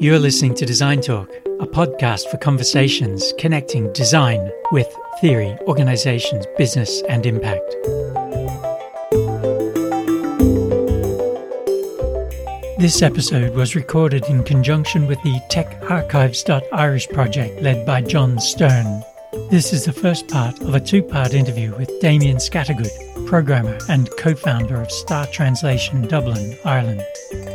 You're 0.00 0.20
listening 0.20 0.54
to 0.54 0.64
Design 0.64 1.00
Talk, 1.00 1.28
a 1.58 1.66
podcast 1.66 2.30
for 2.30 2.36
conversations 2.36 3.34
connecting 3.36 3.92
design 3.92 4.48
with 4.70 4.86
theory, 5.20 5.58
organizations, 5.62 6.46
business, 6.56 7.02
and 7.08 7.26
impact. 7.26 7.68
This 12.78 13.02
episode 13.02 13.56
was 13.56 13.74
recorded 13.74 14.24
in 14.26 14.44
conjunction 14.44 15.08
with 15.08 15.20
the 15.24 15.40
TechArchives.Irish 15.50 17.08
project 17.08 17.60
led 17.60 17.84
by 17.84 18.00
John 18.00 18.38
Sterne. 18.38 19.02
This 19.50 19.72
is 19.72 19.84
the 19.84 19.92
first 19.92 20.28
part 20.28 20.60
of 20.60 20.76
a 20.76 20.80
two 20.80 21.02
part 21.02 21.34
interview 21.34 21.74
with 21.76 21.90
Damian 22.00 22.36
Scattergood, 22.36 23.26
programmer 23.26 23.76
and 23.88 24.08
co 24.16 24.36
founder 24.36 24.80
of 24.80 24.92
Star 24.92 25.26
Translation 25.26 26.06
Dublin, 26.06 26.56
Ireland. 26.64 27.02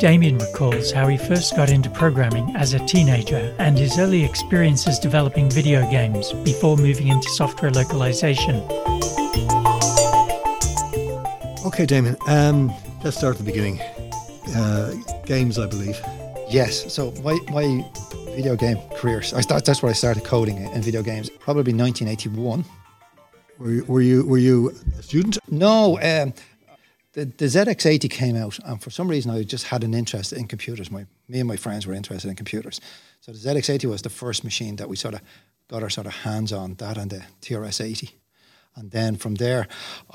Damian 0.04 0.38
recalls 0.38 0.92
how 0.92 1.08
he 1.08 1.16
first 1.16 1.56
got 1.56 1.70
into 1.70 1.90
programming 1.90 2.54
as 2.58 2.74
a 2.74 2.86
teenager 2.88 3.56
and 3.58 3.78
his 3.78 3.98
early 3.98 4.22
experiences 4.26 5.00
developing 5.00 5.50
video 5.50 5.90
games 5.90 6.34
before 6.44 6.76
moving 6.76 7.08
into 7.08 7.30
software 7.30 7.72
localization. 7.72 8.56
Okay, 11.66 11.86
Damian, 11.86 12.18
um, 12.28 12.70
let's 13.02 13.16
start 13.16 13.36
at 13.36 13.38
the 13.38 13.46
beginning. 13.46 13.80
Uh, 14.54 14.94
games, 15.26 15.58
I 15.58 15.68
believe. 15.68 15.98
Yes. 16.50 16.94
So 16.94 17.12
my, 17.24 17.40
my 17.50 17.90
video 18.36 18.58
game 18.58 18.80
career, 18.98 19.20
I 19.20 19.40
start, 19.40 19.64
that's 19.64 19.82
where 19.82 19.90
I 19.90 19.94
started 19.94 20.26
coding 20.26 20.58
in 20.58 20.82
video 20.82 21.02
games, 21.02 21.30
probably 21.30 21.74
1981. 21.74 22.66
Were 23.58 23.72
you, 23.72 23.86
were 23.86 24.02
you, 24.02 24.26
were 24.26 24.38
you 24.38 24.76
a 25.00 25.02
student? 25.02 25.38
No, 25.50 25.98
um, 26.02 26.34
the, 27.14 27.26
the 27.26 27.46
ZX80 27.46 28.10
came 28.10 28.36
out, 28.36 28.60
and 28.66 28.82
for 28.82 28.90
some 28.90 29.08
reason 29.08 29.32
I 29.32 29.44
just 29.44 29.66
had 29.68 29.84
an 29.84 29.94
interest 29.94 30.34
in 30.34 30.48
computers. 30.48 30.92
My, 30.92 31.06
me 31.28 31.40
and 31.40 31.48
my 31.48 31.56
friends 31.56 31.86
were 31.86 31.94
interested 31.94 32.28
in 32.30 32.36
computers. 32.36 32.82
So 33.22 33.32
the 33.32 33.38
ZX80 33.38 33.86
was 33.86 34.02
the 34.02 34.10
first 34.10 34.44
machine 34.44 34.76
that 34.78 34.90
we 34.90 34.96
sort 34.96 35.14
of 35.14 35.22
got 35.68 35.84
our 35.84 35.90
sort 35.90 36.08
of 36.08 36.14
hands 36.14 36.52
on, 36.52 36.74
that 36.76 36.98
and 36.98 37.12
the 37.12 37.24
TRS-80. 37.42 38.12
And 38.76 38.90
then 38.90 39.16
from 39.16 39.36
there, 39.36 39.68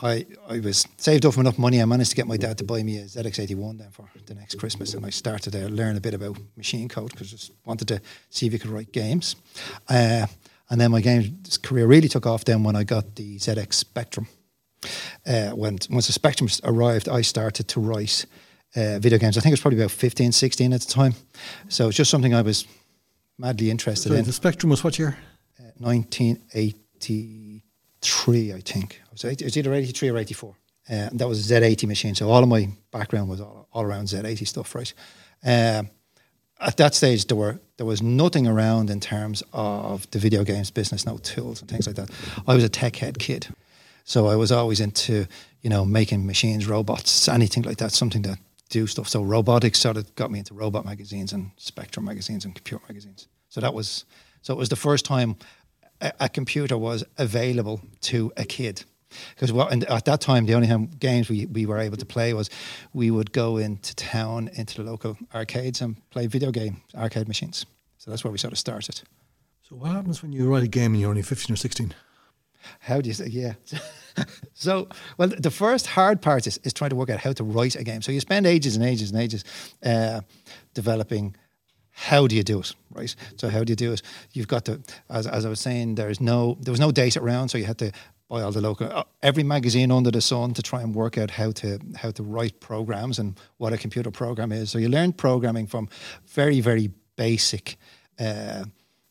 I, 0.03 0.27
I 0.48 0.59
was 0.59 0.89
saved 0.97 1.25
up 1.25 1.37
enough 1.37 1.59
money. 1.59 1.81
I 1.81 1.84
managed 1.84 2.11
to 2.11 2.17
get 2.17 2.27
my 2.27 2.37
dad 2.37 2.59
to 2.59 2.64
buy 2.64 2.83
me 2.83 2.98
a 2.98 3.05
ZX81 3.05 3.78
then 3.78 3.91
for 3.92 4.09
the 4.27 4.34
next 4.34 4.56
Christmas. 4.59 4.94
And 4.94 5.06
I 5.06 5.11
started 5.11 5.53
to 5.53 5.69
learn 5.69 5.97
a 5.97 6.00
bit 6.00 6.15
about 6.15 6.39
machine 6.56 6.89
code 6.89 7.12
because 7.12 7.28
I 7.28 7.37
just 7.37 7.53
wanted 7.65 7.87
to 7.89 8.00
see 8.31 8.47
if 8.47 8.53
you 8.53 8.59
could 8.59 8.70
write 8.70 8.91
games. 8.91 9.37
Uh, 9.89 10.27
and 10.70 10.81
then 10.81 10.91
my 10.91 11.00
game 11.00 11.41
career 11.62 11.87
really 11.87 12.09
took 12.09 12.27
off 12.27 12.44
then 12.44 12.65
when 12.65 12.75
I 12.75 12.83
got 12.83 13.15
the 13.15 13.37
ZX 13.37 13.75
Spectrum. 13.75 14.27
Uh, 15.27 15.51
when 15.51 15.79
once 15.91 16.07
the 16.07 16.12
Spectrum 16.12 16.48
arrived, 16.65 17.09
I 17.09 17.23
started 17.23 17.69
to 17.69 17.81
write 17.81 18.27
uh, 18.77 18.98
video 18.98 19.19
games. 19.19 19.37
I 19.37 19.41
think 19.41 19.53
it 19.53 19.55
was 19.55 19.61
probably 19.61 19.81
about 19.81 19.91
15, 19.91 20.33
16 20.33 20.73
at 20.73 20.81
the 20.81 20.93
time. 20.93 21.15
So 21.69 21.89
it's 21.89 21.97
just 21.97 22.11
something 22.11 22.34
I 22.34 22.43
was 22.43 22.67
madly 23.39 23.71
interested 23.71 24.12
in. 24.12 24.25
The 24.25 24.33
Spectrum 24.33 24.71
was 24.71 24.84
what 24.84 24.99
year? 24.99 25.19
Uh, 25.59 25.65
1983, 25.79 28.53
I 28.53 28.61
think. 28.61 28.95
It 28.95 29.12
was, 29.12 29.25
it 29.25 29.43
was 29.43 29.56
either 29.56 29.75
83 29.75 30.09
or 30.11 30.19
84. 30.19 30.55
Uh, 30.91 31.09
that 31.12 31.29
was 31.29 31.51
a 31.51 31.55
Z80 31.55 31.87
machine. 31.87 32.15
So 32.15 32.31
all 32.31 32.43
of 32.43 32.49
my 32.49 32.69
background 32.93 33.29
was 33.29 33.41
all, 33.41 33.69
all 33.73 33.84
around 33.84 34.06
Z80 34.06 34.47
stuff, 34.47 34.75
right? 34.75 34.93
Um, 35.45 35.91
at 36.61 36.77
that 36.79 36.95
stage, 36.95 37.27
there 37.27 37.37
were 37.37 37.61
there 37.77 37.87
was 37.87 38.03
nothing 38.03 38.47
around 38.47 38.91
in 38.91 39.01
terms 39.01 39.43
of 39.53 40.11
the 40.11 40.19
video 40.19 40.43
games 40.43 40.71
business, 40.71 41.06
no 41.06 41.19
tools 41.19 41.61
and 41.61 41.71
things 41.71 41.87
like 41.87 41.97
that. 41.97 42.11
I 42.47 42.55
was 42.55 42.65
a 42.65 42.69
tech 42.69 42.97
head 42.97 43.19
kid, 43.19 43.49
so 44.09 44.27
I 44.27 44.37
was 44.37 44.51
always 44.51 44.81
into 44.81 45.27
you 45.61 45.69
know 45.69 45.84
making 45.84 46.27
machines, 46.27 46.67
robots, 46.67 47.28
anything 47.28 47.64
like 47.64 47.77
that, 47.77 47.92
something 47.92 48.23
that 48.23 48.39
do 48.70 48.87
stuff. 48.87 49.06
So 49.06 49.23
robotics 49.23 49.78
sort 49.81 49.98
of 49.98 50.15
got 50.15 50.31
me 50.31 50.39
into 50.39 50.55
robot 50.55 50.87
magazines 50.87 51.33
and 51.34 51.50
Spectrum 51.59 52.06
magazines 52.06 52.47
and 52.47 52.55
computer 52.55 52.83
magazines. 52.89 53.28
So 53.50 53.61
that 53.61 53.75
was 53.75 54.06
so 54.41 54.55
it 54.55 54.56
was 54.56 54.70
the 54.70 54.77
first 54.77 55.05
time 55.05 55.37
a, 56.00 56.12
a 56.20 56.28
computer 56.31 56.78
was 56.78 57.05
available 57.19 57.83
to 58.00 58.32
a 58.38 58.44
kid 58.44 58.84
because 59.34 59.53
what 59.53 59.72
and 59.72 59.84
at 59.84 60.06
that 60.06 60.22
time 60.22 60.47
the 60.47 60.55
only 60.55 60.69
time 60.69 60.87
games 60.99 61.28
we, 61.28 61.44
we 61.44 61.66
were 61.66 61.78
able 61.78 61.99
to 61.99 62.06
play 62.06 62.32
was 62.32 62.49
we 62.94 63.11
would 63.11 63.31
go 63.32 63.59
into 63.59 63.94
town 63.94 64.49
into 64.55 64.82
the 64.82 64.91
local 64.91 65.19
arcades 65.34 65.82
and 65.82 65.97
play 66.11 66.27
video 66.27 66.50
game 66.50 66.81
arcade 66.94 67.28
machines 67.28 67.66
so 67.99 68.11
that's 68.11 68.25
where 68.25 68.32
we 68.32 68.38
sort 68.38 68.53
of 68.53 68.59
started 68.59 69.00
So 69.69 69.77
what 69.77 69.93
happens 69.93 70.22
when 70.22 70.32
you 70.32 70.50
write 70.50 70.62
a 70.62 70.69
game 70.69 70.93
and 70.93 71.00
you're 71.00 71.11
only 71.11 71.22
15 71.22 71.55
or 71.55 71.56
16? 71.56 71.94
How 72.81 73.01
do 73.01 73.09
you 73.09 73.15
say 73.15 73.27
yeah. 73.27 73.55
So 74.55 74.89
well 75.17 75.29
the 75.29 75.51
first 75.51 75.87
hard 75.87 76.21
part 76.21 76.47
is, 76.47 76.59
is 76.65 76.73
trying 76.73 76.91
to 76.91 76.97
work 76.97 77.11
out 77.11 77.21
how 77.21 77.33
to 77.33 77.45
write 77.45 77.77
a 77.77 77.84
game. 77.84 78.03
So 78.03 78.12
you 78.12 78.21
spend 78.21 78.47
ages 78.47 78.77
and 78.77 78.84
ages 78.84 79.11
and 79.11 79.21
ages 79.21 79.45
uh, 79.84 80.23
developing 80.75 81.37
how 81.91 82.27
do 82.27 82.37
you 82.37 82.43
do 82.43 82.61
it 82.61 82.75
right? 82.93 83.15
So 83.37 83.49
how 83.49 83.65
do 83.65 83.71
you 83.73 83.77
do 83.77 83.93
it? 83.93 84.03
You've 84.33 84.49
got 84.49 84.65
to 84.67 84.81
as, 85.11 85.27
as 85.27 85.45
i 85.45 85.49
was 85.49 85.61
saying 85.61 85.97
there's 85.97 86.21
no 86.21 86.56
there 86.61 86.73
was 86.73 86.81
no 86.81 86.93
data 86.93 87.21
around 87.21 87.49
so 87.49 87.59
you 87.59 87.65
had 87.65 87.79
to 87.79 87.93
buy 88.29 88.43
all 88.43 88.53
the 88.53 88.61
local 88.61 88.93
uh, 88.93 89.05
every 89.23 89.43
magazine 89.43 89.91
under 89.91 90.11
the 90.11 90.21
sun 90.21 90.53
to 90.55 90.62
try 90.62 90.83
and 90.83 90.95
work 90.95 91.19
out 91.19 91.31
how 91.31 91.50
to 91.50 91.79
how 91.97 92.11
to 92.11 92.23
write 92.23 92.61
programs 92.61 93.19
and 93.19 93.39
what 93.56 93.73
a 93.73 93.79
computer 93.79 94.11
program 94.11 94.53
is. 94.53 94.71
So 94.71 94.79
you 94.79 94.89
learn 94.89 95.12
programming 95.12 95.67
from 95.67 95.89
very 96.27 96.61
very 96.61 96.91
basic 97.17 97.77
uh, 98.19 98.65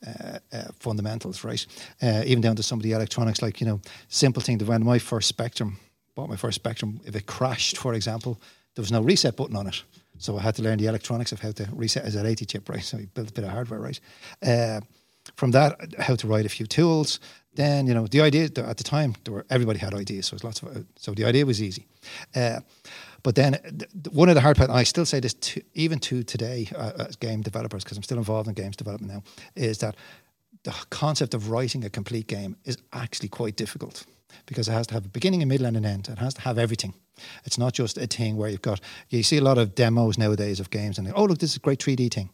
uh, 0.05 0.39
uh, 0.53 0.63
fundamentals, 0.79 1.43
right? 1.43 1.65
Uh, 2.01 2.23
even 2.25 2.41
down 2.41 2.55
to 2.55 2.63
some 2.63 2.79
of 2.79 2.83
the 2.83 2.91
electronics, 2.91 3.41
like 3.41 3.59
you 3.59 3.67
know, 3.67 3.81
simple 4.09 4.41
thing. 4.41 4.57
That 4.57 4.67
when 4.67 4.83
my 4.83 4.99
first 4.99 5.27
Spectrum, 5.27 5.77
bought 6.15 6.29
my 6.29 6.35
first 6.35 6.55
Spectrum, 6.55 6.99
if 7.05 7.15
it 7.15 7.25
crashed, 7.25 7.77
for 7.77 7.93
example, 7.93 8.39
there 8.75 8.83
was 8.83 8.91
no 8.91 9.01
reset 9.01 9.35
button 9.35 9.55
on 9.55 9.67
it, 9.67 9.83
so 10.19 10.37
I 10.37 10.41
had 10.41 10.55
to 10.55 10.61
learn 10.61 10.77
the 10.77 10.87
electronics 10.87 11.31
of 11.31 11.39
how 11.39 11.51
to 11.51 11.67
reset 11.73 12.05
a 12.05 12.09
Z80 12.09 12.47
chip, 12.47 12.69
right? 12.69 12.83
So 12.83 12.97
we 12.97 13.05
built 13.05 13.29
a 13.29 13.33
bit 13.33 13.43
of 13.43 13.51
hardware, 13.51 13.79
right? 13.79 13.99
Uh, 14.45 14.81
from 15.35 15.51
that, 15.51 15.77
how 15.99 16.15
to 16.15 16.27
write 16.27 16.45
a 16.45 16.49
few 16.49 16.67
tools. 16.67 17.19
Then 17.55 17.87
you 17.87 17.93
know, 17.93 18.07
the 18.07 18.21
idea 18.21 18.45
at 18.45 18.77
the 18.77 18.83
time, 18.83 19.15
there 19.23 19.33
were 19.33 19.45
everybody 19.49 19.79
had 19.79 19.93
ideas, 19.93 20.27
so 20.27 20.35
it 20.35 20.43
was 20.43 20.43
lots 20.43 20.61
of. 20.61 20.85
So 20.95 21.13
the 21.13 21.25
idea 21.25 21.45
was 21.45 21.61
easy. 21.61 21.87
Uh, 23.17 23.19
but 23.23 23.35
then 23.35 23.53
th- 23.53 23.89
one 24.11 24.29
of 24.29 24.35
the 24.35 24.41
hard 24.41 24.57
parts, 24.57 24.69
and 24.69 24.79
I 24.79 24.83
still 24.83 25.05
say 25.05 25.19
this 25.19 25.33
to, 25.33 25.61
even 25.73 25.99
to 25.99 26.23
today 26.23 26.69
uh, 26.75 27.07
as 27.07 27.15
game 27.15 27.41
developers, 27.41 27.83
because 27.83 27.97
I'm 27.97 28.03
still 28.03 28.17
involved 28.17 28.47
in 28.47 28.53
games 28.53 28.75
development 28.75 29.13
now, 29.13 29.23
is 29.55 29.79
that 29.79 29.95
the 30.63 30.73
concept 30.89 31.33
of 31.33 31.49
writing 31.49 31.85
a 31.85 31.89
complete 31.89 32.27
game 32.27 32.57
is 32.65 32.77
actually 32.93 33.29
quite 33.29 33.55
difficult 33.55 34.05
because 34.45 34.67
it 34.67 34.71
has 34.71 34.87
to 34.87 34.93
have 34.93 35.05
a 35.05 35.09
beginning, 35.09 35.41
a 35.41 35.45
middle, 35.45 35.65
and 35.65 35.77
an 35.77 35.85
end. 35.85 36.07
It 36.09 36.17
has 36.17 36.33
to 36.35 36.41
have 36.41 36.57
everything. 36.57 36.93
It's 37.45 37.57
not 37.57 37.73
just 37.73 37.97
a 37.97 38.07
thing 38.07 38.37
where 38.37 38.49
you've 38.49 38.61
got, 38.61 38.79
you 39.09 39.23
see 39.23 39.37
a 39.37 39.41
lot 39.41 39.57
of 39.57 39.75
demos 39.75 40.17
nowadays 40.17 40.59
of 40.59 40.69
games 40.69 40.97
and, 40.97 41.11
oh, 41.15 41.25
look, 41.25 41.39
this 41.39 41.51
is 41.51 41.57
a 41.57 41.59
great 41.59 41.79
3D 41.79 42.13
thing, 42.13 42.29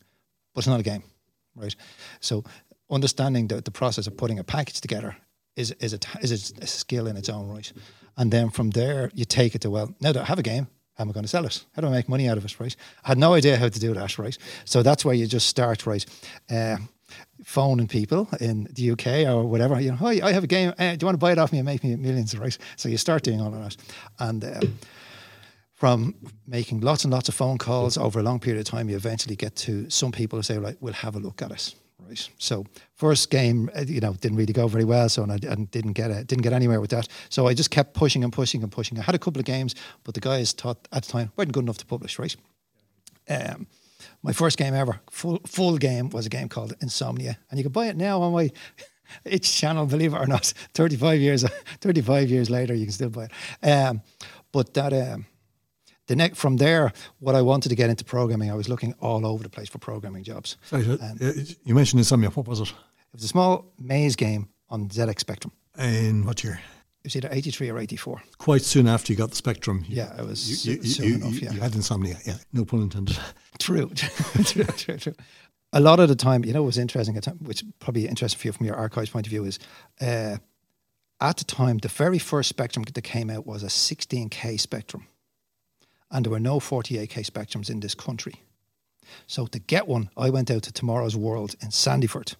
but 0.53 0.59
it's 0.59 0.67
not 0.67 0.79
a 0.79 0.83
game, 0.83 1.03
right? 1.55 1.75
So 2.19 2.43
understanding 2.89 3.47
the, 3.47 3.61
the 3.61 3.71
process 3.71 4.07
of 4.07 4.17
putting 4.17 4.39
a 4.39 4.43
package 4.43 4.81
together 4.81 5.15
is, 5.55 5.71
is, 5.79 5.93
a, 5.93 5.99
is 6.21 6.53
a 6.59 6.67
skill 6.67 7.07
in 7.07 7.17
its 7.17 7.29
own 7.29 7.49
right. 7.49 7.71
And 8.17 8.31
then 8.31 8.49
from 8.49 8.71
there, 8.71 9.11
you 9.13 9.25
take 9.25 9.55
it 9.55 9.61
to, 9.61 9.69
well, 9.69 9.93
now 9.99 10.11
that 10.11 10.21
I 10.21 10.25
have 10.25 10.39
a 10.39 10.43
game, 10.43 10.67
how 10.95 11.03
am 11.03 11.09
I 11.09 11.13
going 11.13 11.23
to 11.23 11.29
sell 11.29 11.45
it? 11.45 11.65
How 11.75 11.81
do 11.81 11.87
I 11.87 11.91
make 11.91 12.07
money 12.07 12.29
out 12.29 12.37
of 12.37 12.45
it, 12.45 12.59
right? 12.59 12.75
I 13.03 13.09
had 13.09 13.17
no 13.17 13.33
idea 13.33 13.57
how 13.57 13.69
to 13.69 13.79
do 13.79 13.93
that, 13.95 14.19
right? 14.19 14.37
So 14.65 14.83
that's 14.83 15.03
where 15.03 15.15
you 15.15 15.25
just 15.25 15.47
start, 15.47 15.87
right? 15.87 16.05
Uh, 16.49 16.77
phoning 17.43 17.87
people 17.87 18.29
in 18.39 18.67
the 18.73 18.91
UK 18.91 19.27
or 19.27 19.43
whatever, 19.45 19.79
you 19.79 19.91
know, 19.91 19.97
hi, 19.97 20.19
I 20.23 20.31
have 20.31 20.43
a 20.43 20.47
game. 20.47 20.73
Uh, 20.77 20.95
do 20.95 21.03
you 21.03 21.07
want 21.07 21.15
to 21.15 21.17
buy 21.17 21.31
it 21.31 21.37
off 21.39 21.51
me 21.51 21.59
and 21.59 21.65
make 21.65 21.83
me 21.83 21.95
millions, 21.95 22.37
right? 22.37 22.57
So 22.75 22.89
you 22.89 22.97
start 22.97 23.23
doing 23.23 23.41
all 23.41 23.53
of 23.53 23.61
that. 23.61 23.75
And 24.19 24.43
uh, 24.43 24.61
from 25.73 26.15
making 26.47 26.81
lots 26.81 27.03
and 27.03 27.11
lots 27.11 27.27
of 27.27 27.35
phone 27.35 27.57
calls 27.57 27.97
over 27.97 28.19
a 28.19 28.23
long 28.23 28.39
period 28.39 28.59
of 28.59 28.65
time, 28.65 28.89
you 28.89 28.95
eventually 28.95 29.35
get 29.35 29.55
to 29.57 29.89
some 29.89 30.11
people 30.11 30.37
who 30.37 30.43
say, 30.43 30.57
right, 30.57 30.77
we'll 30.79 30.93
have 30.93 31.15
a 31.15 31.19
look 31.19 31.41
at 31.41 31.51
it. 31.51 31.75
Right. 32.07 32.29
So 32.37 32.65
first 32.95 33.29
game, 33.29 33.69
uh, 33.75 33.81
you 33.87 33.99
know, 33.99 34.13
didn't 34.13 34.37
really 34.37 34.53
go 34.53 34.67
very 34.67 34.83
well. 34.83 35.09
So 35.09 35.23
and 35.23 35.31
I, 35.31 35.39
and 35.47 35.69
didn't 35.71 35.93
get 35.93 36.11
a, 36.11 36.23
didn't 36.23 36.43
get 36.43 36.53
anywhere 36.53 36.81
with 36.81 36.91
that. 36.91 37.07
So 37.29 37.47
I 37.47 37.53
just 37.53 37.71
kept 37.71 37.93
pushing 37.93 38.23
and 38.23 38.33
pushing 38.33 38.61
and 38.61 38.71
pushing. 38.71 38.99
I 38.99 39.03
had 39.03 39.15
a 39.15 39.19
couple 39.19 39.39
of 39.39 39.45
games, 39.45 39.75
but 40.03 40.13
the 40.13 40.19
guys 40.19 40.51
thought 40.51 40.87
at 40.91 41.03
the 41.03 41.11
time 41.11 41.31
weren't 41.35 41.51
good 41.51 41.63
enough 41.63 41.77
to 41.79 41.85
publish. 41.85 42.19
Right. 42.19 42.35
Um, 43.29 43.67
my 44.21 44.33
first 44.33 44.57
game 44.57 44.73
ever, 44.73 44.99
full 45.09 45.39
full 45.45 45.77
game, 45.77 46.09
was 46.09 46.25
a 46.25 46.29
game 46.29 46.49
called 46.49 46.73
Insomnia, 46.81 47.37
and 47.49 47.57
you 47.57 47.63
can 47.63 47.71
buy 47.71 47.87
it 47.87 47.95
now 47.95 48.21
on 48.21 48.33
my 48.33 48.51
itch 49.25 49.55
channel. 49.55 49.85
Believe 49.85 50.13
it 50.13 50.17
or 50.17 50.27
not, 50.27 50.45
thirty 50.73 50.95
five 50.95 51.19
years 51.19 51.43
thirty 51.81 52.01
five 52.01 52.29
years 52.29 52.49
later, 52.49 52.73
you 52.73 52.85
can 52.85 52.93
still 52.93 53.09
buy 53.09 53.25
it. 53.25 53.67
Um, 53.67 54.01
but 54.51 54.73
that. 54.73 54.93
Um, 54.93 55.25
the 56.07 56.15
next 56.15 56.37
from 56.37 56.57
there, 56.57 56.91
what 57.19 57.35
I 57.35 57.41
wanted 57.41 57.69
to 57.69 57.75
get 57.75 57.89
into 57.89 58.03
programming, 58.03 58.51
I 58.51 58.55
was 58.55 58.67
looking 58.67 58.93
all 58.99 59.25
over 59.25 59.43
the 59.43 59.49
place 59.49 59.69
for 59.69 59.77
programming 59.77 60.23
jobs. 60.23 60.57
Sorry, 60.63 60.85
uh, 60.89 61.31
you 61.63 61.75
mentioned 61.75 61.99
Insomnia. 61.99 62.29
What 62.29 62.47
was 62.47 62.59
it? 62.59 62.69
It 62.69 63.17
was 63.17 63.23
a 63.23 63.27
small 63.27 63.71
maze 63.79 64.15
game 64.15 64.49
on 64.69 64.89
ZX 64.89 65.19
Spectrum. 65.19 65.53
In 65.77 66.25
what 66.25 66.43
year? 66.43 66.59
It 67.03 67.07
was 67.07 67.15
either 67.17 67.29
83 67.31 67.69
or 67.69 67.79
84. 67.79 68.23
Quite 68.37 68.61
soon 68.61 68.87
after 68.87 69.11
you 69.11 69.17
got 69.17 69.29
the 69.29 69.35
Spectrum. 69.35 69.83
You, 69.87 69.97
yeah, 69.97 70.19
it 70.19 70.25
was 70.25 70.65
you, 70.65 70.75
you, 70.75 70.83
soon 70.83 71.21
enough, 71.21 71.41
yeah. 71.41 71.51
You 71.51 71.59
had 71.59 71.75
insomnia, 71.75 72.17
yeah, 72.25 72.37
no 72.53 72.65
pun 72.65 72.81
intended. 72.81 73.17
True, 73.59 73.89
true, 74.43 74.63
true, 74.63 74.97
true. 74.97 75.13
A 75.73 75.79
lot 75.79 75.99
of 75.99 76.09
the 76.09 76.15
time, 76.15 76.43
you 76.43 76.53
know, 76.53 76.63
what 76.63 76.67
was 76.67 76.77
interesting, 76.77 77.15
which 77.39 77.63
probably 77.79 78.07
interesting 78.07 78.39
for 78.39 78.47
you 78.47 78.51
from 78.51 78.65
your 78.65 78.75
archives 78.75 79.09
point 79.09 79.27
of 79.27 79.29
view, 79.29 79.45
is 79.45 79.59
uh, 80.01 80.37
at 81.21 81.37
the 81.37 81.43
time, 81.43 81.77
the 81.77 81.87
very 81.87 82.19
first 82.19 82.49
Spectrum 82.49 82.83
that 82.83 83.01
came 83.03 83.29
out 83.29 83.45
was 83.45 83.63
a 83.63 83.67
16K 83.67 84.59
Spectrum 84.59 85.07
and 86.13 86.23
there 86.23 86.31
were 86.31 86.39
no 86.39 86.59
48k 86.59 87.25
spectrums 87.25 87.69
in 87.69 87.81
this 87.81 87.95
country. 87.95 88.35
So 89.27 89.47
to 89.47 89.59
get 89.59 89.87
one, 89.87 90.09
I 90.15 90.29
went 90.29 90.49
out 90.49 90.63
to 90.63 90.71
Tomorrow's 90.71 91.17
World 91.17 91.55
in 91.61 91.69
Sandyford 91.69 92.35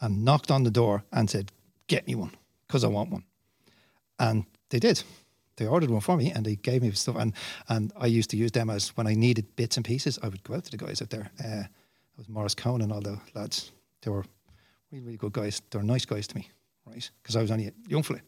and 0.00 0.24
knocked 0.24 0.50
on 0.50 0.62
the 0.62 0.70
door 0.70 1.02
and 1.10 1.28
said, 1.28 1.50
"Get 1.88 2.06
me 2.06 2.14
one, 2.14 2.32
because 2.66 2.84
I 2.84 2.88
want 2.88 3.10
one." 3.10 3.24
And 4.18 4.44
they 4.68 4.78
did. 4.78 5.02
They 5.56 5.66
ordered 5.66 5.90
one 5.90 6.00
for 6.00 6.16
me 6.16 6.30
and 6.30 6.44
they 6.44 6.56
gave 6.56 6.82
me 6.82 6.90
stuff. 6.92 7.16
And 7.16 7.32
and 7.68 7.92
I 7.96 8.06
used 8.06 8.30
to 8.30 8.36
use 8.36 8.52
them 8.52 8.70
as 8.70 8.96
when 8.96 9.06
I 9.06 9.14
needed 9.14 9.56
bits 9.56 9.76
and 9.76 9.86
pieces. 9.86 10.18
I 10.22 10.28
would 10.28 10.42
go 10.44 10.54
out 10.54 10.64
to 10.64 10.70
the 10.70 10.84
guys 10.84 11.02
out 11.02 11.10
there. 11.10 11.30
Uh, 11.44 11.64
it 11.64 12.18
was 12.18 12.28
Morris 12.28 12.54
Cohn 12.54 12.82
and 12.82 12.92
all 12.92 13.00
the 13.00 13.18
lads. 13.34 13.72
They 14.02 14.10
were 14.10 14.24
really, 14.90 15.04
really 15.04 15.16
good 15.16 15.32
guys. 15.32 15.62
They 15.70 15.78
were 15.78 15.84
nice 15.84 16.04
guys 16.04 16.26
to 16.28 16.36
me, 16.36 16.50
right? 16.86 17.10
Because 17.22 17.36
I 17.36 17.42
was 17.42 17.50
only 17.50 17.68
a 17.68 17.72
young 17.88 18.02
fella, 18.02 18.20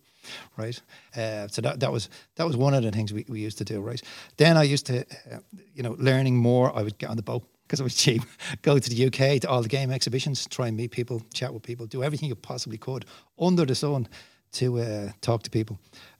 right? 0.57 0.81
Uh, 1.17 1.49
so 1.49 1.63
that, 1.63 1.81
that 1.81 1.93
was 1.93 2.09
that 2.37 2.47
was 2.47 2.57
one 2.57 2.75
of 2.75 2.83
the 2.83 2.91
things 2.91 3.13
we, 3.13 3.25
we 3.29 3.41
used 3.41 3.59
to 3.59 3.65
do, 3.65 3.81
right? 3.81 4.03
Then 4.37 4.57
I 4.57 4.63
used 4.63 4.87
to, 4.87 5.01
uh, 5.01 5.39
you 5.75 5.83
know, 5.83 5.97
learning 5.99 6.37
more. 6.37 6.77
I 6.77 6.83
would 6.83 6.99
get 6.99 7.11
on 7.11 7.17
the 7.17 7.23
boat 7.23 7.45
because 7.65 7.81
it 7.81 7.85
was 7.85 7.95
cheap. 7.95 8.23
Go 8.63 8.79
to 8.79 8.91
the 8.91 9.07
UK 9.07 9.41
to 9.41 9.49
all 9.49 9.63
the 9.63 9.69
game 9.69 9.91
exhibitions, 9.91 10.47
try 10.47 10.69
and 10.69 10.77
meet 10.77 10.91
people, 10.91 11.23
chat 11.35 11.53
with 11.53 11.63
people, 11.63 11.87
do 11.87 12.03
everything 12.03 12.29
you 12.29 12.35
possibly 12.35 12.79
could 12.79 13.05
under 13.39 13.65
the 13.65 13.75
sun 13.75 14.09
to 14.53 14.79
uh, 14.79 15.11
talk 15.21 15.43
to 15.43 15.51
people. 15.51 15.79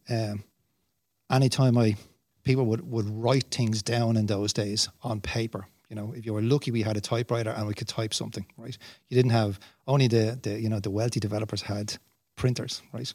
Um, 0.09 0.45
anytime 1.31 1.79
I 1.79 1.97
people 2.47 2.65
would, 2.65 2.89
would 2.91 3.09
write 3.11 3.51
things 3.51 3.83
down 3.83 4.17
in 4.17 4.27
those 4.27 4.53
days 4.53 4.89
on 5.03 5.21
paper. 5.21 5.67
You 5.91 5.97
know, 5.97 6.15
if 6.17 6.25
you 6.25 6.33
were 6.33 6.43
lucky, 6.43 6.71
we 6.71 6.83
had 6.83 6.97
a 6.97 7.01
typewriter 7.01 7.51
and 7.51 7.67
we 7.67 7.75
could 7.75 7.89
type 7.89 8.15
something, 8.15 8.47
right? 8.57 8.77
You 9.09 9.17
didn't 9.17 9.33
have 9.33 9.59
only 9.87 10.09
the, 10.09 10.39
the 10.43 10.61
you 10.61 10.69
know 10.69 10.81
the 10.81 10.91
wealthy 10.91 11.21
developers 11.21 11.63
had 11.63 11.97
printers, 12.37 12.83
right? 12.93 13.13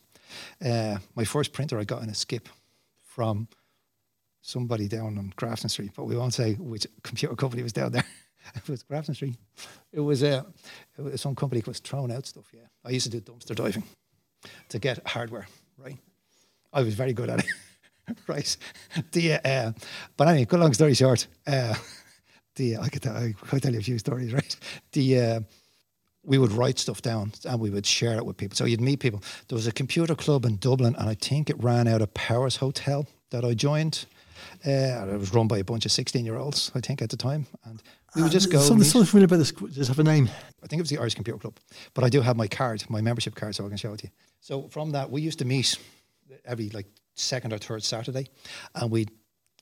Uh, 0.63 0.97
my 1.15 1.23
first 1.23 1.53
printer 1.53 1.79
I 1.79 1.83
got 1.83 2.03
in 2.03 2.09
a 2.09 2.15
skip 2.15 2.49
from 3.01 3.47
somebody 4.41 4.87
down 4.87 5.17
on 5.17 5.33
Grafton 5.35 5.69
Street, 5.69 5.91
but 5.95 6.05
we 6.05 6.15
won't 6.15 6.33
say 6.33 6.53
which 6.55 6.87
computer 7.03 7.35
company 7.43 7.63
was 7.63 7.73
down 7.73 7.91
there. 7.91 8.05
it 8.55 8.67
was 8.67 8.83
Grafton 8.83 9.15
Street. 9.15 9.35
It 9.91 9.99
was, 9.99 10.23
uh, 10.23 10.43
it 10.97 11.01
was 11.01 11.21
some 11.21 11.35
company 11.35 11.63
was 11.65 11.79
throwing 11.79 12.11
out 12.11 12.25
stuff. 12.25 12.51
Yeah, 12.53 12.67
I 12.83 12.89
used 12.89 13.09
to 13.09 13.19
do 13.19 13.21
dumpster 13.21 13.55
diving 13.55 13.83
to 14.69 14.79
get 14.79 15.05
hardware. 15.07 15.47
Right, 15.77 15.97
I 16.73 16.81
was 16.81 16.95
very 16.95 17.13
good 17.13 17.29
at 17.29 17.39
it. 17.39 18.17
right, 18.27 18.57
the 19.11 19.33
uh, 19.33 19.71
but 20.17 20.27
anyway, 20.27 20.45
good 20.45 20.59
long 20.59 20.73
story 20.73 20.93
short, 20.93 21.27
uh, 21.47 21.75
the 22.55 22.77
I 22.77 22.89
could 22.89 23.03
tell, 23.03 23.15
I 23.15 23.33
could 23.33 23.63
tell 23.63 23.73
you 23.73 23.79
a 23.79 23.83
few 23.83 23.99
stories. 23.99 24.33
Right, 24.33 24.55
the 24.91 25.19
uh, 25.19 25.39
we 26.23 26.37
would 26.37 26.51
write 26.51 26.79
stuff 26.79 27.01
down 27.01 27.33
and 27.45 27.59
we 27.59 27.69
would 27.69 27.85
share 27.85 28.17
it 28.17 28.25
with 28.25 28.37
people. 28.37 28.55
So 28.55 28.65
you'd 28.65 28.81
meet 28.81 28.99
people. 28.99 29.21
There 29.47 29.55
was 29.55 29.67
a 29.67 29.71
computer 29.71 30.15
club 30.15 30.45
in 30.45 30.57
Dublin, 30.57 30.95
and 30.97 31.09
I 31.09 31.15
think 31.15 31.49
it 31.49 31.61
ran 31.61 31.87
out 31.87 32.01
of 32.01 32.13
Powers 32.13 32.57
Hotel 32.57 33.07
that 33.31 33.43
I 33.43 33.53
joined. 33.53 34.05
Uh, 34.65 35.07
it 35.07 35.19
was 35.19 35.33
run 35.33 35.47
by 35.47 35.59
a 35.59 35.63
bunch 35.63 35.85
of 35.85 35.91
16 35.91 36.25
year 36.25 36.37
olds, 36.37 36.71
I 36.75 36.79
think, 36.79 37.01
at 37.01 37.09
the 37.09 37.17
time. 37.17 37.47
And 37.65 37.81
we 38.15 38.23
would 38.23 38.31
just 38.31 38.51
go. 38.51 38.59
Something, 38.59 38.83
something 38.83 39.07
familiar 39.07 39.25
about 39.25 39.37
this. 39.37 39.51
Does 39.51 39.77
it 39.77 39.87
have 39.87 39.99
a 39.99 40.03
name? 40.03 40.29
I 40.63 40.67
think 40.67 40.79
it 40.79 40.83
was 40.83 40.89
the 40.89 40.97
Irish 40.97 41.15
Computer 41.15 41.39
Club. 41.39 41.57
But 41.93 42.03
I 42.03 42.09
do 42.09 42.21
have 42.21 42.37
my 42.37 42.47
card, 42.47 42.83
my 42.89 43.01
membership 43.01 43.35
card, 43.35 43.55
so 43.55 43.65
I 43.65 43.69
can 43.69 43.77
show 43.77 43.93
it 43.93 43.99
to 43.99 44.07
you. 44.07 44.11
So 44.41 44.67
from 44.69 44.91
that, 44.91 45.09
we 45.09 45.21
used 45.21 45.39
to 45.39 45.45
meet 45.45 45.77
every 46.45 46.69
like 46.69 46.87
second 47.15 47.53
or 47.53 47.57
third 47.57 47.83
Saturday 47.83 48.29
and 48.75 48.91
we'd 48.91 49.11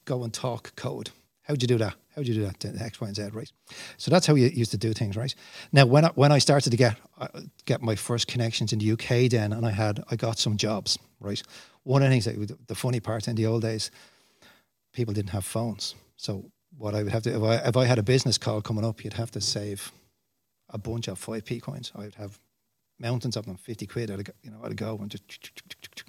go 0.06 0.24
and 0.24 0.34
talk 0.34 0.76
code. 0.76 1.12
How'd 1.50 1.64
you 1.64 1.68
do 1.68 1.80
that? 1.80 1.96
How'd 2.16 2.28
you 2.28 2.36
do 2.36 2.46
that? 2.46 2.64
X, 2.80 3.02
Y, 3.02 3.08
and 3.08 3.16
Z, 3.16 3.30
right? 3.34 3.52
So 3.98 4.12
that's 4.12 4.28
how 4.28 4.36
you 4.36 4.50
used 4.50 4.70
to 4.70 4.78
do 4.78 4.94
things, 4.94 5.18
right? 5.18 5.34
Now, 5.72 5.88
when 5.88 6.06
I, 6.06 6.10
when 6.10 6.32
I 6.32 6.38
started 6.38 6.70
to 6.70 6.78
get 6.78 6.96
uh, 7.18 7.28
get 7.66 7.82
my 7.82 7.96
first 7.96 8.28
connections 8.28 8.72
in 8.72 8.78
the 8.78 8.92
UK, 8.92 9.32
then, 9.32 9.52
and 9.52 9.66
I 9.66 9.72
had 9.72 10.04
I 10.12 10.16
got 10.16 10.38
some 10.38 10.58
jobs, 10.58 11.00
right? 11.20 11.42
One 11.82 12.04
of 12.04 12.10
the 12.10 12.14
things 12.14 12.26
that 12.26 12.68
the 12.68 12.76
funny 12.76 13.00
part 13.00 13.28
in 13.28 13.36
the 13.36 13.48
old 13.48 13.64
days, 13.64 13.90
people 14.94 15.12
didn't 15.12 15.32
have 15.32 15.44
phones. 15.44 15.96
So 16.18 16.52
what 16.78 16.94
I 16.94 17.02
would 17.02 17.12
have 17.12 17.24
to, 17.24 17.36
if 17.36 17.42
I, 17.42 17.56
if 17.68 17.76
I 17.76 17.86
had 17.86 17.98
a 17.98 18.04
business 18.04 18.38
call 18.38 18.62
coming 18.62 18.86
up, 18.86 19.04
you'd 19.04 19.14
have 19.14 19.32
to 19.32 19.42
save 19.42 19.92
a 20.70 20.78
bunch 20.78 21.08
of 21.08 21.20
5p 21.20 21.64
coins. 21.64 21.92
I 21.96 22.02
would 22.02 22.16
have 22.16 22.38
mountains 23.00 23.36
of 23.36 23.46
them, 23.46 23.56
50 23.56 23.88
quid, 23.88 24.12
I'd, 24.12 24.30
you 24.44 24.52
know, 24.52 24.60
I'd 24.64 24.78
go 24.78 25.00
and 25.02 25.10
just, 25.10 25.24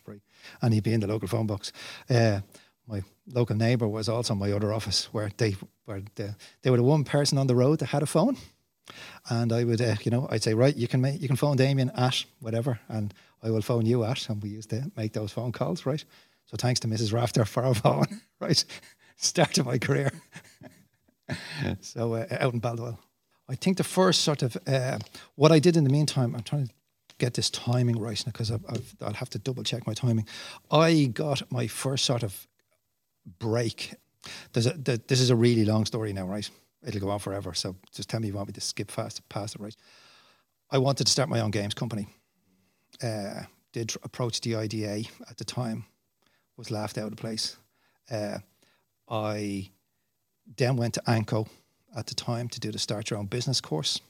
right, 0.06 0.20
and 0.60 0.75
he'd 0.75 0.82
be 0.82 0.93
in 0.93 1.00
the 1.00 1.06
local 1.06 1.28
phone 1.28 1.46
box. 1.46 1.72
Uh, 2.10 2.40
my 2.90 3.02
local 3.32 3.56
neighbour 3.56 3.88
was 3.88 4.08
also 4.08 4.34
my 4.34 4.52
other 4.52 4.72
office 4.72 5.08
where 5.12 5.31
they 5.37 5.56
were 5.87 6.02
the, 6.16 6.34
they 6.62 6.70
were 6.70 6.76
the 6.76 6.82
one 6.82 7.04
person 7.04 7.38
on 7.38 7.46
the 7.46 7.54
road 7.54 7.78
that 7.78 7.87
had 7.87 8.02
a 8.02 8.06
phone. 8.06 8.37
And 9.28 9.52
I 9.52 9.62
would, 9.62 9.81
uh, 9.81 9.94
you 10.02 10.10
know, 10.10 10.26
I'd 10.31 10.42
say, 10.42 10.54
right, 10.54 10.76
you 10.76 10.88
can 10.88 11.00
make, 11.00 11.20
you 11.20 11.28
can 11.28 11.37
phone 11.37 11.56
Damian 11.56 11.90
at 11.90 12.25
whatever, 12.40 12.81
and 12.88 13.14
I 13.42 13.50
will 13.50 13.62
phone 13.62 13.87
you 13.87 14.02
at, 14.04 14.28
and 14.28 14.42
we 14.42 14.48
used 14.48 14.70
to 14.70 14.90
make 14.96 15.12
those 15.12 15.31
phone 15.31 15.52
calls, 15.52 15.87
right? 15.87 16.04
So 16.46 16.56
thanks 16.56 16.81
to 16.81 16.88
Mrs. 16.88 17.12
Rafter 17.12 17.44
for 17.44 17.64
our 17.64 17.75
phone, 17.84 18.06
right? 18.40 18.64
Start 19.16 19.58
of 19.58 19.66
my 19.66 19.78
career. 19.78 20.10
so 21.81 22.14
uh, 22.14 22.26
out 22.40 22.54
in 22.54 22.60
Baldoyle. 22.60 22.98
I 23.48 23.54
think 23.54 23.76
the 23.76 23.84
first 23.84 24.22
sort 24.22 24.43
of 24.43 24.56
uh, 24.66 24.98
what 25.36 25.52
I 25.52 25.60
did 25.60 25.76
in 25.76 25.84
the 25.84 25.90
meantime, 25.90 26.34
I'm 26.34 26.43
trying 26.43 26.66
to 26.66 26.75
get 27.19 27.34
this 27.34 27.50
timing 27.50 27.98
right 27.98 28.22
because 28.25 28.50
I've, 28.50 28.64
I've, 28.69 28.94
I'll 29.02 29.12
have 29.12 29.31
to 29.31 29.38
double 29.38 29.62
check 29.62 29.86
my 29.86 29.94
timing. 29.94 30.26
I 30.70 31.10
got 31.12 31.43
my 31.52 31.66
first 31.66 32.04
sort 32.04 32.22
of 32.22 32.48
break. 33.38 33.94
There's 34.53 34.67
a, 34.67 34.73
the, 34.73 35.00
this 35.06 35.21
is 35.21 35.31
a 35.31 35.37
really 35.37 35.65
long 35.65 35.85
story 35.87 36.12
now, 36.12 36.27
right? 36.27 36.49
It'll 36.87 37.00
go 37.00 37.11
on 37.11 37.19
forever. 37.19 37.55
So 37.55 37.77
just 37.94 38.09
tell 38.09 38.21
me 38.21 38.29
you 38.29 38.35
want 38.35 38.49
me 38.49 38.53
to 38.55 38.61
skip 38.61 38.91
fast 38.91 39.27
past 39.29 39.55
it, 39.55 39.61
right? 39.61 39.77
I 40.71 40.79
wanted 40.79 41.05
to 41.06 41.12
start 41.12 41.29
my 41.29 41.41
own 41.41 41.50
games 41.50 41.75
company. 41.75 42.06
Uh, 43.03 43.43
did 43.73 43.94
approach 44.03 44.41
the 44.41 44.56
IDA 44.56 45.09
at 45.29 45.37
the 45.37 45.44
time, 45.44 45.85
was 46.56 46.71
laughed 46.71 46.99
out 46.99 47.12
of 47.12 47.17
place. 47.17 47.56
Uh, 48.11 48.38
I 49.09 49.71
then 50.56 50.77
went 50.77 50.94
to 50.94 51.03
ANCO 51.06 51.49
at 51.97 52.06
the 52.06 52.15
time 52.15 52.49
to 52.49 52.61
do 52.61 52.71
the 52.71 52.79
Start 52.79 53.11
Your 53.11 53.19
Own 53.19 53.27
Business 53.27 53.61
course, 53.61 54.00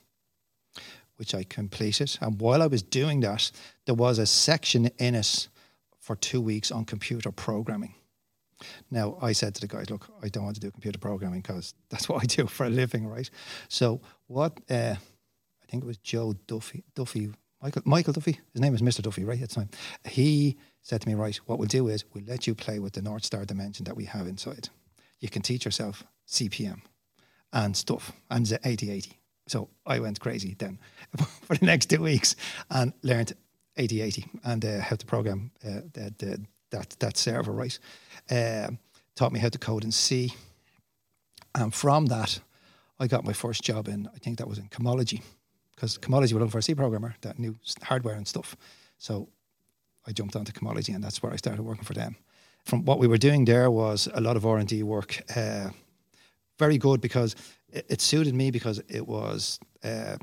which 1.17 1.35
I 1.35 1.45
completed. 1.45 2.17
And 2.21 2.41
while 2.41 2.63
I 2.63 2.67
was 2.67 2.83
doing 2.83 3.21
that, 3.21 3.51
there 3.87 3.95
was 3.95 4.19
a 4.19 4.27
section 4.27 4.91
in 4.99 5.15
it 5.15 5.49
for 5.99 6.17
two 6.17 6.41
weeks 6.41 6.71
on 6.71 6.85
computer 6.85 7.31
programming. 7.31 7.95
Now, 8.91 9.17
I 9.21 9.33
said 9.33 9.55
to 9.55 9.61
the 9.61 9.67
guys, 9.67 9.91
look, 9.91 10.09
I 10.23 10.29
don't 10.29 10.45
want 10.45 10.57
to 10.57 10.61
do 10.61 10.71
computer 10.71 10.99
programming 10.99 11.41
because 11.41 11.75
that's 11.89 12.09
what 12.09 12.23
I 12.23 12.27
do 12.27 12.47
for 12.47 12.67
a 12.67 12.71
living, 12.71 13.07
right? 13.07 13.29
So, 13.69 14.01
what 14.27 14.59
uh, 14.71 14.95
I 14.95 15.67
think 15.71 15.85
it 15.85 15.87
was 15.87 15.99
Joe 15.99 16.35
Duffy, 16.47 16.85
Duffy, 16.95 17.31
Michael, 17.63 17.83
Michael 17.85 18.13
Duffy, 18.13 18.41
his 18.53 18.61
name 18.61 18.75
is 18.75 18.83
Mr. 18.83 19.03
Duffy, 19.03 19.25
right? 19.25 19.41
At 19.41 19.51
the 19.51 19.55
time. 19.55 19.71
He 20.05 20.57
said 20.83 21.03
to 21.03 21.09
me, 21.09 21.15
right, 21.15 21.37
what 21.47 21.59
we'll 21.59 21.69
do 21.69 21.89
is 21.89 22.05
we'll 22.15 22.25
let 22.25 22.47
you 22.47 22.55
play 22.55 22.79
with 22.79 22.95
the 22.95 23.03
North 23.03 23.25
Star 23.25 23.45
dimension 23.45 23.85
that 23.85 23.97
we 23.97 24.07
have 24.07 24.27
inside. 24.27 24.71
You 25.21 25.29
can 25.29 25.43
teach 25.43 25.65
yourself 25.65 26.05
CPM 26.27 26.81
and 27.53 27.77
stuff 27.77 28.13
and 28.31 28.47
the 28.47 28.59
8080. 28.65 29.19
So 29.49 29.69
I 29.85 29.99
went 29.99 30.21
crazy 30.21 30.55
then 30.59 30.79
for 31.43 31.57
the 31.57 31.67
next 31.67 31.87
two 31.87 32.01
weeks 32.01 32.37
and 32.71 32.93
learned 33.03 33.35
8080 33.77 34.27
and 34.45 34.65
uh, 34.65 34.81
how 34.81 34.97
to 34.97 35.07
program 35.07 35.51
uh, 35.65 35.81
the, 35.93 36.15
the, 36.19 36.45
that 36.71 36.97
that 37.01 37.17
server 37.17 37.53
right. 37.53 37.79
Uh, 38.31 38.71
taught 39.15 39.33
me 39.33 39.41
how 39.41 39.49
to 39.49 39.59
code 39.59 39.85
in 39.85 39.93
C, 39.93 40.33
and 41.55 41.75
from 41.75 42.07
that, 42.07 42.41
I 42.99 43.07
got 43.07 43.25
my 43.25 43.33
first 43.33 43.63
job 43.63 43.89
in. 43.89 44.09
I 44.15 44.19
think 44.19 44.39
that 44.39 44.49
was 44.49 44.59
in 44.59 44.69
Comology, 44.69 45.23
because 45.75 45.99
Comology 45.99 46.33
were 46.33 46.41
looking 46.41 46.53
for 46.53 46.59
a 46.59 46.63
C 46.63 46.75
programmer 46.75 47.15
that 47.23 47.39
knew 47.39 47.57
hardware 47.83 48.15
and 48.15 48.27
stuff. 48.27 48.57
So 48.99 49.29
I 50.07 50.13
jumped 50.13 50.37
onto 50.37 50.53
Comology, 50.53 50.95
and 50.95 51.03
that's 51.03 51.23
where 51.23 51.33
I 51.33 51.37
started 51.37 51.63
working 51.63 51.85
for 51.85 51.95
them. 51.95 52.17
From 52.65 52.85
what 52.85 52.99
we 52.99 53.07
were 53.07 53.19
doing 53.19 53.45
there 53.45 53.71
was 53.71 54.09
a 54.13 54.21
lot 54.21 54.37
of 54.37 54.47
R 54.47 54.59
and 54.59 54.69
D 54.69 54.83
work. 54.83 55.23
Uh, 55.35 55.71
very 56.59 56.79
good 56.79 57.01
because 57.01 57.35
it, 57.73 57.87
it 57.89 58.01
suited 58.01 58.35
me 58.35 58.51
because 58.51 58.83
it 58.89 59.07
was 59.07 59.59
uh, 59.83 60.17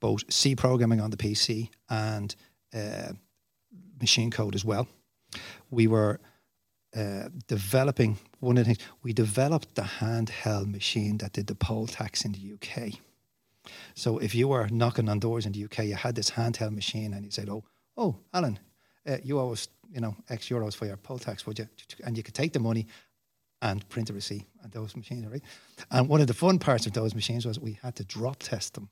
both 0.00 0.22
C 0.32 0.56
programming 0.56 1.00
on 1.00 1.10
the 1.10 1.16
PC 1.16 1.70
and 1.88 2.34
uh, 2.74 3.12
machine 4.00 4.30
code 4.30 4.54
as 4.54 4.64
well. 4.64 4.88
We 5.70 5.86
were 5.86 6.20
uh, 6.96 7.28
developing 7.46 8.18
one 8.40 8.58
of 8.58 8.64
the 8.64 8.74
things 8.74 8.88
we 9.02 9.12
developed 9.12 9.74
the 9.74 9.82
handheld 9.82 10.70
machine 10.70 11.18
that 11.18 11.32
did 11.32 11.46
the 11.46 11.54
poll 11.54 11.86
tax 11.86 12.24
in 12.24 12.32
the 12.32 12.52
UK. 12.54 12.94
So 13.94 14.18
if 14.18 14.34
you 14.34 14.48
were 14.48 14.68
knocking 14.68 15.08
on 15.08 15.18
doors 15.18 15.46
in 15.46 15.52
the 15.52 15.64
UK, 15.64 15.84
you 15.84 15.94
had 15.94 16.14
this 16.14 16.30
handheld 16.32 16.74
machine, 16.74 17.14
and 17.14 17.24
you 17.24 17.30
said, 17.30 17.48
"Oh, 17.48 17.64
oh, 17.96 18.16
Alan, 18.32 18.58
uh, 19.06 19.18
you 19.22 19.38
owe 19.38 19.52
us, 19.52 19.68
you 19.92 20.00
know, 20.00 20.16
X 20.28 20.48
euros 20.48 20.74
for 20.74 20.86
your 20.86 20.96
poll 20.96 21.18
tax, 21.18 21.46
would 21.46 21.58
you?" 21.58 21.68
And 22.04 22.16
you 22.16 22.22
could 22.22 22.34
take 22.34 22.52
the 22.52 22.58
money 22.58 22.86
and 23.62 23.86
print 23.88 24.10
a 24.10 24.12
receipt 24.12 24.46
on 24.64 24.70
those 24.70 24.96
machines, 24.96 25.26
right? 25.26 25.42
And 25.90 26.08
one 26.08 26.20
of 26.20 26.26
the 26.26 26.34
fun 26.34 26.58
parts 26.58 26.86
of 26.86 26.92
those 26.92 27.14
machines 27.14 27.46
was 27.46 27.60
we 27.60 27.78
had 27.82 27.94
to 27.96 28.04
drop 28.04 28.38
test 28.38 28.74
them 28.74 28.88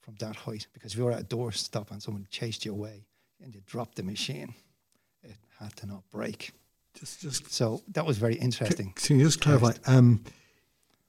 from 0.00 0.14
that 0.20 0.36
height 0.36 0.66
because 0.72 0.92
if 0.92 0.98
you 0.98 1.04
were 1.04 1.12
at 1.12 1.20
a 1.20 1.24
doorstop 1.24 1.90
and 1.90 2.02
someone 2.02 2.26
chased 2.30 2.64
you 2.64 2.72
away 2.72 3.06
and 3.42 3.54
you 3.54 3.60
dropped 3.66 3.96
the 3.96 4.02
machine, 4.02 4.54
had 5.64 5.76
to 5.76 5.86
not 5.86 6.02
break. 6.10 6.52
Just, 6.98 7.20
just 7.20 7.52
so 7.52 7.82
that 7.88 8.06
was 8.06 8.18
very 8.18 8.36
interesting. 8.36 8.92
Can 8.94 9.18
you 9.18 9.24
just 9.24 9.40
clarify? 9.40 9.72
Um, 9.86 10.22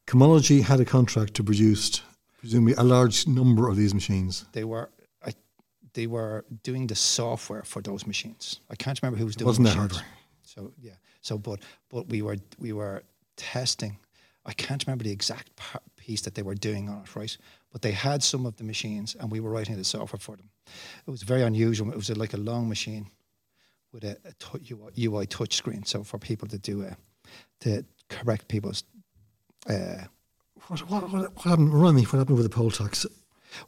Comology 0.07 0.61
had 0.61 0.79
a 0.79 0.85
contract 0.85 1.33
to 1.35 1.43
produce, 1.43 2.01
presumably, 2.39 2.73
a 2.75 2.83
large 2.83 3.27
number 3.27 3.69
of 3.69 3.75
these 3.75 3.93
machines. 3.93 4.45
They 4.51 4.63
were, 4.63 4.89
I, 5.25 5.33
they 5.93 6.07
were 6.07 6.45
doing 6.63 6.87
the 6.87 6.95
software 6.95 7.63
for 7.63 7.81
those 7.81 8.05
machines. 8.05 8.59
I 8.69 8.75
can't 8.75 8.99
remember 9.01 9.17
who 9.17 9.25
was 9.25 9.35
doing. 9.35 9.47
Wasn't 9.47 9.67
the 9.67 9.73
hardware? 9.73 10.05
So 10.43 10.71
yeah. 10.79 10.93
So, 11.21 11.37
but 11.37 11.59
but 11.89 12.07
we 12.07 12.21
were 12.21 12.37
we 12.59 12.71
were 12.73 13.03
testing. 13.35 13.97
I 14.45 14.53
can't 14.53 14.85
remember 14.85 15.03
the 15.03 15.11
exact 15.11 15.49
piece 15.97 16.21
that 16.21 16.35
they 16.35 16.43
were 16.43 16.53
doing 16.53 16.87
on 16.87 17.01
it, 17.01 17.15
right? 17.15 17.35
But 17.71 17.81
they 17.81 17.91
had 17.91 18.21
some 18.21 18.45
of 18.45 18.55
the 18.57 18.63
machines, 18.63 19.15
and 19.19 19.31
we 19.31 19.39
were 19.39 19.49
writing 19.49 19.75
the 19.75 19.83
software 19.83 20.19
for 20.19 20.35
them. 20.35 20.49
It 21.07 21.11
was 21.11 21.23
very 21.23 21.41
unusual. 21.41 21.91
It 21.91 21.97
was 21.97 22.15
like 22.15 22.33
a 22.33 22.37
long 22.37 22.69
machine 22.69 23.07
with 23.95 24.03
a, 24.03 24.17
a 24.25 24.33
t- 24.59 24.73
UI, 24.73 24.91
UI 24.97 25.25
touch 25.25 25.55
screen, 25.55 25.83
so 25.85 26.03
for 26.03 26.19
people 26.19 26.47
to 26.49 26.57
do 26.59 26.83
a, 26.83 26.95
to 27.61 27.83
correct 28.09 28.47
people's. 28.47 28.83
Uh, 29.67 30.03
What, 30.67 30.81
what, 30.89 31.11
what, 31.11 31.31
happened? 31.43 31.73
Remind 31.73 31.95
me, 31.95 32.03
what 32.03 32.19
happened 32.19 32.37
with 32.37 32.43
the 32.49 32.55
poll 32.55 32.71
tax? 32.71 33.05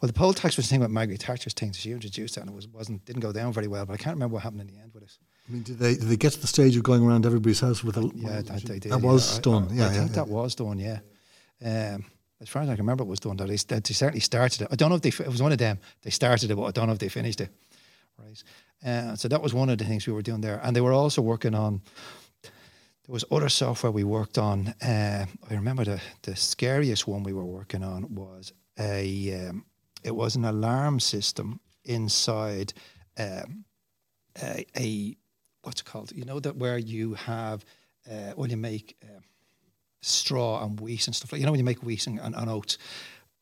well, 0.02 0.08
the 0.08 0.14
poll 0.14 0.34
tax 0.34 0.58
was 0.58 0.66
the 0.68 0.72
thing 0.72 0.82
with 0.82 0.90
Margaret 0.92 1.22
Thatcher's 1.24 1.54
thing. 1.54 1.72
She 1.72 1.92
introduced 1.92 2.38
it, 2.38 2.42
and 2.42 2.50
it 2.50 2.56
was 2.56 2.68
wasn't 2.68 3.06
didn't 3.06 3.22
go 3.22 3.32
down 3.32 3.54
very 3.54 3.68
well. 3.68 3.86
But 3.86 3.94
I 3.94 3.98
can't 3.98 4.16
remember 4.16 4.34
what 4.34 4.44
happened 4.44 4.62
in 4.62 4.68
the 4.68 4.82
end 4.82 4.92
with 4.94 5.04
it. 5.04 5.18
I 5.48 5.52
mean, 5.54 5.64
did 5.64 5.80
they 5.80 5.94
did 5.96 6.04
they 6.10 6.18
get 6.18 6.34
to 6.34 6.42
the 6.42 6.48
stage 6.48 6.76
of 6.76 6.84
going 6.84 7.04
around 7.06 7.26
everybody's 7.26 7.62
house 7.62 7.84
with 7.84 7.98
a 7.98 8.12
Yeah, 8.14 8.42
that, 8.42 8.64
they 8.64 8.80
did. 8.80 8.92
that 8.92 9.02
was 9.02 9.38
I- 9.38 9.42
done. 9.42 9.68
I, 9.72 9.74
yeah, 9.74 9.84
I 9.84 9.88
yeah, 9.88 9.94
think 10.00 10.10
yeah. 10.10 10.16
that 10.16 10.28
was 10.28 10.56
done. 10.56 10.78
Yeah. 10.80 11.00
Um, 11.64 12.06
as 12.40 12.50
far 12.50 12.62
as 12.62 12.70
I 12.70 12.76
can 12.76 12.84
remember, 12.86 13.04
it 13.04 13.08
was 13.08 13.20
done. 13.20 13.38
That 13.38 13.48
they, 13.48 13.56
they 13.80 13.94
certainly 13.94 14.20
started 14.20 14.62
it. 14.64 14.68
I 14.72 14.76
don't 14.76 14.90
know 14.90 14.96
if 14.96 15.02
they. 15.02 15.10
It 15.24 15.32
was 15.32 15.42
one 15.42 15.52
of 15.52 15.58
them. 15.58 15.80
They 16.02 16.10
started 16.12 16.52
it, 16.52 16.56
but 16.56 16.64
I 16.66 16.72
don't 16.72 16.88
know 16.88 16.94
if 16.94 17.00
they 17.00 17.10
finished 17.10 17.42
it. 17.42 17.50
Right. 18.20 18.44
Uh, 18.86 19.16
so 19.16 19.28
that 19.28 19.42
was 19.42 19.54
one 19.54 19.70
of 19.70 19.78
the 19.78 19.86
things 19.86 20.08
we 20.08 20.14
were 20.14 20.22
doing 20.22 20.42
there, 20.42 20.60
and 20.64 20.76
they 20.76 20.82
were 20.82 20.94
also 20.94 21.22
working 21.22 21.56
on. 21.56 21.82
There 22.44 23.14
was 23.14 23.26
other 23.32 23.50
software 23.50 23.92
we 23.92 24.04
worked 24.04 24.38
on. 24.38 24.70
Uh, 24.82 25.26
I 25.50 25.54
remember 25.54 25.84
the 25.84 26.02
the 26.24 26.36
scariest 26.36 27.08
one 27.08 27.24
we 27.24 27.34
were 27.34 27.46
working 27.46 27.84
on 27.84 28.14
was 28.14 28.54
a. 28.80 29.48
Um, 29.48 29.66
it 30.04 30.16
was 30.16 30.36
an 30.36 30.46
alarm 30.46 31.00
system 31.00 31.60
inside 31.84 32.74
um, 33.18 33.66
a, 34.42 34.66
a 34.78 35.18
what's 35.64 35.82
it 35.82 35.86
called? 35.86 36.12
You 36.12 36.26
know 36.26 36.40
that 36.40 36.56
where 36.56 36.78
you 36.78 37.16
have 37.16 37.66
uh, 38.10 38.32
when 38.36 38.50
you 38.50 38.58
make 38.58 38.96
um, 39.04 39.24
straw 40.02 40.64
and 40.64 40.80
wheat 40.80 41.08
and 41.08 41.16
stuff 41.16 41.32
like 41.32 41.40
you 41.40 41.46
know 41.46 41.52
when 41.52 41.60
you 41.60 41.66
make 41.66 41.84
wheat 41.84 42.08
and, 42.08 42.20
and, 42.20 42.36
and 42.36 42.50
oats 42.50 42.78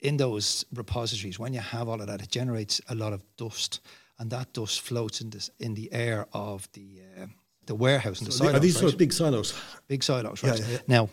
in 0.01 0.17
those 0.17 0.65
repositories 0.73 1.39
when 1.39 1.53
you 1.53 1.59
have 1.59 1.87
all 1.87 1.99
of 2.01 2.07
that 2.07 2.21
it 2.21 2.29
generates 2.29 2.81
a 2.89 2.95
lot 2.95 3.13
of 3.13 3.23
dust 3.37 3.81
and 4.19 4.31
that 4.31 4.53
dust 4.53 4.81
floats 4.81 5.21
in 5.21 5.29
this 5.29 5.49
in 5.59 5.73
the 5.73 5.91
air 5.91 6.27
of 6.33 6.67
the 6.73 7.01
uh, 7.21 7.25
the 7.65 7.75
warehouse 7.75 8.19
and 8.19 8.27
the 8.27 8.31
silos, 8.31 8.53
are 8.53 8.59
these 8.59 8.75
right? 8.75 8.81
sort 8.81 8.93
of 8.93 8.99
big 8.99 9.13
silos? 9.13 9.53
big 9.87 10.03
silos, 10.03 10.43
right? 10.43 10.59
yeah, 10.59 10.65
yeah. 10.69 10.77
Now, 10.87 11.09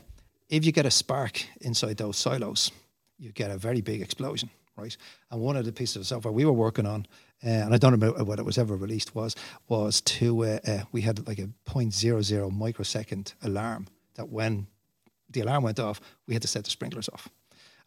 if 0.49 0.65
you 0.65 0.73
get 0.73 0.87
a 0.87 0.91
spark 0.91 1.45
inside 1.61 1.97
those 1.97 2.17
silos, 2.17 2.71
you 3.19 3.33
get 3.33 3.51
a 3.51 3.57
very 3.57 3.81
big 3.81 4.03
explosion, 4.03 4.51
right? 4.77 4.97
And 5.31 5.41
one 5.41 5.57
of 5.57 5.65
the 5.65 5.73
pieces 5.73 5.97
of 5.97 6.07
software 6.07 6.33
we 6.33 6.45
were 6.45 6.53
working 6.53 6.87
on, 6.87 7.07
uh, 7.45 7.49
and 7.49 7.75
I 7.75 7.79
don't 7.79 7.99
know 7.99 8.11
whether 8.25 8.43
it 8.43 8.45
was 8.45 8.59
ever 8.59 8.77
released, 8.77 9.15
was 9.15 9.35
was 9.69 10.01
to 10.03 10.45
uh, 10.45 10.59
uh, 10.67 10.83
we 10.93 11.01
had 11.01 11.27
like 11.27 11.39
a 11.39 11.49
0.00 11.67 12.53
microsecond 12.53 13.35
alarm 13.43 13.87
that 14.15 14.29
when 14.29 14.67
the 15.31 15.41
alarm 15.41 15.65
went 15.65 15.81
off, 15.81 16.01
we 16.27 16.35
had 16.35 16.43
to 16.43 16.49
set 16.49 16.65
the 16.65 16.71
sprinklers 16.71 17.09
off, 17.09 17.29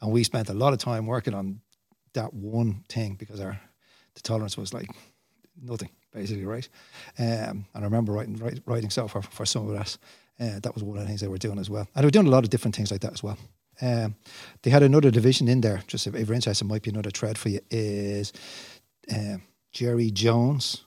and 0.02 0.12
we 0.12 0.24
spent 0.24 0.50
a 0.50 0.54
lot 0.54 0.74
of 0.74 0.80
time 0.80 1.06
working 1.06 1.34
on 1.34 1.62
that 2.14 2.34
one 2.34 2.84
thing 2.90 3.16
because 3.16 3.40
our 3.40 3.60
the 4.16 4.22
tolerance 4.22 4.58
was 4.58 4.74
like 4.74 4.90
nothing 5.62 5.90
basically, 6.14 6.46
right? 6.46 6.68
Um, 7.20 7.66
and 7.74 7.76
I 7.76 7.82
remember 7.82 8.14
writing 8.14 8.38
write, 8.38 8.62
writing 8.66 8.90
software 8.90 9.22
for, 9.22 9.32
for 9.32 9.46
some 9.46 9.68
of 9.70 9.76
that. 9.76 9.98
Uh, 10.38 10.60
that 10.60 10.74
was 10.74 10.84
one 10.84 10.98
of 10.98 11.04
the 11.04 11.08
things 11.08 11.22
they 11.22 11.30
were 11.30 11.38
doing 11.38 11.60
as 11.60 11.70
well, 11.70 11.88
and 11.96 12.04
they 12.04 12.08
were 12.08 12.12
doing 12.12 12.28
a 12.28 12.30
lot 12.30 12.44
of 12.44 12.50
different 12.50 12.76
things 12.76 12.92
like 12.92 13.02
that 13.02 13.14
as 13.14 13.24
well. 13.24 13.38
Um, 13.82 14.16
they 14.64 14.70
had 14.70 14.84
another 14.84 15.12
division 15.12 15.48
in 15.48 15.62
there. 15.62 15.82
Just 15.88 16.08
if, 16.08 16.16
if 16.16 16.28
you're 16.28 16.36
interested, 16.36 16.66
might 16.66 16.82
be 16.82 16.90
another 16.90 17.10
thread 17.10 17.38
for 17.38 17.50
you. 17.50 17.60
Is 17.70 18.34
uh, 19.14 19.38
Jerry 19.72 20.12
Jones, 20.12 20.84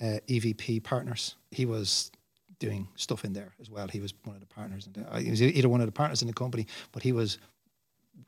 uh, 0.00 0.18
EVP 0.28 0.82
Partners? 0.84 1.36
He 1.50 1.66
was 1.66 2.10
doing 2.58 2.88
stuff 2.94 3.24
in 3.24 3.32
there 3.32 3.52
as 3.60 3.70
well. 3.70 3.88
He 3.88 4.00
was 4.00 4.14
one 4.24 4.36
of 4.36 4.40
the 4.40 4.46
partners. 4.46 4.86
In 4.86 4.92
the, 4.92 5.12
uh, 5.12 5.18
he 5.18 5.30
was 5.30 5.42
either 5.42 5.68
one 5.68 5.80
of 5.80 5.86
the 5.86 5.92
partners 5.92 6.22
in 6.22 6.28
the 6.28 6.34
company, 6.34 6.66
but 6.92 7.02
he 7.02 7.12
was 7.12 7.38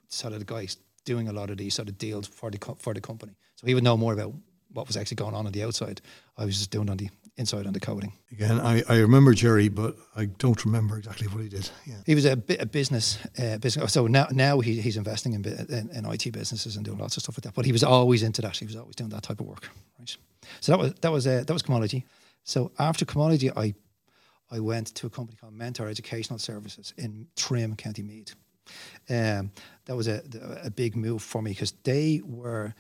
sort 0.09 0.33
of 0.33 0.41
the 0.41 0.45
guy 0.45 0.67
doing 1.05 1.29
a 1.29 1.33
lot 1.33 1.51
of 1.51 1.57
these 1.57 1.75
sort 1.75 1.89
of 1.89 1.99
deals 1.99 2.27
for 2.27 2.51
the 2.51 2.59
for 2.79 2.95
the 2.95 3.01
company. 3.01 3.33
So 3.65 3.69
he 3.69 3.75
would 3.75 3.85
know 3.85 3.97
more 3.97 4.13
about 4.13 4.35
what 4.75 4.87
was 4.87 4.97
actually 4.99 5.15
going 5.15 5.35
on 5.35 5.47
on 5.47 5.53
the 5.53 5.63
outside. 5.63 6.03
I 6.37 6.45
was 6.45 6.59
just 6.59 6.71
doing 6.71 6.91
on 6.91 6.99
the 6.99 7.09
inside 7.39 7.67
on 7.67 7.73
the 7.73 7.81
coding. 7.81 8.13
Again, 8.31 8.61
I, 8.61 8.83
I 8.91 8.99
remember 8.99 9.33
Jerry, 9.33 9.71
but 9.71 9.97
I 10.15 10.27
don't 10.27 10.63
remember 10.67 10.99
exactly 10.99 11.29
what 11.29 11.43
he 11.43 11.49
did. 11.49 11.71
Yeah. 11.87 11.95
He 12.05 12.15
was 12.15 12.27
a, 12.27 12.37
bi- 12.37 12.59
a 12.61 12.67
business 12.67 13.19
uh, 13.39 13.57
business. 13.57 13.91
So 13.91 14.07
now 14.07 14.27
now 14.33 14.61
he, 14.61 14.83
he's 14.83 14.99
investing 14.99 15.33
in, 15.33 15.43
in 15.47 15.89
in 15.95 16.05
IT 16.05 16.31
businesses 16.33 16.77
and 16.77 16.85
doing 16.85 16.99
lots 16.99 17.17
of 17.17 17.23
stuff 17.23 17.39
like 17.39 17.45
that. 17.45 17.55
But 17.55 17.65
he 17.65 17.73
was 17.73 17.83
always 17.83 18.23
into 18.23 18.43
that. 18.43 18.59
He 18.59 18.67
was 18.67 18.77
always 18.77 18.97
doing 18.97 19.11
that 19.11 19.23
type 19.23 19.41
of 19.41 19.47
work. 19.47 19.71
Right. 19.99 20.15
So 20.61 20.73
that 20.73 20.79
was 20.79 20.95
that 21.01 21.11
was 21.11 21.27
uh, 21.27 21.45
that 21.47 21.53
was 21.53 21.63
Comology. 21.63 22.05
So 22.43 22.71
after 22.79 23.07
Comology, 23.07 23.51
I 23.57 23.75
I 24.51 24.61
went 24.61 24.95
to 24.97 25.07
a 25.07 25.11
company 25.11 25.39
called 25.41 25.55
Mentor 25.55 25.89
Educational 25.89 26.39
Services 26.39 26.93
in 26.99 27.29
Trim, 27.35 27.77
County 27.77 28.03
Meath. 28.03 28.35
Um, 29.09 29.51
that 29.87 29.97
was 29.97 30.09
a, 30.09 30.23
a 30.63 30.71
big 30.71 30.97
move 30.97 31.23
for 31.23 31.43
me 31.43 31.51
because 31.51 31.73
they 31.83 32.23
were, 32.25 32.75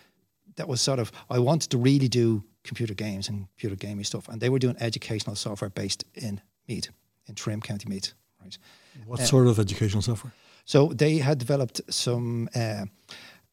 that 0.56 0.68
was 0.68 0.80
sort 0.80 0.98
of, 0.98 1.12
I 1.30 1.38
wanted 1.38 1.70
to 1.70 1.78
really 1.78 2.08
do 2.08 2.44
computer 2.64 2.94
games 2.94 3.28
and 3.28 3.46
computer 3.48 3.76
gaming 3.76 4.04
stuff. 4.04 4.28
And 4.28 4.40
they 4.40 4.48
were 4.48 4.58
doing 4.58 4.76
educational 4.80 5.36
software 5.36 5.70
based 5.70 6.04
in 6.14 6.40
Meath, 6.68 6.90
in 7.28 7.34
Trim, 7.34 7.60
County 7.60 7.88
Meath. 7.88 8.14
Right. 8.42 8.58
What 9.06 9.20
sort 9.20 9.46
of 9.46 9.58
educational 9.58 10.02
software? 10.02 10.32
So 10.64 10.88
they 10.88 11.18
had 11.18 11.38
developed 11.38 11.80
some 11.90 12.48
uh, 12.54 12.86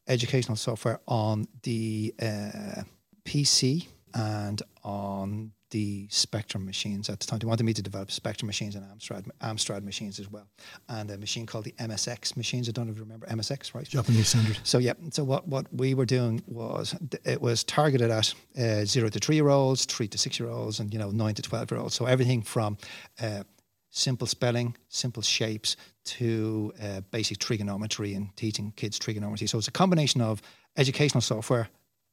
educational 0.08 0.56
software 0.56 1.00
on 1.06 1.46
the 1.62 2.14
uh, 2.20 2.82
PC 3.24 3.86
and 4.14 4.62
on 4.82 5.52
the 5.72 6.06
Spectrum 6.10 6.64
machines 6.64 7.08
at 7.08 7.18
the 7.18 7.26
time. 7.26 7.38
They 7.38 7.46
wanted 7.46 7.64
me 7.64 7.72
to 7.72 7.82
develop 7.82 8.10
Spectrum 8.10 8.46
machines 8.46 8.76
and 8.76 8.84
Amstrad, 8.84 9.28
Amstrad 9.40 9.82
machines 9.82 10.20
as 10.20 10.30
well, 10.30 10.46
and 10.88 11.10
a 11.10 11.18
machine 11.18 11.46
called 11.46 11.64
the 11.64 11.72
MSX 11.72 12.36
machines. 12.36 12.68
I 12.68 12.72
don't 12.72 12.86
know 12.86 12.92
if 12.92 12.98
you 12.98 13.02
remember 13.02 13.26
MSX, 13.26 13.74
right? 13.74 13.88
Japanese 13.88 14.28
standard. 14.28 14.58
So 14.64 14.78
yeah, 14.78 14.92
so 15.10 15.24
what, 15.24 15.48
what 15.48 15.66
we 15.72 15.94
were 15.94 16.04
doing 16.04 16.42
was 16.46 16.94
it 17.24 17.40
was 17.40 17.64
targeted 17.64 18.10
at 18.10 18.34
uh, 18.58 18.84
zero 18.84 19.08
to 19.08 19.18
three 19.18 19.34
year 19.34 19.48
olds, 19.48 19.84
three 19.86 20.08
to 20.08 20.18
six 20.18 20.38
year 20.38 20.48
olds, 20.48 20.78
and 20.78 20.92
you 20.92 20.98
know 20.98 21.10
nine 21.10 21.34
to 21.34 21.42
twelve 21.42 21.70
year 21.70 21.80
olds. 21.80 21.94
So 21.94 22.04
everything 22.04 22.42
from 22.42 22.76
uh, 23.20 23.42
simple 23.90 24.26
spelling, 24.26 24.76
simple 24.88 25.22
shapes 25.22 25.76
to 26.04 26.72
uh, 26.82 27.00
basic 27.10 27.38
trigonometry 27.38 28.14
and 28.14 28.34
teaching 28.36 28.72
kids 28.76 28.98
trigonometry. 28.98 29.46
So 29.46 29.58
it's 29.58 29.68
a 29.68 29.72
combination 29.72 30.20
of 30.20 30.42
educational 30.76 31.22
software 31.22 31.68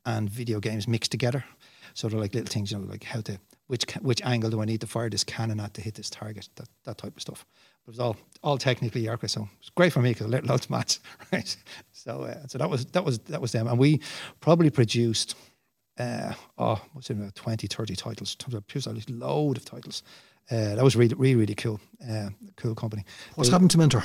and 0.05 0.29
video 0.29 0.59
games 0.59 0.87
mixed 0.87 1.11
together. 1.11 1.43
So 1.99 2.07
they're 2.07 2.17
like 2.17 2.33
little 2.33 2.47
things, 2.47 2.71
you 2.71 2.77
know, 2.77 2.85
like 2.85 3.03
how 3.03 3.19
to 3.19 3.37
which 3.67 3.83
which 3.99 4.21
angle 4.23 4.49
do 4.49 4.61
I 4.61 4.65
need 4.65 4.79
to 4.81 4.87
fire 4.87 5.09
this 5.09 5.25
cannon 5.25 5.59
at 5.59 5.73
to 5.73 5.81
hit 5.81 5.95
this 5.95 6.09
target, 6.09 6.47
that 6.55 6.69
that 6.85 6.97
type 6.97 7.13
of 7.13 7.21
stuff. 7.21 7.45
But 7.85 7.89
it 7.89 7.97
was 7.97 7.99
all 7.99 8.15
all 8.41 8.57
technically 8.57 9.09
accurate, 9.09 9.31
so 9.31 9.49
it's 9.59 9.69
great 9.69 9.91
for 9.91 10.01
me 10.01 10.11
because 10.11 10.27
I 10.27 10.29
learned 10.29 10.47
loads 10.47 10.65
of 10.65 10.71
maths, 10.71 11.01
right? 11.33 11.57
So 11.91 12.21
uh, 12.21 12.47
so 12.47 12.57
that 12.57 12.69
was 12.69 12.85
that 12.85 13.03
was 13.03 13.19
that 13.19 13.41
was 13.41 13.51
them, 13.51 13.67
and 13.67 13.77
we 13.77 13.99
probably 14.39 14.69
produced 14.69 15.35
uh, 15.99 16.31
oh, 16.57 16.81
what's 16.93 17.09
it, 17.09 17.17
about 17.17 17.35
20, 17.35 17.67
30 17.67 17.95
titles. 17.97 18.35
Produced 18.35 18.87
a 18.87 19.11
load 19.11 19.57
of 19.57 19.65
titles. 19.65 20.01
Uh, 20.51 20.75
that 20.75 20.83
was 20.83 20.95
really, 20.95 21.13
really, 21.15 21.35
really 21.35 21.55
cool. 21.55 21.79
Uh, 22.09 22.29
cool 22.55 22.73
company. 22.73 23.03
What's 23.35 23.49
happened 23.49 23.71
to 23.71 23.77
Mentor? 23.77 24.03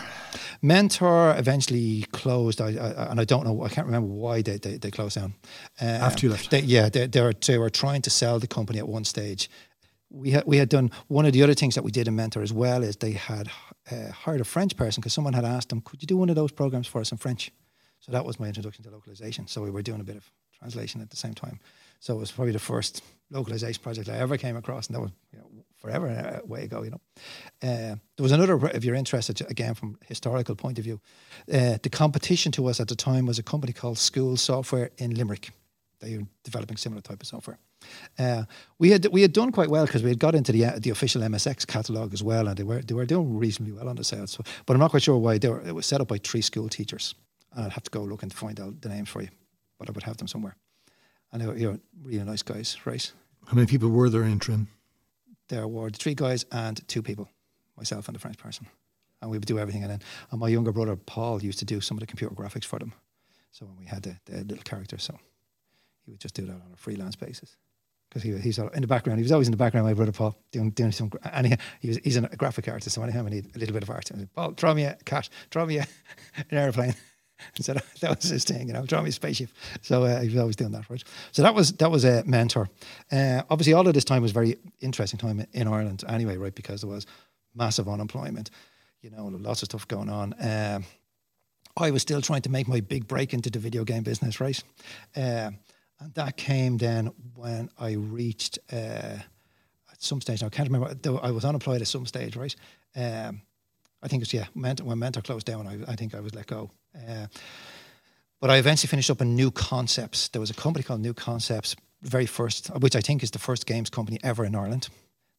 Mentor 0.61 1.35
eventually 1.39 2.05
closed, 2.13 2.61
I, 2.61 2.71
I, 2.71 3.11
and 3.11 3.21
I 3.21 3.25
don't 3.25 3.45
know. 3.45 3.63
I 3.63 3.69
can't 3.69 3.87
remember 3.87 4.09
why 4.09 4.43
they, 4.43 4.59
they, 4.59 4.77
they 4.77 4.91
closed 4.91 5.17
down. 5.17 5.35
Uh, 5.81 5.85
After 5.85 6.27
you 6.27 6.33
left. 6.33 6.51
They, 6.51 6.61
yeah, 6.61 6.89
they, 6.89 7.07
they, 7.07 7.21
were, 7.21 7.33
they 7.47 7.57
were 7.57 7.71
trying 7.71 8.03
to 8.03 8.11
sell 8.11 8.39
the 8.39 8.47
company 8.47 8.79
at 8.79 8.89
one 8.89 9.05
stage. 9.05 9.49
We 10.11 10.31
had 10.31 10.45
we 10.47 10.59
had 10.59 10.69
done 10.69 10.91
one 11.09 11.27
of 11.27 11.33
the 11.33 11.43
other 11.43 11.55
things 11.55 11.75
that 11.75 11.83
we 11.83 11.91
did 11.91 12.07
in 12.07 12.15
Mentor 12.15 12.43
as 12.43 12.53
well 12.53 12.85
is 12.85 12.97
they 12.97 13.13
had 13.13 13.51
uh, 13.91 14.13
hired 14.13 14.41
a 14.41 14.45
French 14.45 14.77
person 14.77 15.01
because 15.01 15.13
someone 15.13 15.33
had 15.33 15.45
asked 15.45 15.71
them, 15.71 15.81
"Could 15.81 16.03
you 16.03 16.07
do 16.07 16.17
one 16.17 16.29
of 16.29 16.37
those 16.37 16.53
programs 16.53 16.87
for 16.87 17.01
us 17.01 17.11
in 17.11 17.19
French?" 17.19 17.51
So 17.99 18.13
that 18.13 18.25
was 18.25 18.39
my 18.39 18.47
introduction 18.47 18.85
to 18.85 18.91
localization. 18.91 19.49
So 19.49 19.63
we 19.63 19.71
were 19.71 19.83
doing 19.83 20.01
a 20.01 20.05
bit 20.05 20.17
of 20.17 20.31
translation 20.57 21.01
at 21.01 21.11
the 21.11 21.17
same 21.17 21.35
time. 21.35 21.59
So 21.99 22.15
it 22.15 22.19
was 22.19 22.31
probably 22.31 22.53
the 22.53 22.59
first 22.61 23.03
localization 23.31 23.83
project 23.83 24.09
I 24.09 24.19
ever 24.19 24.37
came 24.37 24.57
across, 24.57 24.87
and 24.87 24.95
that 24.95 25.01
was 25.01 25.11
you 25.33 25.39
know, 25.39 25.65
forever 25.85 26.09
uh, 26.09 26.47
way 26.47 26.65
ago. 26.65 26.83
You 26.83 26.91
know, 26.91 27.01
uh, 27.63 27.97
there 28.17 28.23
was 28.23 28.33
another. 28.33 28.59
If 28.69 28.85
you're 28.85 28.95
interested, 28.95 29.41
again 29.51 29.75
from 29.75 29.99
historical 30.07 30.57
point 30.57 30.79
of 30.79 30.85
view, 30.85 31.01
uh, 31.53 31.77
the 31.83 31.91
competition 31.91 32.53
to 32.53 32.67
us 32.67 32.81
at 32.81 32.89
the 32.89 32.97
time 32.97 33.27
was 33.27 33.39
a 33.39 33.43
company 33.43 33.73
called 33.73 33.99
School 33.99 34.37
Software 34.37 34.91
in 34.97 35.15
Limerick. 35.15 35.51
They 36.01 36.17
were 36.17 36.27
developing 36.43 36.77
similar 36.77 37.03
type 37.03 37.21
of 37.21 37.27
software. 37.27 37.59
Uh, 38.19 38.45
we 38.79 38.91
had 38.91 39.07
we 39.13 39.23
had 39.23 39.33
done 39.33 39.53
quite 39.53 39.69
well 39.69 39.87
because 39.87 40.03
we 40.03 40.09
had 40.09 40.19
got 40.19 40.35
into 40.35 40.53
the 40.53 40.65
uh, 40.65 40.79
the 40.79 40.91
official 40.91 41.23
MSX 41.23 41.67
catalog 41.67 42.15
as 42.15 42.23
well, 42.23 42.49
and 42.49 42.57
they 42.57 42.65
were 42.65 42.81
they 42.81 42.95
were 42.95 43.07
doing 43.07 43.39
reasonably 43.39 43.73
well 43.73 43.89
on 43.89 43.97
the 43.97 44.05
sales. 44.05 44.31
So, 44.33 44.43
but 44.67 44.75
I'm 44.75 44.81
not 44.81 44.91
quite 44.91 45.03
sure 45.03 45.19
why 45.19 45.39
they 45.39 45.49
were. 45.49 45.61
It 45.61 45.75
was 45.75 45.87
set 45.87 46.01
up 46.01 46.09
by 46.09 46.19
three 46.19 46.43
school 46.43 46.69
teachers. 46.69 47.15
And 47.57 47.67
I'd 47.67 47.73
have 47.73 47.85
to 47.85 47.91
go 47.91 48.03
look 48.03 48.23
and 48.25 48.33
find 48.33 48.59
out 48.59 48.81
the 48.81 48.89
names 48.89 49.09
for 49.09 49.23
you, 49.23 49.29
but 49.79 49.89
I 49.89 49.93
would 49.93 50.03
have 50.03 50.17
them 50.17 50.27
somewhere. 50.27 50.57
And 51.31 51.41
they 51.41 51.47
were 51.47 51.57
you 51.57 51.71
know, 51.71 51.79
really 52.03 52.25
nice 52.25 52.43
guys, 52.43 52.77
right? 52.85 53.13
How 53.47 53.55
many 53.55 53.69
people 53.69 53.91
were 53.91 54.11
there 54.11 54.25
in 54.25 54.41
Trim? 54.41 54.67
There 55.49 55.69
were 55.69 55.91
the 55.91 55.99
three 55.99 56.15
guys 56.15 56.45
and 56.51 56.87
two 56.89 57.03
people, 57.03 57.29
myself 57.77 58.09
and 58.09 58.15
the 58.15 58.21
French 58.21 58.39
person, 58.39 58.67
and 59.21 59.31
we 59.31 59.39
would 59.39 59.47
do 59.47 59.59
everything. 59.59 59.83
And 59.83 59.91
then 59.91 60.01
and 60.31 60.41
my 60.41 60.49
younger 60.49 60.73
brother 60.73 60.97
Paul 60.97 61.43
used 61.43 61.59
to 61.59 61.65
do 61.65 61.81
some 61.81 61.97
of 61.97 62.01
the 62.01 62.07
computer 62.07 62.35
graphics 62.35 62.65
for 62.65 62.79
them. 62.79 62.93
So 63.51 63.67
when 63.67 63.77
we 63.79 63.85
had 63.85 64.03
the, 64.03 64.17
the 64.25 64.45
little 64.45 64.65
characters, 64.65 65.05
so 65.05 65.19
he 66.05 66.11
would 66.11 66.21
just 66.21 66.35
do 66.35 66.45
that 66.47 66.53
on 66.53 66.71
a 66.73 66.77
freelance 66.77 67.17
basis. 67.17 67.57
Because 68.09 68.23
he, 68.23 68.37
he's 68.39 68.59
in 68.59 68.81
the 68.81 68.87
background. 68.87 69.19
He 69.19 69.25
was 69.25 69.33
always 69.33 69.49
in 69.49 69.53
the 69.53 69.57
background. 69.57 69.87
My 69.87 69.95
brother 69.95 70.13
Paul 70.13 70.37
doing 70.53 70.71
doing 70.71 70.93
some, 70.93 71.11
and 71.33 71.59
he, 71.81 71.89
was 71.89 71.99
he's 72.05 72.17
a 72.17 72.23
graphic 72.37 72.69
artist. 72.69 72.95
So 72.95 73.03
anytime 73.03 73.27
I 73.27 73.31
need 73.31 73.51
a 73.55 73.59
little 73.59 73.73
bit 73.73 73.83
of 73.83 73.91
art, 73.91 74.11
I 74.15 74.19
said, 74.19 74.33
Paul, 74.35 74.53
draw 74.53 74.73
me 74.73 74.85
a 74.85 74.97
cat, 75.05 75.29
draw 75.51 75.67
me 75.67 75.79
a, 75.79 75.87
an 76.37 76.59
airplane. 76.59 76.95
so 77.61 77.75
that, 77.75 77.85
that, 78.01 78.17
was 78.17 78.31
his 78.31 78.45
thing, 78.45 78.69
you 78.69 78.73
know, 78.73 78.85
draw 78.87 79.03
me 79.03 79.09
a 79.09 79.13
spaceship. 79.13 79.51
So 79.83 80.05
uh, 80.05 80.21
he 80.21 80.29
was 80.29 80.37
always 80.37 80.57
doing 80.57 80.73
that, 80.73 80.89
right? 80.89 81.03
So 81.33 81.43
that 81.43 81.55
was 81.55 81.73
that 81.75 81.91
was 81.91 82.05
a 82.05 82.25
mentor. 82.25 82.69
Uh, 83.11 83.43
obviously, 83.51 83.73
all 83.73 83.87
of 83.87 83.95
this 83.95 84.05
time 84.05 84.23
was 84.23 84.33
very 84.33 84.57
interesting 84.81 85.19
time 85.19 85.45
in 85.53 85.69
Ireland, 85.69 86.05
anyway, 86.09 86.37
right? 86.37 86.55
Because 86.55 86.83
there 86.83 86.91
was 86.91 87.07
massive 87.55 87.89
unemployment, 87.89 88.51
you 89.03 89.11
know, 89.11 89.27
lots 89.27 89.63
of 89.63 89.67
stuff 89.67 89.87
going 89.89 90.09
on. 90.09 90.35
Um, 90.41 90.85
I 91.77 91.91
was 91.91 92.03
still 92.03 92.23
trying 92.23 92.43
to 92.43 92.51
make 92.51 92.69
my 92.69 92.81
big 92.81 93.09
break 93.09 93.35
into 93.35 93.51
the 93.51 93.59
video 93.59 93.85
game 93.85 94.05
business, 94.05 94.41
right? 94.41 94.63
Uh, 95.17 95.51
and 96.01 96.15
that 96.15 96.37
came 96.37 96.77
then 96.77 97.11
when 97.35 97.69
I 97.79 97.93
reached 97.93 98.59
uh, 98.73 99.19
at 99.91 99.99
some 99.99 100.21
stage. 100.21 100.43
I 100.43 100.49
can't 100.49 100.69
remember. 100.71 100.95
I 101.23 101.31
was 101.31 101.45
unemployed 101.45 101.81
at 101.81 101.89
some 101.89 102.07
stage, 102.07 102.37
right? 102.37 102.55
Um, 102.97 103.43
I 104.03 104.09
think 104.09 104.21
it 104.21 104.27
was 104.27 104.35
yeah. 104.35 104.47
Mentor, 104.55 104.85
when 104.85 104.99
Mentor 104.99 105.23
closed 105.23 105.47
down, 105.47 105.67
I, 105.67 105.93
I 105.93 105.97
think 105.97 106.15
I 106.15 106.21
was 106.21 106.35
let 106.35 106.47
go. 106.47 106.71
Uh, 106.97 107.27
but 108.41 108.51
I 108.51 108.57
eventually 108.57 108.89
finished 108.89 109.11
up 109.11 109.21
in 109.21 109.35
New 109.35 109.51
Concepts. 109.51 110.29
There 110.29 110.41
was 110.41 110.51
a 110.51 110.55
company 110.55 110.83
called 110.83 111.01
New 111.01 111.15
Concepts, 111.15 111.77
very 112.03 112.27
first, 112.27 112.69
which 112.79 112.97
I 112.97 113.01
think 113.01 113.23
is 113.23 113.31
the 113.31 113.39
first 113.39 113.67
games 113.67 113.91
company 113.91 114.19
ever 114.23 114.45
in 114.45 114.55
Ireland. 114.55 114.89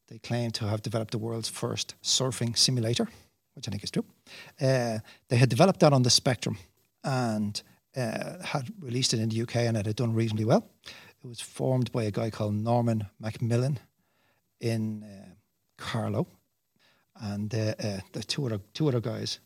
They 0.08 0.18
claim 0.18 0.50
to 0.52 0.66
have 0.66 0.82
developed 0.82 1.12
the 1.12 1.18
world's 1.18 1.48
first 1.48 1.94
surfing 2.02 2.56
simulator, 2.56 3.08
which 3.54 3.68
I 3.68 3.70
think 3.70 3.84
is 3.84 3.90
true. 3.90 4.04
Uh, 4.60 4.98
they 5.28 5.36
had 5.36 5.48
developed 5.48 5.80
that 5.80 5.92
on 5.92 6.02
the 6.02 6.10
Spectrum 6.10 6.58
and 7.02 7.62
uh, 7.96 8.42
had 8.42 8.72
released 8.80 9.14
it 9.14 9.20
in 9.20 9.28
the 9.28 9.42
UK 9.42 9.56
and 9.56 9.76
it 9.76 9.86
had 9.86 9.96
done 9.96 10.14
reasonably 10.14 10.44
well. 10.44 10.68
It 10.84 11.26
was 11.26 11.40
formed 11.40 11.90
by 11.92 12.04
a 12.04 12.10
guy 12.10 12.30
called 12.30 12.54
Norman 12.54 13.06
Macmillan 13.18 13.78
in 14.60 15.02
uh, 15.02 15.34
Carlow, 15.76 16.26
and 17.20 17.54
uh, 17.54 17.74
uh, 17.78 18.00
the 18.12 18.22
two 18.22 18.46
other 18.46 18.60
two 18.74 18.88
other 18.88 19.00
guys. 19.00 19.40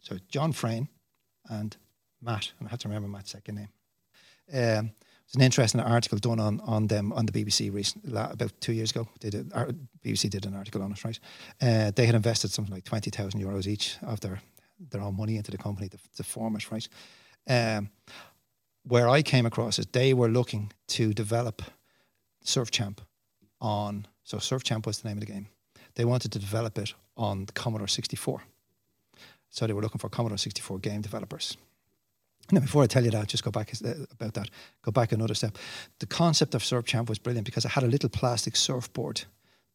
So 0.00 0.18
John 0.28 0.52
Frayne 0.52 0.88
and 1.48 1.76
Matt, 2.22 2.52
and 2.58 2.68
I 2.68 2.70
have 2.70 2.80
to 2.80 2.88
remember 2.88 3.08
Matt's 3.08 3.30
second 3.30 3.56
name. 3.56 3.68
Um, 4.52 4.90
it's 5.26 5.34
an 5.34 5.42
interesting 5.42 5.80
article 5.80 6.18
done 6.18 6.38
on, 6.38 6.60
on 6.60 6.86
them 6.86 7.12
on 7.12 7.26
the 7.26 7.32
BBC 7.32 7.72
recent, 7.72 8.04
about 8.06 8.52
two 8.60 8.72
years 8.72 8.92
ago. 8.92 9.08
They 9.20 9.30
did, 9.30 9.50
BBC 10.04 10.30
did 10.30 10.46
an 10.46 10.54
article 10.54 10.82
on 10.82 10.92
it, 10.92 11.04
right? 11.04 11.18
Uh, 11.60 11.90
they 11.90 12.06
had 12.06 12.14
invested 12.14 12.52
something 12.52 12.72
like 12.72 12.84
20,000 12.84 13.40
euros 13.40 13.66
each 13.66 13.96
of 14.02 14.20
their, 14.20 14.40
their 14.90 15.00
own 15.00 15.16
money 15.16 15.36
into 15.36 15.50
the 15.50 15.58
company 15.58 15.88
to, 15.88 15.98
to 16.16 16.22
form 16.22 16.54
it, 16.54 16.70
right? 16.70 16.88
Um, 17.48 17.90
where 18.84 19.08
I 19.08 19.22
came 19.22 19.46
across 19.46 19.80
is 19.80 19.86
they 19.86 20.14
were 20.14 20.28
looking 20.28 20.72
to 20.88 21.12
develop 21.12 21.62
Surf 22.42 22.70
Champ 22.70 23.00
on, 23.60 24.06
so 24.22 24.38
Surf 24.38 24.62
Champ 24.62 24.86
was 24.86 25.00
the 25.00 25.08
name 25.08 25.16
of 25.16 25.26
the 25.26 25.32
game. 25.32 25.48
They 25.96 26.04
wanted 26.04 26.30
to 26.32 26.38
develop 26.38 26.78
it 26.78 26.94
on 27.16 27.46
the 27.46 27.52
Commodore 27.52 27.88
64. 27.88 28.42
So 29.56 29.66
they 29.66 29.72
were 29.72 29.80
looking 29.80 29.98
for 29.98 30.10
Commodore 30.10 30.36
64 30.36 30.80
game 30.80 31.00
developers. 31.00 31.56
Now, 32.52 32.60
before 32.60 32.82
I 32.82 32.86
tell 32.86 33.02
you 33.02 33.10
that, 33.12 33.26
just 33.26 33.42
go 33.42 33.50
back 33.50 33.72
uh, 33.82 34.04
about 34.12 34.34
that. 34.34 34.50
Go 34.82 34.92
back 34.92 35.12
another 35.12 35.34
step. 35.34 35.56
The 35.98 36.06
concept 36.06 36.54
of 36.54 36.62
Surf 36.62 36.84
Champ 36.84 37.08
was 37.08 37.18
brilliant 37.18 37.46
because 37.46 37.64
it 37.64 37.70
had 37.70 37.82
a 37.82 37.86
little 37.86 38.10
plastic 38.10 38.54
surfboard 38.54 39.24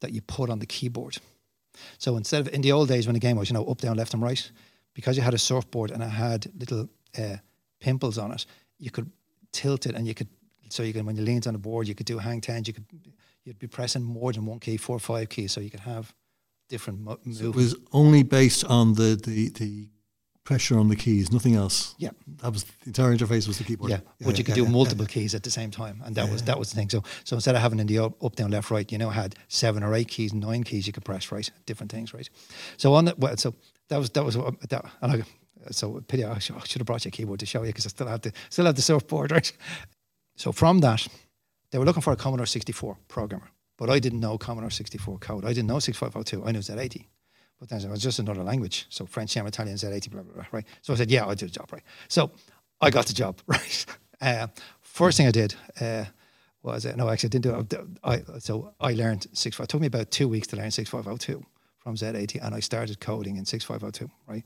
that 0.02 0.12
you 0.12 0.22
put 0.22 0.52
on 0.52 0.60
the 0.60 0.68
keyboard. 0.68 1.18
So 1.98 2.16
instead 2.16 2.42
of 2.42 2.54
in 2.54 2.62
the 2.62 2.72
old 2.72 2.90
days 2.90 3.08
when 3.08 3.16
the 3.16 3.20
game 3.20 3.38
was, 3.38 3.50
you 3.50 3.56
know, 3.56 3.66
up, 3.66 3.80
down, 3.80 3.98
left, 3.98 4.14
and 4.14 4.22
right, 4.22 4.52
because 4.94 5.18
you 5.18 5.24
had 5.24 5.34
a 5.34 5.40
surfboard 5.40 5.90
and 5.90 6.04
it 6.04 6.10
had 6.10 6.52
little 6.60 6.88
uh, 7.18 7.38
pimples 7.80 8.20
on 8.20 8.32
it, 8.32 8.46
you 8.78 8.92
could 8.92 9.10
tilt 9.52 9.88
it 9.88 9.96
and 9.96 10.08
you 10.08 10.14
could. 10.14 10.28
So 10.70 10.84
you 10.84 10.94
can, 10.94 11.08
when 11.08 11.18
you 11.18 11.24
leaned 11.24 11.48
on 11.48 11.54
the 11.54 11.60
board, 11.60 11.88
you 11.88 11.96
could 11.96 12.06
do 12.06 12.20
hang 12.20 12.40
tens. 12.40 12.68
You 12.68 12.76
could, 12.76 12.86
you'd 13.46 13.60
be 13.60 13.68
pressing 13.68 14.04
more 14.04 14.32
than 14.32 14.46
one 14.46 14.60
key, 14.60 14.78
four 14.78 14.98
or 14.98 15.00
five 15.00 15.28
keys, 15.30 15.52
so 15.52 15.60
you 15.60 15.72
could 15.72 15.82
have 15.82 16.14
different 16.72 17.00
moves. 17.02 17.40
So 17.40 17.50
it 17.50 17.56
was 17.56 17.76
only 17.92 18.24
based 18.24 18.64
on 18.66 18.96
the 18.96 19.10
the 19.28 19.50
the 19.50 19.90
pressure 20.44 20.80
on 20.80 20.88
the 20.88 20.96
keys, 20.96 21.32
nothing 21.32 21.56
else. 21.56 21.96
Yeah, 21.98 22.10
that 22.42 22.52
was 22.52 22.64
the 22.64 22.88
entire 22.88 23.16
interface 23.16 23.48
was 23.48 23.58
the 23.58 23.64
keyboard. 23.64 23.92
Yeah, 23.92 24.02
yeah 24.20 24.28
but 24.28 24.38
you 24.38 24.44
could 24.44 24.58
yeah, 24.58 24.64
do 24.64 24.70
yeah, 24.70 24.78
multiple 24.80 25.06
keys 25.06 25.36
at 25.36 25.44
the 25.44 25.52
same 25.52 25.72
time, 25.72 26.02
and 26.06 26.16
that 26.16 26.32
was 26.32 26.42
that 26.44 26.58
was 26.58 26.70
the 26.72 26.76
thing. 26.78 26.90
So 26.90 27.04
so 27.24 27.36
instead 27.36 27.56
of 27.56 27.62
having 27.62 27.80
in 27.80 27.88
the 27.88 28.00
up, 28.00 28.24
up, 28.24 28.36
down, 28.36 28.52
left, 28.52 28.72
right, 28.72 28.92
you 28.92 28.98
know, 28.98 29.10
had 29.10 29.36
seven 29.48 29.84
or 29.84 29.94
eight 29.94 30.08
keys, 30.08 30.34
nine 30.34 30.64
keys 30.64 30.88
you 30.88 30.94
could 30.94 31.06
press, 31.06 31.32
right, 31.32 31.50
different 31.66 31.92
things, 31.92 32.14
right. 32.14 32.30
So 32.78 32.94
on 32.94 33.06
that, 33.06 33.20
well, 33.20 33.38
so 33.38 33.54
that 33.90 33.98
was 33.98 34.10
that 34.12 34.26
was 34.26 34.36
that, 34.70 34.86
and 35.02 35.12
I. 35.12 35.24
So 35.70 36.02
pity 36.08 36.24
I 36.24 36.40
should, 36.40 36.56
I 36.56 36.60
should 36.66 36.80
have 36.80 36.88
brought 36.88 37.06
you 37.06 37.10
a 37.10 37.12
keyboard 37.12 37.40
to 37.40 37.46
show 37.46 37.62
you 37.62 37.68
because 37.68 37.86
I 37.86 37.90
still 37.90 38.08
have 38.08 38.22
the 38.22 38.32
still 38.50 38.66
have 38.66 38.76
the 38.76 38.82
surfboard, 38.82 39.32
right? 39.32 39.52
So 40.36 40.52
from 40.52 40.80
that, 40.80 41.08
they 41.70 41.78
were 41.78 41.86
looking 41.86 42.02
for 42.02 42.14
a 42.14 42.16
Commodore 42.16 42.48
64 42.48 42.98
programmer, 43.08 43.50
but 43.82 43.90
I 43.90 43.98
didn't 43.98 44.20
know 44.20 44.38
Commodore 44.38 44.70
64 44.70 45.18
code. 45.18 45.44
I 45.44 45.54
didn't 45.54 45.66
know 45.66 45.80
6502. 45.80 46.48
I 46.48 46.52
knew 46.52 46.60
Z80. 46.60 47.08
But 47.60 47.70
then 47.70 47.82
it 47.82 47.90
was 47.90 48.00
just 48.00 48.20
another 48.20 48.44
language. 48.44 48.86
So 48.90 49.08
French, 49.08 49.34
German, 49.34 49.48
Italian, 49.48 49.76
Z80, 49.76 50.12
blah, 50.12 50.22
blah, 50.22 50.34
blah, 50.36 50.46
right? 50.52 50.66
So 50.84 50.94
I 50.94 50.98
said, 50.98 51.10
yeah, 51.10 51.26
I'll 51.26 51.34
do 51.34 51.48
the 51.48 51.52
job, 51.52 51.68
right? 51.74 51.82
So 52.08 52.30
I 52.80 52.92
got 52.92 53.08
the 53.08 53.14
job, 53.14 53.42
right? 53.48 53.86
Uh, 54.22 54.48
first 54.82 55.18
thing 55.18 55.26
I 55.26 55.32
did 55.32 55.56
uh, 55.80 56.06
was, 56.62 56.86
uh, 56.86 56.94
no, 56.96 57.10
actually, 57.10 57.30
I 57.30 57.32
didn't 57.32 57.44
do 57.44 57.80
it. 57.80 57.88
I, 58.04 58.22
so 58.38 58.72
I 58.80 58.94
learned 58.94 59.26
65. 59.34 59.64
It 59.64 59.68
took 59.70 59.82
me 59.82 59.88
about 59.88 60.12
two 60.12 60.28
weeks 60.28 60.46
to 60.50 60.58
learn 60.58 60.70
6502 60.70 61.44
from 61.80 61.96
Z80, 61.96 62.46
and 62.46 62.54
I 62.54 62.60
started 62.60 63.00
coding 63.00 63.38
in 63.38 63.46
6502, 63.46 64.12
right? 64.28 64.44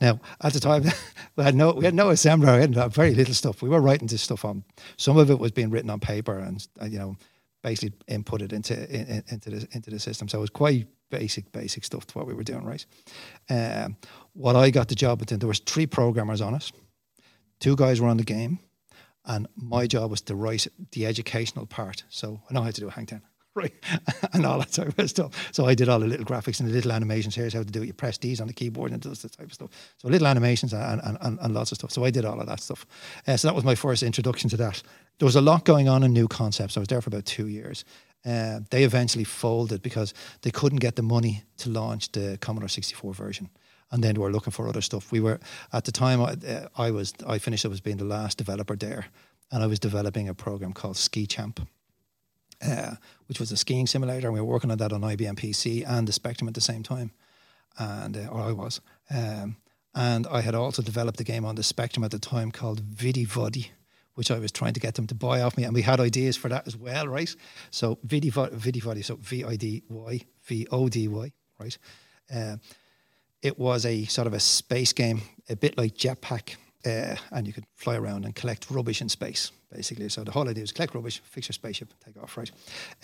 Now, 0.00 0.20
at 0.42 0.52
the 0.52 0.60
time, 0.60 0.84
we 1.34 1.42
had 1.42 1.56
no, 1.56 1.72
we 1.72 1.84
had 1.84 1.94
no 1.94 2.10
assembler, 2.10 2.68
we 2.68 2.76
had 2.76 2.92
very 2.92 3.16
little 3.16 3.34
stuff. 3.34 3.62
We 3.62 3.68
were 3.68 3.80
writing 3.80 4.06
this 4.06 4.22
stuff 4.22 4.44
on, 4.44 4.62
some 4.96 5.18
of 5.18 5.28
it 5.28 5.40
was 5.40 5.50
being 5.50 5.70
written 5.70 5.90
on 5.90 5.98
paper 5.98 6.38
and, 6.38 6.64
you 6.88 7.00
know, 7.00 7.16
basically 7.66 7.98
inputted 8.08 8.52
into 8.52 8.74
in, 8.74 9.24
into 9.28 9.50
the 9.50 9.68
into 9.72 9.90
the 9.90 9.98
system. 9.98 10.28
So 10.28 10.38
it 10.38 10.46
was 10.48 10.50
quite 10.50 10.86
basic, 11.10 11.50
basic 11.52 11.84
stuff 11.84 12.06
to 12.06 12.18
what 12.18 12.26
we 12.26 12.34
were 12.34 12.44
doing, 12.44 12.64
right? 12.64 12.86
Um, 13.50 13.96
what 14.34 14.56
I 14.56 14.70
got 14.70 14.86
the 14.88 14.94
job 14.94 15.18
with, 15.20 15.28
there 15.40 15.48
was 15.48 15.60
three 15.60 15.86
programmers 15.86 16.40
on 16.40 16.54
it. 16.54 16.72
Two 17.58 17.74
guys 17.76 18.00
were 18.00 18.10
on 18.10 18.18
the 18.18 18.34
game, 18.34 18.58
and 19.24 19.46
my 19.56 19.86
job 19.86 20.10
was 20.10 20.22
to 20.22 20.34
write 20.34 20.68
the 20.92 21.06
educational 21.06 21.66
part. 21.66 22.04
So 22.08 22.40
I 22.48 22.54
know 22.54 22.62
how 22.62 22.70
to 22.70 22.80
do 22.80 22.88
a 22.88 22.90
hang 22.90 23.06
ten, 23.06 23.22
right, 23.56 23.72
and 24.32 24.46
all 24.46 24.58
that 24.58 24.70
type 24.70 24.98
of 24.98 25.10
stuff. 25.10 25.48
So 25.52 25.66
I 25.66 25.74
did 25.74 25.88
all 25.88 25.98
the 25.98 26.06
little 26.06 26.26
graphics 26.26 26.60
and 26.60 26.68
the 26.68 26.72
little 26.72 26.92
animations. 26.92 27.34
Here's 27.34 27.54
how 27.54 27.62
to 27.62 27.64
do 27.64 27.82
it. 27.82 27.86
You 27.86 27.92
press 27.92 28.18
these 28.18 28.40
on 28.40 28.46
the 28.46 28.52
keyboard 28.52 28.92
and 28.92 29.00
does 29.00 29.22
this 29.22 29.32
type 29.32 29.46
of 29.46 29.54
stuff. 29.54 29.70
So 29.96 30.08
little 30.08 30.28
animations 30.28 30.72
and, 30.72 31.00
and, 31.02 31.18
and, 31.20 31.38
and 31.40 31.54
lots 31.54 31.72
of 31.72 31.78
stuff. 31.78 31.90
So 31.90 32.04
I 32.04 32.10
did 32.10 32.24
all 32.24 32.40
of 32.40 32.46
that 32.46 32.60
stuff. 32.60 32.86
Uh, 33.26 33.36
so 33.36 33.48
that 33.48 33.54
was 33.54 33.64
my 33.64 33.74
first 33.74 34.02
introduction 34.02 34.50
to 34.50 34.56
that. 34.58 34.82
There 35.18 35.26
was 35.26 35.36
a 35.36 35.40
lot 35.40 35.64
going 35.64 35.88
on 35.88 36.02
in 36.02 36.12
new 36.12 36.28
concepts. 36.28 36.76
I 36.76 36.80
was 36.80 36.88
there 36.88 37.00
for 37.00 37.08
about 37.08 37.24
two 37.24 37.48
years. 37.48 37.84
Uh, 38.24 38.60
they 38.70 38.82
eventually 38.82 39.24
folded 39.24 39.82
because 39.82 40.12
they 40.42 40.50
couldn't 40.50 40.80
get 40.80 40.96
the 40.96 41.02
money 41.02 41.44
to 41.58 41.70
launch 41.70 42.10
the 42.12 42.36
Commodore 42.40 42.68
64 42.68 43.14
version. 43.14 43.48
And 43.92 44.02
then 44.02 44.16
we 44.16 44.22
were 44.22 44.32
looking 44.32 44.50
for 44.50 44.68
other 44.68 44.80
stuff. 44.80 45.12
We 45.12 45.20
were 45.20 45.38
at 45.72 45.84
the 45.84 45.92
time 45.92 46.20
I, 46.20 46.32
uh, 46.46 46.68
I 46.76 46.90
was 46.90 47.14
I 47.26 47.38
finished 47.38 47.64
up 47.64 47.72
as 47.72 47.80
being 47.80 47.98
the 47.98 48.04
last 48.04 48.36
developer 48.36 48.74
there, 48.74 49.06
and 49.52 49.62
I 49.62 49.68
was 49.68 49.78
developing 49.78 50.28
a 50.28 50.34
program 50.34 50.72
called 50.72 50.96
Ski 50.96 51.24
Champ, 51.24 51.60
uh, 52.64 52.96
which 53.26 53.40
was 53.40 53.52
a 53.52 53.56
skiing 53.56 53.86
simulator. 53.86 54.28
And 54.28 54.34
we 54.34 54.40
were 54.40 54.46
working 54.46 54.70
on 54.70 54.78
that 54.78 54.92
on 54.92 55.02
IBM 55.02 55.38
PC 55.38 55.84
and 55.86 56.06
the 56.06 56.12
Spectrum 56.12 56.48
at 56.48 56.54
the 56.54 56.60
same 56.60 56.82
time, 56.82 57.12
and 57.78 58.16
uh, 58.16 58.28
or 58.30 58.40
I 58.40 58.52
was. 58.52 58.80
Um, 59.10 59.56
and 59.94 60.26
I 60.26 60.42
had 60.42 60.54
also 60.54 60.82
developed 60.82 61.20
a 61.20 61.24
game 61.24 61.44
on 61.44 61.54
the 61.54 61.62
Spectrum 61.62 62.04
at 62.04 62.10
the 62.10 62.18
time 62.18 62.50
called 62.50 62.82
Vidivodi, 62.82 63.70
which 64.14 64.30
I 64.30 64.38
was 64.38 64.52
trying 64.52 64.74
to 64.74 64.80
get 64.80 64.94
them 64.94 65.06
to 65.06 65.14
buy 65.14 65.40
off 65.40 65.56
me. 65.56 65.64
And 65.64 65.74
we 65.74 65.82
had 65.82 66.00
ideas 66.00 66.36
for 66.36 66.48
that 66.50 66.66
as 66.66 66.76
well, 66.76 67.08
right? 67.08 67.34
So 67.70 67.96
Vidivody, 68.06 69.04
so 69.04 69.16
V 69.16 69.44
I 69.44 69.56
D 69.56 69.82
Y, 69.88 70.20
V 70.44 70.66
O 70.70 70.88
D 70.88 71.08
Y, 71.08 71.32
right? 71.58 71.78
Uh, 72.32 72.56
it 73.42 73.58
was 73.58 73.86
a 73.86 74.04
sort 74.06 74.26
of 74.26 74.34
a 74.34 74.40
space 74.40 74.92
game, 74.92 75.22
a 75.48 75.56
bit 75.56 75.78
like 75.78 75.94
Jetpack, 75.94 76.56
uh, 76.86 77.16
and 77.32 77.46
you 77.46 77.52
could 77.52 77.66
fly 77.74 77.96
around 77.96 78.24
and 78.24 78.34
collect 78.34 78.70
rubbish 78.70 79.02
in 79.02 79.08
space, 79.08 79.50
basically. 79.74 80.08
So 80.08 80.24
the 80.24 80.30
whole 80.30 80.48
idea 80.48 80.62
was 80.62 80.72
collect 80.72 80.94
rubbish, 80.94 81.20
fix 81.24 81.48
your 81.48 81.54
spaceship, 81.54 81.92
take 82.04 82.16
off, 82.22 82.36
right? 82.36 82.50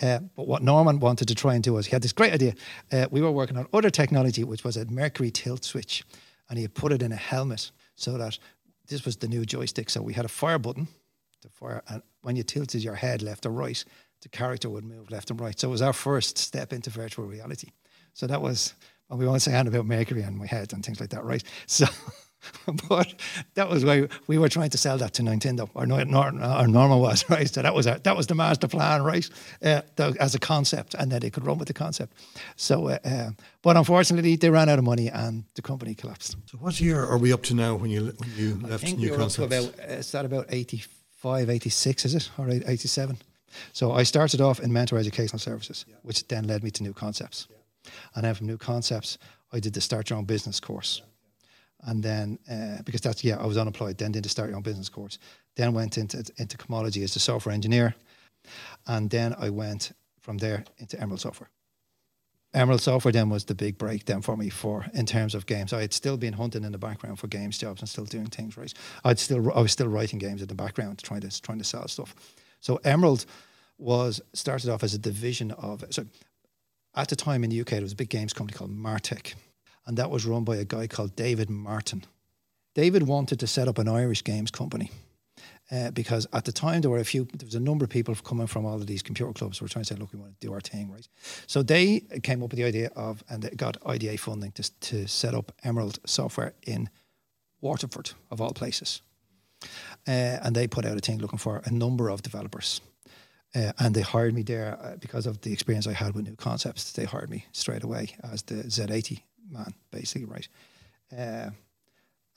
Uh, 0.01 0.19
but 0.35 0.47
what 0.47 0.63
Norman 0.63 0.99
wanted 0.99 1.27
to 1.27 1.35
try 1.35 1.53
and 1.55 1.63
do 1.63 1.73
was 1.73 1.85
he 1.87 1.91
had 1.91 2.01
this 2.01 2.13
great 2.13 2.33
idea. 2.33 2.53
Uh, 2.91 3.07
we 3.11 3.21
were 3.21 3.31
working 3.31 3.57
on 3.57 3.67
other 3.73 3.89
technology, 3.89 4.43
which 4.43 4.63
was 4.63 4.77
a 4.77 4.85
mercury 4.85 5.31
tilt 5.31 5.63
switch, 5.65 6.03
and 6.49 6.57
he 6.57 6.63
had 6.63 6.73
put 6.73 6.91
it 6.91 7.01
in 7.01 7.11
a 7.11 7.17
helmet 7.17 7.71
so 7.95 8.17
that 8.17 8.39
this 8.87 9.05
was 9.05 9.17
the 9.17 9.27
new 9.27 9.45
joystick. 9.45 9.89
So 9.89 10.01
we 10.01 10.13
had 10.13 10.25
a 10.25 10.29
fire 10.29 10.59
button 10.59 10.87
to 11.41 11.49
fire. 11.49 11.81
And 11.87 12.01
when 12.21 12.35
you 12.35 12.43
tilted 12.43 12.83
your 12.83 12.95
head 12.95 13.21
left 13.21 13.45
or 13.45 13.51
right, 13.51 13.83
the 14.21 14.29
character 14.29 14.69
would 14.69 14.85
move 14.85 15.11
left 15.11 15.29
and 15.29 15.39
right. 15.39 15.59
So 15.59 15.67
it 15.67 15.71
was 15.71 15.81
our 15.81 15.93
first 15.93 16.37
step 16.37 16.73
into 16.73 16.89
virtual 16.89 17.25
reality. 17.25 17.69
So 18.13 18.27
that 18.27 18.41
was, 18.41 18.73
well, 19.09 19.19
we 19.19 19.27
won't 19.27 19.41
say 19.41 19.53
anything 19.53 19.75
about 19.75 19.85
Mercury 19.85 20.21
and 20.23 20.37
my 20.37 20.45
head 20.45 20.73
and 20.73 20.83
things 20.83 20.99
like 20.99 21.09
that, 21.09 21.23
right? 21.23 21.43
So, 21.67 21.85
but 22.89 23.13
that 23.55 23.69
was 23.69 23.85
why 23.85 24.07
we 24.27 24.37
were 24.37 24.49
trying 24.49 24.69
to 24.71 24.77
sell 24.77 24.97
that 24.97 25.13
to 25.13 25.23
Nintendo, 25.23 25.69
or, 25.73 25.83
or, 25.83 26.67
Norman 26.67 26.99
was, 26.99 27.25
right? 27.29 27.49
So 27.49 27.61
that 27.61 27.73
was 27.73 27.87
our, 27.87 27.99
that 27.99 28.15
was 28.15 28.27
the 28.27 28.35
master 28.35 28.67
plan, 28.67 29.03
right? 29.03 29.29
Uh, 29.63 29.81
the, 29.95 30.15
as 30.19 30.35
a 30.35 30.39
concept, 30.39 30.93
and 30.93 31.11
then 31.11 31.21
they 31.21 31.29
could 31.29 31.45
run 31.45 31.57
with 31.57 31.67
the 31.67 31.73
concept. 31.73 32.13
So, 32.55 32.89
uh, 32.89 32.97
uh, 33.05 33.31
but 33.61 33.77
unfortunately, 33.77 34.35
they 34.35 34.49
ran 34.49 34.69
out 34.69 34.79
of 34.79 34.85
money 34.85 35.09
and 35.09 35.43
the 35.55 35.61
company 35.61 35.95
collapsed. 35.95 36.35
So, 36.45 36.57
what 36.57 36.79
year 36.79 37.03
are 37.03 37.17
we 37.17 37.33
up 37.33 37.43
to 37.43 37.53
now 37.53 37.75
when 37.75 37.91
you 37.91 38.13
when 38.17 38.29
you 38.35 38.59
left 38.61 38.83
I 38.83 38.87
think 38.87 38.99
New 38.99 39.15
Concepts? 39.15 39.45
About, 39.45 39.79
uh, 39.79 39.93
it's 39.93 40.15
at 40.15 40.25
about 40.25 40.47
eighty 40.49 40.83
85, 41.23 41.49
86, 41.49 42.05
is 42.05 42.15
it? 42.15 42.29
Or 42.37 42.49
87? 42.49 43.17
So 43.71 43.93
I 43.93 44.03
started 44.03 44.41
off 44.41 44.59
in 44.59 44.73
mentor 44.73 44.97
educational 44.97 45.39
services, 45.39 45.85
yeah. 45.87 45.95
which 46.01 46.27
then 46.27 46.47
led 46.47 46.63
me 46.63 46.71
to 46.71 46.83
new 46.83 46.93
concepts. 46.93 47.47
Yeah. 47.49 47.91
And 48.15 48.25
then 48.25 48.35
from 48.35 48.47
new 48.47 48.57
concepts, 48.57 49.17
I 49.53 49.59
did 49.59 49.73
the 49.73 49.81
start 49.81 50.09
your 50.09 50.19
own 50.19 50.25
business 50.25 50.59
course. 50.59 51.01
And 51.85 52.03
then 52.03 52.39
uh, 52.49 52.81
because 52.83 53.01
that's 53.01 53.23
yeah, 53.23 53.37
I 53.37 53.45
was 53.45 53.57
unemployed. 53.57 53.97
Then 53.97 54.11
did 54.11 54.23
the 54.23 54.29
start 54.29 54.49
your 54.49 54.57
own 54.57 54.63
business 54.63 54.89
course. 54.89 55.17
Then 55.55 55.73
went 55.73 55.97
into 55.97 56.17
into 56.37 56.57
Comology 56.57 57.03
as 57.03 57.15
a 57.15 57.19
software 57.19 57.53
engineer, 57.53 57.95
and 58.87 59.09
then 59.09 59.35
I 59.37 59.49
went 59.49 59.91
from 60.19 60.37
there 60.37 60.63
into 60.77 60.99
Emerald 60.99 61.21
Software. 61.21 61.49
Emerald 62.53 62.81
Software 62.81 63.11
then 63.11 63.29
was 63.29 63.45
the 63.45 63.55
big 63.55 63.77
breakdown 63.77 64.21
for 64.21 64.37
me 64.37 64.49
for 64.49 64.85
in 64.93 65.05
terms 65.05 65.33
of 65.33 65.45
games. 65.45 65.73
I 65.73 65.81
had 65.81 65.93
still 65.93 66.17
been 66.17 66.33
hunting 66.33 66.63
in 66.63 66.71
the 66.71 66.77
background 66.77 67.19
for 67.19 67.27
games 67.27 67.57
jobs 67.57 67.81
and 67.81 67.89
still 67.89 68.05
doing 68.05 68.27
things 68.27 68.55
right. 68.57 68.73
I'd 69.03 69.19
still 69.19 69.51
I 69.53 69.61
was 69.61 69.71
still 69.71 69.87
writing 69.87 70.19
games 70.19 70.41
in 70.41 70.47
the 70.47 70.55
background, 70.55 71.01
trying 71.01 71.21
to 71.21 71.41
trying 71.41 71.57
to 71.57 71.63
sell 71.63 71.87
stuff. 71.87 72.15
So 72.59 72.79
Emerald 72.83 73.25
was 73.77 74.21
started 74.33 74.69
off 74.69 74.83
as 74.83 74.93
a 74.93 74.99
division 74.99 75.51
of 75.51 75.83
so 75.89 76.05
at 76.95 77.07
the 77.09 77.15
time 77.15 77.43
in 77.43 77.49
the 77.49 77.59
UK 77.59 77.69
there 77.69 77.81
was 77.81 77.93
a 77.93 77.95
big 77.95 78.09
games 78.09 78.33
company 78.33 78.55
called 78.55 78.71
Martech, 78.71 79.33
and 79.85 79.97
that 79.97 80.09
was 80.09 80.25
run 80.25 80.43
by 80.43 80.57
a 80.57 80.65
guy 80.65 80.87
called 80.87 81.15
David 81.15 81.49
Martin. 81.49 82.03
David 82.75 83.03
wanted 83.03 83.39
to 83.39 83.47
set 83.47 83.67
up 83.67 83.77
an 83.77 83.87
Irish 83.87 84.23
games 84.23 84.51
company 84.51 84.91
uh, 85.71 85.91
because 85.91 86.27
at 86.33 86.45
the 86.45 86.51
time 86.51 86.81
there 86.81 86.89
were 86.89 86.99
a 86.99 87.05
few, 87.05 87.25
there 87.33 87.45
was 87.45 87.55
a 87.55 87.59
number 87.59 87.85
of 87.85 87.89
people 87.89 88.15
coming 88.15 88.47
from 88.47 88.65
all 88.65 88.75
of 88.75 88.87
these 88.87 89.01
computer 89.01 89.31
clubs 89.33 89.57
who 89.57 89.65
were 89.65 89.69
trying 89.69 89.85
to 89.85 89.93
say, 89.93 89.99
look, 89.99 90.11
we 90.13 90.19
want 90.19 90.39
to 90.39 90.47
do 90.47 90.53
our 90.53 90.61
thing, 90.61 90.91
right? 90.91 91.07
So 91.47 91.63
they 91.63 92.01
came 92.23 92.43
up 92.43 92.51
with 92.51 92.57
the 92.57 92.65
idea 92.65 92.91
of, 92.95 93.23
and 93.29 93.43
they 93.43 93.49
got 93.55 93.77
IDA 93.85 94.17
funding 94.17 94.51
to, 94.53 94.79
to 94.79 95.07
set 95.07 95.33
up 95.33 95.51
Emerald 95.63 95.99
Software 96.05 96.53
in 96.65 96.89
Waterford, 97.61 98.11
of 98.29 98.41
all 98.41 98.51
places. 98.53 99.01
Uh, 100.07 100.41
and 100.43 100.55
they 100.55 100.67
put 100.67 100.85
out 100.85 100.97
a 100.97 100.99
thing 100.99 101.19
looking 101.19 101.39
for 101.39 101.61
a 101.65 101.71
number 101.71 102.09
of 102.09 102.21
developers. 102.21 102.81
Uh, 103.55 103.71
and 103.79 103.95
they 103.95 104.01
hired 104.01 104.33
me 104.33 104.41
there 104.41 104.77
uh, 104.81 104.95
because 104.99 105.25
of 105.25 105.41
the 105.41 105.53
experience 105.53 105.87
I 105.87 105.93
had 105.93 106.15
with 106.15 106.25
new 106.25 106.35
concepts. 106.35 106.91
They 106.91 107.05
hired 107.05 107.29
me 107.29 107.45
straight 107.51 107.83
away 107.83 108.15
as 108.23 108.41
the 108.41 108.55
Z80 108.55 109.21
man, 109.49 109.73
basically, 109.91 110.25
right? 110.25 110.47
Uh, 111.17 111.49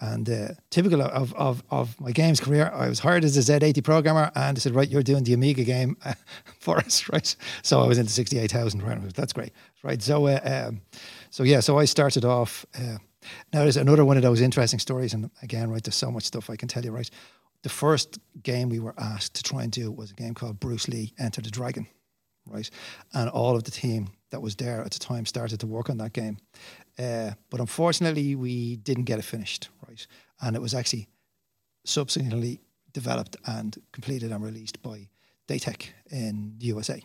and 0.01 0.29
uh, 0.29 0.49
typical 0.69 1.01
of, 1.01 1.33
of, 1.35 1.62
of 1.71 1.99
my 2.01 2.12
games 2.12 2.38
career, 2.38 2.71
I 2.75 2.88
was 2.88 2.99
hired 2.99 3.25
as 3.25 3.37
a 3.37 3.40
Z80 3.40 3.83
programmer 3.83 4.31
and 4.35 4.57
I 4.57 4.61
said, 4.61 4.75
right, 4.75 4.88
you're 4.88 5.03
doing 5.03 5.25
the 5.25 5.33
Amiga 5.33 5.64
game 5.64 5.97
for 6.61 6.77
us, 6.79 7.09
right? 7.09 7.35
So 7.62 7.81
I 7.81 7.87
was 7.87 7.97
into 7.97 8.12
68,000, 8.12 8.83
right? 8.83 9.14
That's 9.14 9.33
great, 9.33 9.53
right? 9.83 10.03
So, 10.03 10.27
uh, 10.27 10.69
um, 10.69 10.83
so 11.31 11.45
yeah, 11.45 11.61
so 11.61 11.79
I 11.79 11.87
started 11.87 12.27
off. 12.27 12.66
Uh, 12.75 12.99
now 13.53 13.62
there's 13.62 13.79
another 13.79 14.05
one 14.05 14.19
of 14.19 14.23
those 14.23 14.42
interesting 14.42 14.79
stories. 14.79 15.14
And 15.14 15.31
again, 15.42 15.71
right, 15.71 15.83
there's 15.83 15.95
so 15.95 16.11
much 16.11 16.25
stuff 16.25 16.51
I 16.51 16.57
can 16.57 16.69
tell 16.69 16.85
you, 16.85 16.92
right? 16.92 17.11
The 17.62 17.71
first 17.71 18.19
game 18.42 18.69
we 18.69 18.81
were 18.81 18.95
asked 18.99 19.35
to 19.37 19.42
try 19.42 19.62
and 19.62 19.73
do 19.73 19.90
was 19.90 20.11
a 20.11 20.14
game 20.14 20.35
called 20.35 20.61
Bruce 20.61 20.88
Lee 20.88 21.14
Enter 21.19 21.40
the 21.40 21.51
Dragon, 21.51 21.87
right? 22.45 22.69
And 23.14 23.31
all 23.31 23.57
of 23.57 23.64
the 23.64 23.71
team 23.71 24.11
that 24.31 24.42
was 24.42 24.57
there 24.57 24.83
at 24.83 24.90
the 24.90 24.99
time 24.99 25.25
started 25.25 25.61
to 25.61 25.66
work 25.66 25.88
on 25.88 25.97
that 25.99 26.12
game. 26.12 26.37
Uh, 26.99 27.33
but 27.51 27.61
unfortunately, 27.61 28.35
we 28.35 28.77
didn't 28.77 29.05
get 29.05 29.19
it 29.19 29.25
finished, 29.25 29.69
right? 29.87 30.07
And 30.41 30.57
it 30.57 30.63
was 30.63 30.75
actually 30.75 31.09
subsequently 31.85 32.61
developed 32.93 33.37
and 33.47 33.77
completed 33.93 34.33
and 34.33 34.43
released 34.43 34.83
by 34.83 35.09
Daitech 35.49 35.89
in 36.11 36.55
the 36.59 36.67
USA. 36.67 37.03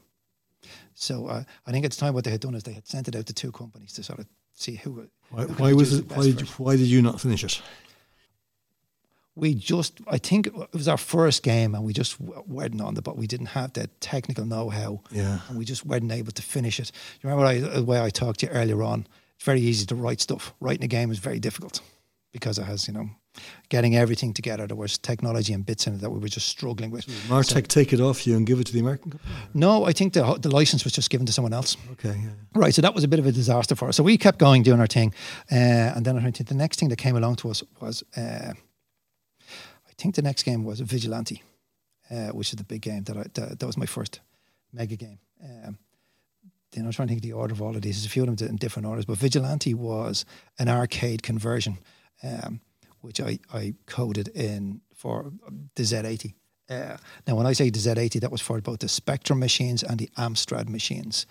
So 0.94 1.28
uh, 1.28 1.44
I 1.66 1.72
think 1.72 1.86
at 1.86 1.92
the 1.92 1.98
time 1.98 2.14
what 2.14 2.24
they 2.24 2.32
had 2.32 2.40
done 2.40 2.56
is 2.56 2.64
they 2.64 2.74
had 2.74 2.88
sent 2.88 3.08
it 3.08 3.16
out 3.16 3.26
to 3.26 3.34
two 3.34 3.52
companies 3.52 3.94
to 3.94 4.04
sort 4.04 4.20
of 4.20 4.28
see 4.54 4.76
who. 4.76 5.10
Why, 5.30 5.44
who 5.44 5.54
why 5.54 5.74
was 5.74 5.94
it? 5.94 6.10
Why 6.10 6.24
did, 6.24 6.42
you, 6.42 6.48
why 6.58 6.76
did 6.76 6.88
you 6.88 7.02
not 7.02 7.20
finish 7.20 7.44
it? 7.44 7.62
We 9.34 9.56
just, 9.56 10.02
I 10.08 10.18
think 10.18 10.48
it 10.48 10.74
was 10.74 10.90
our 10.90 10.98
first 10.98 11.42
game, 11.42 11.74
and 11.74 11.86
we 11.86 11.94
just 11.94 12.20
weren't 12.20 12.82
on 12.82 12.96
the, 12.96 13.02
but 13.02 13.18
we 13.18 13.28
didn't 13.28 13.48
have 13.48 13.72
the 13.72 13.88
technical 14.02 14.46
know-how, 14.46 15.02
yeah, 15.10 15.40
and 15.48 15.58
we 15.58 15.64
just 15.64 15.86
weren't 15.86 16.12
able 16.12 16.34
to 16.34 16.42
finish 16.42 16.82
it. 16.82 16.92
You 17.22 17.30
remember 17.30 17.46
I, 17.46 17.60
the 17.60 17.84
way 17.84 18.02
I 18.02 18.10
talked 18.10 18.42
to 18.42 18.48
you 18.48 18.52
earlier 18.52 18.84
on? 18.84 19.08
It's 19.42 19.46
very 19.48 19.62
easy 19.62 19.88
to 19.88 19.96
write 19.96 20.22
stuff. 20.22 20.54
Writing 20.60 20.84
a 20.84 20.88
game 20.88 21.10
is 21.10 21.18
very 21.18 21.40
difficult 21.40 21.82
because 22.32 22.60
it 22.60 22.66
has, 22.66 22.88
you 22.88 22.94
know, 22.94 23.10
getting 23.70 23.96
everything 23.96 24.36
together. 24.36 24.68
There 24.68 24.78
was 24.78 25.00
technology 25.00 25.52
and 25.52 25.66
bits 25.66 25.88
in 25.88 25.96
it 25.96 26.02
that 26.02 26.12
we 26.12 26.20
were 26.20 26.28
just 26.28 26.48
struggling 26.48 26.92
with. 26.92 27.06
So 27.06 27.12
Martech 27.34 27.72
so, 27.72 27.82
take 27.82 27.92
it 27.92 28.00
off 28.00 28.28
you 28.28 28.38
and 28.38 28.46
give 28.46 28.60
it 28.60 28.68
to 28.68 28.74
the 28.74 28.80
American 28.80 29.14
company? 29.14 29.34
No, 29.56 29.84
I 29.86 29.94
think 29.94 30.14
the, 30.14 30.38
the 30.40 30.56
license 30.56 30.84
was 30.84 30.94
just 30.94 31.10
given 31.10 31.26
to 31.26 31.34
someone 31.34 31.54
else. 31.54 31.76
Okay, 31.94 32.20
yeah. 32.24 32.30
Right, 32.54 32.72
so 32.72 32.84
that 32.84 32.94
was 32.94 33.04
a 33.04 33.08
bit 33.08 33.18
of 33.18 33.26
a 33.26 33.32
disaster 33.32 33.76
for 33.76 33.88
us. 33.88 33.96
So 33.96 34.04
we 34.04 34.16
kept 34.16 34.38
going 34.38 34.62
doing 34.62 34.80
our 34.80 34.86
thing. 34.86 35.12
Uh, 35.52 35.96
and 35.96 36.06
then 36.06 36.18
I 36.18 36.22
think 36.22 36.48
the 36.48 36.54
next 36.54 36.80
thing 36.80 36.90
that 36.90 36.98
came 36.98 37.18
along 37.18 37.38
to 37.38 37.50
us 37.50 37.64
was, 37.80 38.04
uh, 38.16 38.54
I 38.54 39.94
think 39.98 40.14
the 40.14 40.22
next 40.22 40.44
game 40.44 40.64
was 40.64 40.82
Vigilante, 40.82 41.42
uh, 42.12 42.28
which 42.28 42.54
is 42.54 42.58
the 42.58 42.64
big 42.64 42.82
game 42.82 43.06
that 43.06 43.18
I, 43.18 43.24
that, 43.34 43.60
that 43.60 43.66
was 43.66 43.76
my 43.76 43.88
first 43.88 44.20
mega 44.72 44.96
game. 44.96 45.18
Um, 45.44 45.80
you 46.76 46.84
know, 46.84 46.92
trying 46.92 47.08
to 47.08 47.12
think 47.14 47.24
of 47.24 47.30
the 47.30 47.34
order 47.34 47.54
of 47.54 47.62
all 47.62 47.76
of 47.76 47.82
these. 47.82 47.98
There's 47.98 48.06
a 48.06 48.10
few 48.10 48.24
of 48.24 48.38
them 48.38 48.50
in 48.50 48.56
different 48.56 48.88
orders, 48.88 49.06
but 49.06 49.18
Vigilante 49.18 49.74
was 49.74 50.26
an 50.58 50.70
arcade 50.70 51.24
conversion, 51.24 51.78
um, 52.24 52.62
which 53.02 53.20
I, 53.20 53.40
I 53.54 53.74
coded 53.88 54.30
in 54.30 54.82
for 54.94 55.34
the 55.76 55.84
Z80. 55.84 56.34
Uh, 56.70 56.96
now, 57.28 57.36
when 57.36 57.46
I 57.46 57.52
say 57.52 57.70
the 57.70 57.80
Z80, 57.80 58.22
that 58.22 58.32
was 58.32 58.40
for 58.40 58.62
both 58.62 58.80
the 58.80 58.88
Spectrum 58.88 59.40
machines 59.40 59.84
and 59.84 60.00
the 60.00 60.10
Amstrad 60.18 60.70
machines. 60.70 61.26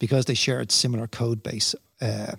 Because 0.00 0.24
they 0.24 0.34
shared 0.34 0.72
similar 0.72 1.06
code 1.06 1.42
base, 1.42 1.76
uh, 2.00 2.32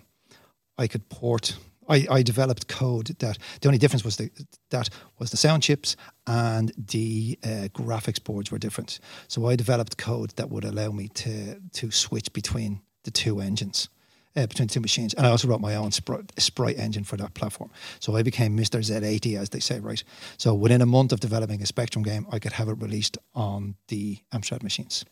I 0.78 0.88
could 0.88 1.08
port 1.08 1.56
I, 1.92 2.08
I 2.10 2.24
developed 2.24 2.68
code 2.68 3.08
that 3.20 3.38
the 3.60 3.68
only 3.68 3.78
difference 3.78 4.04
was 4.04 4.16
the, 4.18 4.30
that 4.70 4.90
was 5.20 5.32
the 5.32 5.38
sound 5.38 5.64
chips 5.64 5.96
and 6.26 6.72
the 6.78 7.38
uh, 7.44 7.68
graphics 7.74 8.24
boards 8.24 8.52
were 8.52 8.58
different. 8.58 9.00
So 9.28 9.48
I 9.48 9.56
developed 9.56 9.98
code 9.98 10.32
that 10.38 10.50
would 10.50 10.64
allow 10.64 10.92
me 10.92 11.10
to 11.10 11.60
to 11.74 11.92
switch 11.92 12.32
between 12.34 12.82
the 13.04 13.12
two 13.12 13.40
engines. 13.40 13.90
Uh, 14.34 14.48
between 14.48 14.70
two 14.70 14.80
machines, 14.80 15.14
and 15.14 15.28
I 15.28 15.30
also 15.30 15.50
wrote 15.50 15.60
my 15.60 15.76
own 15.76 15.92
sprite, 15.92 16.32
sprite 16.40 16.80
engine 16.80 17.04
for 17.04 17.18
that 17.18 17.34
platform. 17.34 17.70
So 18.00 18.16
I 18.16 18.24
became 18.24 18.58
Mr. 18.58 18.80
Z80, 18.80 19.38
as 19.38 19.50
they 19.50 19.60
say, 19.60 19.82
right? 19.82 20.02
So 20.38 20.54
within 20.54 20.82
a 20.82 20.86
month 20.86 21.12
of 21.12 21.20
developing 21.20 21.62
a 21.62 21.66
Spectrum 21.66 22.02
game, 22.02 22.26
I 22.32 22.40
could 22.40 22.54
have 22.54 22.70
it 22.70 22.76
released 22.76 23.18
on 23.36 23.76
the 23.90 24.20
Amstrad 24.34 24.64
machines. 24.64 25.04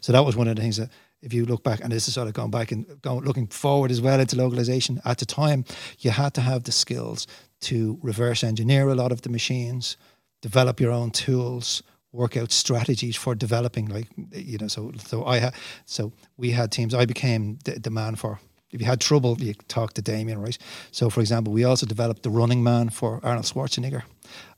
So 0.00 0.12
that 0.12 0.24
was 0.24 0.36
one 0.36 0.46
of 0.46 0.54
the 0.54 0.62
things 0.62 0.76
that 0.76 0.90
if 1.20 1.32
you 1.32 1.44
look 1.44 1.62
back, 1.62 1.80
and 1.80 1.92
this 1.92 2.08
is 2.08 2.14
sort 2.14 2.28
of 2.28 2.34
going 2.34 2.50
back 2.50 2.72
and 2.72 2.86
going, 3.02 3.24
looking 3.24 3.46
forward 3.46 3.90
as 3.90 4.00
well 4.00 4.20
into 4.20 4.36
localization, 4.36 5.00
at 5.04 5.18
the 5.18 5.26
time, 5.26 5.64
you 5.98 6.10
had 6.10 6.34
to 6.34 6.40
have 6.40 6.64
the 6.64 6.72
skills 6.72 7.26
to 7.60 7.98
reverse 8.02 8.44
engineer 8.44 8.88
a 8.88 8.94
lot 8.94 9.12
of 9.12 9.22
the 9.22 9.28
machines, 9.28 9.96
develop 10.40 10.80
your 10.80 10.92
own 10.92 11.10
tools, 11.10 11.82
work 12.12 12.36
out 12.36 12.52
strategies 12.52 13.16
for 13.16 13.34
developing. 13.34 13.86
Like 13.86 14.08
you 14.32 14.58
know, 14.58 14.68
so 14.68 14.92
so 14.98 15.24
I 15.24 15.38
had 15.38 15.54
so 15.84 16.12
we 16.36 16.52
had 16.52 16.70
teams. 16.70 16.94
I 16.94 17.06
became 17.06 17.58
the, 17.64 17.78
the 17.78 17.90
man 17.90 18.16
for. 18.16 18.40
If 18.70 18.82
you 18.82 18.86
had 18.86 19.00
trouble, 19.00 19.38
you 19.40 19.54
talk 19.68 19.94
to 19.94 20.02
Damian, 20.02 20.42
right? 20.42 20.58
So, 20.90 21.08
for 21.08 21.20
example, 21.20 21.54
we 21.54 21.64
also 21.64 21.86
developed 21.86 22.22
the 22.22 22.28
Running 22.28 22.62
Man 22.62 22.90
for 22.90 23.18
Arnold 23.22 23.46
Schwarzenegger. 23.46 24.02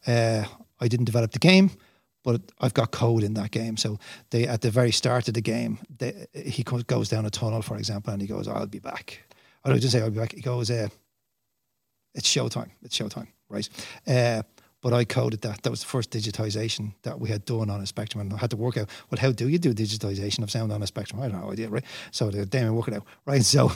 Uh, 0.05 0.46
I 0.81 0.88
didn't 0.88 1.05
develop 1.05 1.31
the 1.31 1.38
game, 1.38 1.70
but 2.22 2.40
I've 2.61 2.74
got 2.74 2.90
code 2.90 3.22
in 3.22 3.35
that 3.35 3.50
game. 3.50 3.76
So 3.76 3.98
they 4.30 4.46
at 4.46 4.61
the 4.61 4.70
very 4.70 4.92
start 4.92 5.28
of 5.28 5.35
the 5.35 5.40
game, 5.40 5.78
they, 5.98 6.26
he 6.35 6.62
goes 6.62 7.09
down 7.09 7.26
a 7.26 7.30
tunnel, 7.30 7.62
for 7.62 7.76
example, 7.76 8.12
and 8.12 8.20
he 8.20 8.28
goes, 8.28 8.48
"I'll 8.48 8.66
be 8.66 8.78
back." 8.78 9.20
I 9.64 9.68
don't 9.68 9.80
just 9.80 9.92
say 9.92 10.00
I'll 10.00 10.11
be 10.11 10.18
back. 10.18 10.33
He 10.33 10.40
goes, 10.40 10.70
uh, 10.70 10.88
"It's 12.14 12.28
showtime. 12.28 12.70
It's 12.83 12.96
showtime." 12.96 13.28
Right. 13.48 13.68
Uh, 14.06 14.42
but 14.83 14.94
I 14.94 15.04
coded 15.04 15.42
that. 15.42 15.62
That 15.62 15.70
was 15.70 15.80
the 15.80 15.88
first 15.88 16.11
digitization 16.11 16.94
that 17.02 17.20
we 17.20 17.28
had 17.28 17.44
done 17.44 17.68
on 17.68 17.80
a 17.80 17.87
spectrum, 17.87 18.22
and 18.22 18.33
I 18.33 18.38
had 18.38 18.50
to 18.50 18.56
work 18.56 18.78
out. 18.78 18.88
Well, 19.11 19.20
how 19.20 19.33
do 19.33 19.48
you 19.48 19.59
do 19.59 19.74
digitization 19.74 20.42
of 20.42 20.50
sound 20.50 20.72
on 20.72 20.83
a 20.83 20.87
spectrum? 20.87 21.20
I 21.20 21.28
don't 21.28 21.40
know 21.40 21.52
idea, 21.52 21.68
right? 21.68 21.85
So 22.11 22.30
the 22.30 22.46
Damian 22.46 22.74
work 22.74 22.88
it 22.88 22.94
out, 22.94 23.04
right? 23.26 23.44
So 23.50 23.72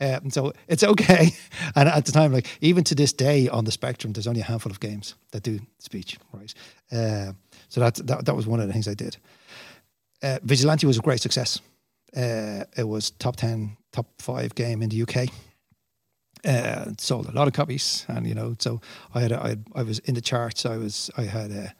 um, 0.00 0.30
so 0.30 0.52
it's 0.68 0.84
okay. 0.84 1.30
And 1.76 1.88
at 1.88 2.04
the 2.04 2.12
time, 2.12 2.32
like 2.32 2.46
even 2.60 2.84
to 2.84 2.94
this 2.94 3.12
day 3.12 3.48
on 3.48 3.64
the 3.64 3.72
spectrum, 3.72 4.12
there's 4.12 4.26
only 4.26 4.40
a 4.40 4.44
handful 4.44 4.70
of 4.70 4.80
games 4.80 5.14
that 5.32 5.42
do 5.42 5.60
speech, 5.78 6.18
right? 6.32 6.54
Uh, 6.92 7.32
so 7.68 7.80
that, 7.80 7.94
that 8.06 8.24
that 8.24 8.36
was 8.36 8.46
one 8.46 8.60
of 8.60 8.66
the 8.66 8.72
things 8.72 8.88
I 8.88 8.94
did. 8.94 9.16
Uh, 10.22 10.38
Vigilante 10.42 10.86
was 10.86 10.98
a 10.98 11.02
great 11.02 11.20
success. 11.20 11.60
Uh, 12.16 12.64
it 12.76 12.86
was 12.86 13.10
top 13.10 13.36
ten, 13.36 13.76
top 13.92 14.06
five 14.18 14.54
game 14.54 14.82
in 14.82 14.88
the 14.88 15.02
UK. 15.02 15.28
Uh, 16.44 16.92
sold 16.98 17.26
a 17.26 17.32
lot 17.32 17.48
of 17.48 17.54
copies, 17.54 18.04
and 18.08 18.26
you 18.26 18.34
know, 18.34 18.54
so 18.58 18.80
I 19.14 19.20
had, 19.20 19.32
a, 19.32 19.42
I, 19.42 19.56
I 19.74 19.82
was 19.82 19.98
in 20.00 20.14
the 20.14 20.20
charts. 20.20 20.66
I 20.66 20.76
was, 20.76 21.10
I 21.16 21.22
had 21.22 21.50
a, 21.50 21.74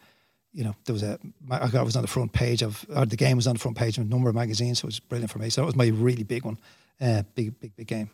you 0.53 0.64
know, 0.64 0.75
there 0.87 0.94
was 0.94 1.03
a, 1.03 1.18
I 1.51 1.83
was 1.83 1.97
on 1.97 2.03
the 2.03 2.09
front 2.09 2.33
page 2.33 2.62
of, 2.62 2.85
or 2.94 3.05
the 3.05 3.16
game 3.16 3.37
was 3.37 3.47
on 3.47 3.55
the 3.55 3.61
front 3.61 3.77
page 3.77 3.99
of 3.99 4.05
a 4.05 4.09
number 4.09 4.31
of 4.31 4.35
magazines, 4.35 4.79
so 4.79 4.87
it 4.87 4.88
was 4.88 5.01
brilliant 5.01 5.31
for 5.31 5.38
me. 5.38 5.51
So 5.51 5.61
that 5.61 5.66
was 5.66 5.77
my 5.77 5.88
really 5.88 6.23
big 6.23 6.44
one, 6.44 6.57
uh, 6.99 7.25
big, 7.35 7.61
big, 7.61 7.77
big 7.77 7.87
game. 7.87 8.11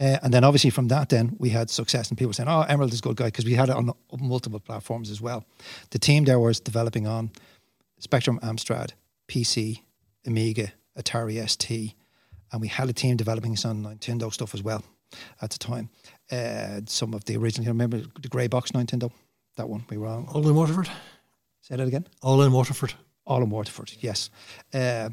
Uh, 0.00 0.18
and 0.22 0.32
then 0.32 0.42
obviously 0.42 0.70
from 0.70 0.88
that, 0.88 1.08
then 1.10 1.36
we 1.38 1.50
had 1.50 1.70
success 1.70 2.08
and 2.08 2.18
people 2.18 2.32
saying, 2.32 2.48
"Oh, 2.48 2.62
Emerald 2.62 2.92
is 2.92 2.98
a 2.98 3.02
good 3.02 3.16
guy," 3.16 3.26
because 3.26 3.44
we 3.44 3.54
had 3.54 3.68
it 3.68 3.76
on 3.76 3.92
multiple 4.18 4.60
platforms 4.60 5.10
as 5.10 5.20
well. 5.20 5.44
The 5.90 5.98
team 5.98 6.24
there 6.24 6.40
was 6.40 6.60
developing 6.60 7.06
on 7.06 7.30
Spectrum, 7.98 8.40
Amstrad, 8.42 8.92
PC, 9.28 9.82
Amiga, 10.26 10.72
Atari 10.98 11.46
ST, 11.48 11.94
and 12.50 12.60
we 12.60 12.68
had 12.68 12.88
a 12.88 12.92
team 12.92 13.16
developing 13.16 13.56
some 13.56 13.84
Nintendo 13.84 14.32
stuff 14.32 14.54
as 14.54 14.62
well 14.62 14.82
at 15.40 15.50
the 15.50 15.58
time. 15.58 15.88
Uh, 16.30 16.80
some 16.86 17.14
of 17.14 17.24
the 17.24 17.36
original, 17.36 17.68
remember 17.68 18.02
the 18.20 18.28
grey 18.28 18.46
box 18.46 18.72
Nintendo, 18.72 19.10
that 19.56 19.68
one 19.68 19.84
we 19.90 19.98
were 19.98 20.06
on. 20.06 20.26
All 20.26 20.46
in 20.48 20.54
Waterford. 20.54 20.88
Say 21.60 21.76
that 21.76 21.86
again. 21.86 22.06
All 22.22 22.42
in 22.42 22.52
Waterford. 22.52 22.94
All 23.24 23.42
in 23.42 23.50
Waterford, 23.50 23.92
yes. 24.00 24.30
Uh, 24.74 25.10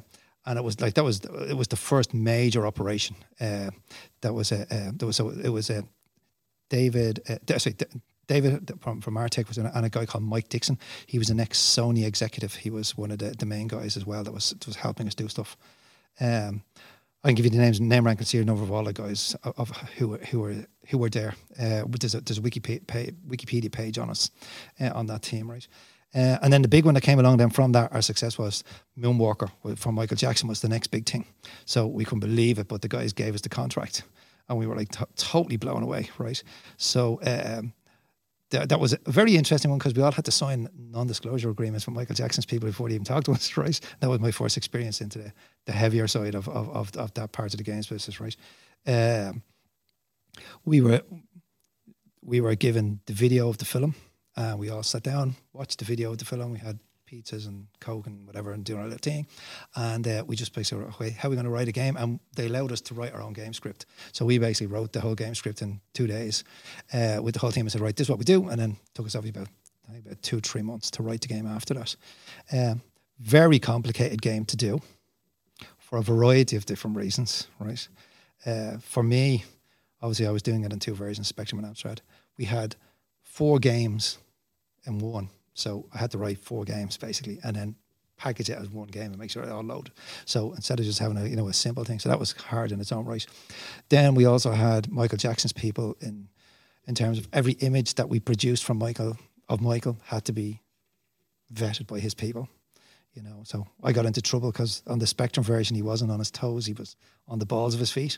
and 0.49 0.57
it 0.57 0.63
was 0.63 0.81
like 0.81 0.95
that 0.95 1.03
was 1.03 1.21
it 1.47 1.55
was 1.55 1.67
the 1.67 1.77
first 1.77 2.13
major 2.13 2.65
operation. 2.65 3.15
Uh, 3.39 3.69
that 4.21 4.33
was 4.33 4.51
a 4.51 4.61
uh, 4.63 4.91
there 4.95 5.05
was 5.05 5.19
a, 5.19 5.27
it 5.45 5.49
was 5.49 5.69
a 5.69 5.83
David 6.69 7.21
uh, 7.29 7.59
sorry 7.59 7.75
David 8.27 8.71
from, 8.81 8.99
from 8.99 9.13
Martech 9.13 9.47
was 9.47 9.59
in 9.59 9.67
and 9.67 9.85
a 9.85 9.89
guy 9.89 10.07
called 10.07 10.23
Mike 10.23 10.49
Dixon. 10.49 10.79
He 11.05 11.19
was 11.19 11.29
an 11.29 11.39
ex 11.39 11.59
Sony 11.59 12.05
executive. 12.05 12.55
He 12.55 12.71
was 12.71 12.97
one 12.97 13.11
of 13.11 13.19
the, 13.19 13.29
the 13.31 13.45
main 13.45 13.67
guys 13.67 13.95
as 13.95 14.07
well 14.07 14.23
that 14.23 14.33
was 14.33 14.55
was 14.65 14.75
helping 14.75 15.07
us 15.07 15.13
do 15.13 15.27
stuff. 15.27 15.55
Um, 16.19 16.63
I 17.23 17.27
can 17.27 17.35
give 17.35 17.45
you 17.45 17.51
the 17.51 17.57
names, 17.57 17.79
name, 17.79 18.05
rank, 18.05 18.19
and 18.19 18.27
serial 18.27 18.47
number 18.47 18.63
of 18.63 18.71
all 18.71 18.85
the 18.85 18.93
guys 18.93 19.35
of, 19.43 19.53
of 19.59 19.69
who 19.97 20.17
who 20.17 20.39
were 20.39 20.65
who 20.87 20.97
were 20.97 21.09
there. 21.09 21.35
Uh, 21.59 21.83
there's 21.87 22.15
a 22.15 22.21
there's 22.21 22.39
a 22.39 22.41
Wikipedia 22.41 22.87
page, 22.87 23.13
Wikipedia 23.27 23.71
page 23.71 23.99
on 23.99 24.09
us 24.09 24.31
uh, 24.79 24.89
on 24.95 25.05
that 25.07 25.21
team, 25.21 25.51
right? 25.51 25.67
Uh, 26.13 26.37
and 26.41 26.51
then 26.51 26.63
the 26.63 26.67
big 26.67 26.85
one 26.85 26.95
that 26.95 27.01
came 27.01 27.19
along 27.19 27.37
then 27.37 27.49
from 27.51 27.71
that, 27.73 27.93
our 27.93 28.01
success 28.01 28.37
was 28.37 28.63
Moonwalker 28.97 29.51
from 29.77 29.95
Michael 29.95 30.17
Jackson 30.17 30.47
was 30.47 30.61
the 30.61 30.69
next 30.69 30.87
big 30.87 31.05
thing. 31.05 31.25
So 31.65 31.85
we 31.85 32.03
couldn't 32.03 32.21
believe 32.21 32.57
it, 32.57 32.67
but 32.67 32.81
the 32.81 32.87
guys 32.87 33.13
gave 33.13 33.35
us 33.35 33.41
the 33.41 33.49
contract, 33.49 34.03
and 34.47 34.57
we 34.57 34.65
were 34.65 34.75
like 34.75 34.89
t- 34.89 35.05
totally 35.15 35.57
blown 35.57 35.83
away, 35.83 36.09
right? 36.17 36.41
So. 36.77 37.19
Um, 37.25 37.73
that, 38.51 38.69
that 38.69 38.79
was 38.79 38.93
a 38.93 39.11
very 39.11 39.35
interesting 39.35 39.69
one 39.69 39.77
because 39.77 39.93
we 39.93 40.01
all 40.01 40.11
had 40.11 40.25
to 40.25 40.31
sign 40.31 40.67
non-disclosure 40.75 41.51
agreements 41.51 41.85
with 41.85 41.95
Michael 41.95 42.15
Jackson's 42.15 42.47
people 42.47 42.67
before 42.67 42.89
they 42.89 42.95
even 42.95 43.05
talked 43.05 43.25
to 43.27 43.31
us, 43.31 43.55
right? 43.57 43.79
That 43.99 44.09
was 44.09 44.19
my 44.19 44.31
first 44.31 44.57
experience 44.57 45.01
into 45.01 45.19
the, 45.19 45.33
the 45.65 45.71
heavier 45.71 46.07
side 46.07 46.33
of, 46.33 46.49
of, 46.49 46.67
of, 46.69 46.97
of 46.97 47.13
that 47.13 47.31
part 47.31 47.53
of 47.53 47.59
the 47.59 47.63
games 47.63 47.85
business, 47.85 48.19
right? 48.19 48.35
Um, 48.87 49.43
we 50.65 50.81
were 50.81 51.01
we 52.21 52.41
were 52.41 52.55
given 52.55 52.99
the 53.05 53.13
video 53.13 53.49
of 53.49 53.57
the 53.57 53.65
film, 53.65 53.95
and 54.39 54.57
we 54.57 54.69
all 54.69 54.83
sat 54.83 55.03
down, 55.03 55.35
watched 55.51 55.79
the 55.79 55.85
video 55.85 56.11
of 56.11 56.17
the 56.17 56.25
film. 56.25 56.51
We 56.53 56.59
had 56.59 56.79
pizzas 57.05 57.47
and 57.47 57.67
coke 57.79 58.07
and 58.07 58.25
whatever, 58.25 58.53
and 58.53 58.63
doing 58.63 58.79
our 58.79 58.85
little 58.85 58.99
thing, 58.99 59.27
and 59.75 60.07
uh, 60.07 60.23
we 60.25 60.35
just 60.35 60.53
basically, 60.53 60.85
okay, 60.85 61.09
how 61.09 61.27
are 61.27 61.31
we 61.31 61.35
going 61.35 61.45
to 61.45 61.51
write 61.51 61.67
a 61.67 61.73
game? 61.73 61.97
And 61.97 62.19
they 62.35 62.45
allowed 62.45 62.71
us 62.71 62.81
to 62.81 62.93
write 62.93 63.13
our 63.13 63.21
own 63.21 63.33
game 63.33 63.53
script. 63.53 63.85
So 64.13 64.25
we 64.25 64.37
basically 64.37 64.67
wrote 64.67 64.93
the 64.93 65.01
whole 65.01 65.15
game 65.15 65.35
script 65.35 65.61
in 65.61 65.81
two 65.93 66.07
days 66.07 66.43
uh, 66.93 67.19
with 67.21 67.33
the 67.33 67.39
whole 67.39 67.51
team 67.51 67.65
and 67.65 67.71
said, 67.71 67.81
right, 67.81 67.95
this 67.95 68.05
is 68.05 68.09
what 68.09 68.19
we 68.19 68.25
do, 68.25 68.47
and 68.47 68.59
then 68.59 68.77
took 68.93 69.05
us 69.05 69.15
obviously 69.15 69.41
about 69.41 69.49
about 70.05 70.21
two 70.21 70.39
three 70.39 70.61
months 70.61 70.91
to 70.91 71.03
write 71.03 71.21
the 71.21 71.27
game 71.27 71.47
after 71.47 71.73
that. 71.73 71.95
Um, 72.53 72.81
very 73.19 73.59
complicated 73.59 74.21
game 74.21 74.45
to 74.45 74.55
do 74.55 74.81
for 75.79 75.97
a 75.97 76.03
variety 76.03 76.55
of 76.55 76.65
different 76.65 76.95
reasons, 76.95 77.47
right? 77.59 77.87
Uh, 78.45 78.77
for 78.77 79.03
me, 79.03 79.43
obviously, 80.01 80.27
I 80.27 80.31
was 80.31 80.43
doing 80.43 80.63
it 80.63 80.71
in 80.71 80.79
two 80.79 80.93
versions, 80.93 81.27
Spectrum 81.27 81.61
and 81.61 81.75
Amstrad. 81.75 81.99
We 82.37 82.45
had 82.45 82.75
four 83.23 83.59
games 83.59 84.19
in 84.85 84.99
one. 84.99 85.29
So 85.53 85.85
I 85.93 85.97
had 85.97 86.11
to 86.11 86.17
write 86.17 86.39
four 86.39 86.63
games 86.63 86.97
basically 86.97 87.39
and 87.43 87.55
then 87.55 87.75
package 88.17 88.49
it 88.49 88.57
as 88.57 88.69
one 88.69 88.87
game 88.87 89.11
and 89.11 89.17
make 89.17 89.31
sure 89.31 89.43
it 89.43 89.49
all 89.49 89.63
load. 89.63 89.91
So 90.25 90.53
instead 90.53 90.79
of 90.79 90.85
just 90.85 90.99
having 90.99 91.17
a 91.17 91.25
you 91.25 91.35
know 91.35 91.47
a 91.47 91.53
simple 91.53 91.83
thing, 91.83 91.99
so 91.99 92.09
that 92.09 92.19
was 92.19 92.33
hard 92.33 92.71
in 92.71 92.79
its 92.79 92.91
own 92.91 93.05
right. 93.05 93.25
Then 93.89 94.13
we 94.13 94.25
also 94.25 94.51
had 94.51 94.91
Michael 94.91 95.17
Jackson's 95.17 95.53
people 95.53 95.95
in 96.01 96.27
in 96.85 96.95
terms 96.95 97.17
of 97.17 97.27
every 97.33 97.53
image 97.53 97.95
that 97.95 98.09
we 98.09 98.19
produced 98.19 98.63
from 98.63 98.77
Michael 98.77 99.17
of 99.47 99.61
Michael 99.61 99.97
had 100.05 100.25
to 100.25 100.33
be 100.33 100.61
vetted 101.53 101.87
by 101.87 101.99
his 101.99 102.13
people. 102.13 102.47
You 103.15 103.23
know, 103.23 103.41
so 103.43 103.67
I 103.83 103.91
got 103.91 104.05
into 104.05 104.21
trouble 104.21 104.51
because 104.51 104.83
on 104.85 104.99
the 104.99 105.07
Spectrum 105.07 105.43
version 105.43 105.75
he 105.75 105.81
wasn't 105.81 106.11
on 106.11 106.19
his 106.19 106.29
toes; 106.29 106.65
he 106.65 106.73
was 106.73 106.95
on 107.27 107.39
the 107.39 107.45
balls 107.45 107.73
of 107.73 107.79
his 107.79 107.91
feet. 107.91 108.17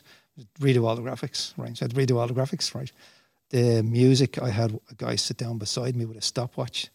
Redo 0.60 0.86
all 0.86 0.96
the 0.96 1.02
graphics, 1.02 1.54
right? 1.56 1.76
So 1.76 1.84
I 1.84 1.88
had 1.88 1.94
to 1.94 1.96
redo 1.96 2.18
all 2.18 2.26
the 2.26 2.34
graphics, 2.34 2.74
right? 2.74 2.92
The 3.52 3.82
music, 3.82 4.42
I 4.42 4.48
had 4.48 4.78
a 4.90 4.94
guy 4.94 5.16
sit 5.16 5.36
down 5.36 5.58
beside 5.58 5.94
me 5.94 6.06
with 6.06 6.16
a 6.16 6.22
stopwatch 6.22 6.88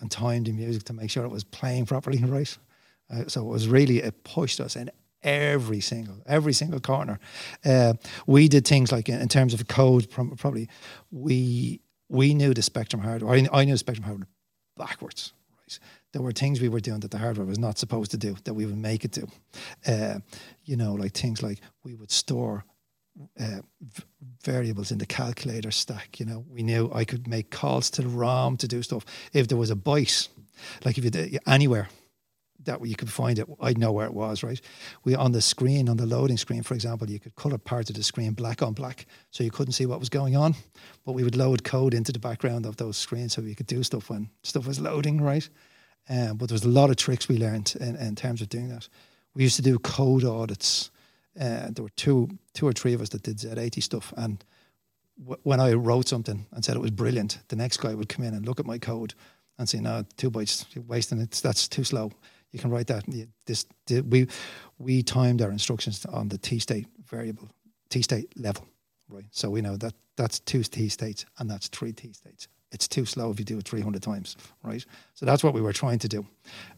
and 0.00 0.10
timed 0.10 0.46
the 0.46 0.52
music 0.52 0.82
to 0.84 0.92
make 0.92 1.08
sure 1.08 1.24
it 1.24 1.30
was 1.30 1.44
playing 1.44 1.86
properly, 1.86 2.18
right? 2.24 2.58
Uh, 3.10 3.24
so 3.28 3.40
it 3.42 3.48
was 3.48 3.68
really 3.68 3.98
it 3.98 4.24
pushed 4.24 4.60
us 4.60 4.76
in 4.76 4.90
every 5.22 5.80
single 5.80 6.16
every 6.26 6.52
single 6.52 6.80
corner. 6.80 7.20
Uh, 7.64 7.94
we 8.26 8.48
did 8.48 8.66
things 8.66 8.90
like 8.90 9.08
in, 9.08 9.20
in 9.20 9.28
terms 9.28 9.54
of 9.54 9.66
code, 9.68 10.10
probably 10.10 10.68
we 11.10 11.80
we 12.08 12.34
knew 12.34 12.52
the 12.54 12.62
Spectrum 12.62 13.00
hardware. 13.02 13.34
I, 13.34 13.48
I 13.52 13.64
knew 13.64 13.76
Spectrum 13.76 14.04
hardware 14.04 14.28
backwards. 14.76 15.32
Right, 15.60 15.78
there 16.12 16.22
were 16.22 16.32
things 16.32 16.60
we 16.60 16.68
were 16.68 16.80
doing 16.80 17.00
that 17.00 17.12
the 17.12 17.18
hardware 17.18 17.46
was 17.46 17.58
not 17.58 17.78
supposed 17.78 18.10
to 18.10 18.16
do 18.16 18.36
that 18.44 18.54
we 18.54 18.66
would 18.66 18.76
make 18.76 19.04
it 19.04 19.12
do. 19.12 19.28
Uh, 19.86 20.18
you 20.64 20.76
know, 20.76 20.94
like 20.94 21.12
things 21.12 21.42
like 21.42 21.60
we 21.84 21.94
would 21.94 22.10
store 22.10 22.64
uh, 23.40 23.60
variables 24.42 24.90
in 24.90 24.98
the 24.98 25.06
calculator 25.06 25.70
stack. 25.70 26.18
You 26.18 26.26
know, 26.26 26.44
we 26.48 26.62
knew 26.62 26.90
I 26.92 27.04
could 27.04 27.28
make 27.28 27.50
calls 27.50 27.90
to 27.90 28.02
the 28.02 28.08
ROM 28.08 28.56
to 28.58 28.68
do 28.68 28.82
stuff. 28.82 29.04
If 29.32 29.48
there 29.48 29.58
was 29.58 29.70
a 29.70 29.76
byte, 29.76 30.28
like 30.84 30.98
if 30.98 31.04
you 31.04 31.10
did 31.10 31.38
anywhere 31.46 31.88
that 32.64 32.84
you 32.86 32.96
could 32.96 33.10
find 33.10 33.38
it, 33.38 33.46
I'd 33.60 33.78
know 33.78 33.92
where 33.92 34.06
it 34.06 34.14
was. 34.14 34.42
Right? 34.42 34.60
We 35.04 35.14
on 35.14 35.32
the 35.32 35.42
screen, 35.42 35.88
on 35.88 35.96
the 35.96 36.06
loading 36.06 36.36
screen, 36.36 36.62
for 36.62 36.74
example, 36.74 37.08
you 37.10 37.20
could 37.20 37.34
color 37.34 37.58
parts 37.58 37.90
of 37.90 37.96
the 37.96 38.02
screen 38.02 38.32
black 38.32 38.62
on 38.62 38.72
black, 38.72 39.06
so 39.30 39.44
you 39.44 39.50
couldn't 39.50 39.72
see 39.72 39.86
what 39.86 40.00
was 40.00 40.08
going 40.08 40.36
on. 40.36 40.54
But 41.04 41.12
we 41.12 41.24
would 41.24 41.36
load 41.36 41.64
code 41.64 41.94
into 41.94 42.12
the 42.12 42.18
background 42.18 42.66
of 42.66 42.76
those 42.76 42.96
screens, 42.96 43.34
so 43.34 43.42
you 43.42 43.54
could 43.54 43.66
do 43.66 43.82
stuff 43.82 44.10
when 44.10 44.30
stuff 44.42 44.66
was 44.66 44.80
loading. 44.80 45.20
Right? 45.20 45.48
Um, 46.08 46.36
but 46.36 46.48
there 46.48 46.54
was 46.54 46.64
a 46.64 46.68
lot 46.68 46.90
of 46.90 46.96
tricks 46.96 47.28
we 47.28 47.38
learned 47.38 47.74
in, 47.80 47.96
in 47.96 48.14
terms 48.14 48.42
of 48.42 48.48
doing 48.48 48.68
that. 48.68 48.88
We 49.34 49.42
used 49.42 49.56
to 49.56 49.62
do 49.62 49.78
code 49.78 50.24
audits 50.24 50.90
uh, 51.40 51.68
there 51.70 51.82
were 51.82 51.90
two, 51.96 52.28
two 52.52 52.66
or 52.66 52.72
three 52.72 52.94
of 52.94 53.00
us 53.00 53.08
that 53.10 53.22
did 53.22 53.38
Z80 53.38 53.82
stuff, 53.82 54.12
and 54.16 54.44
w- 55.18 55.40
when 55.42 55.60
I 55.60 55.72
wrote 55.72 56.08
something 56.08 56.46
and 56.52 56.64
said 56.64 56.76
it 56.76 56.80
was 56.80 56.90
brilliant, 56.90 57.38
the 57.48 57.56
next 57.56 57.78
guy 57.78 57.94
would 57.94 58.08
come 58.08 58.24
in 58.24 58.34
and 58.34 58.46
look 58.46 58.60
at 58.60 58.66
my 58.66 58.78
code 58.78 59.14
and 59.58 59.68
say, 59.68 59.80
"No, 59.80 60.04
two 60.16 60.30
bytes, 60.30 60.66
you're 60.74 60.84
wasting 60.84 61.20
it. 61.20 61.30
That's 61.42 61.68
too 61.68 61.84
slow. 61.84 62.12
You 62.52 62.58
can 62.58 62.70
write 62.70 62.86
that." 62.88 63.04
This, 63.46 63.66
we 63.88 64.28
we 64.78 65.02
timed 65.02 65.42
our 65.42 65.50
instructions 65.50 66.04
on 66.06 66.28
the 66.28 66.38
T 66.38 66.58
state 66.58 66.86
variable, 67.04 67.48
T 67.88 68.02
state 68.02 68.38
level, 68.38 68.66
right? 69.08 69.26
So 69.30 69.50
we 69.50 69.60
know 69.60 69.76
that 69.76 69.94
that's 70.16 70.40
two 70.40 70.62
T 70.62 70.88
states 70.88 71.26
and 71.38 71.50
that's 71.50 71.68
three 71.68 71.92
T 71.92 72.12
states. 72.12 72.48
It's 72.74 72.88
too 72.88 73.04
slow 73.04 73.30
if 73.30 73.38
you 73.38 73.44
do 73.44 73.58
it 73.58 73.68
300 73.68 74.02
times, 74.02 74.36
right? 74.64 74.84
So 75.14 75.24
that's 75.24 75.44
what 75.44 75.54
we 75.54 75.60
were 75.60 75.72
trying 75.72 76.00
to 76.00 76.08
do. 76.08 76.26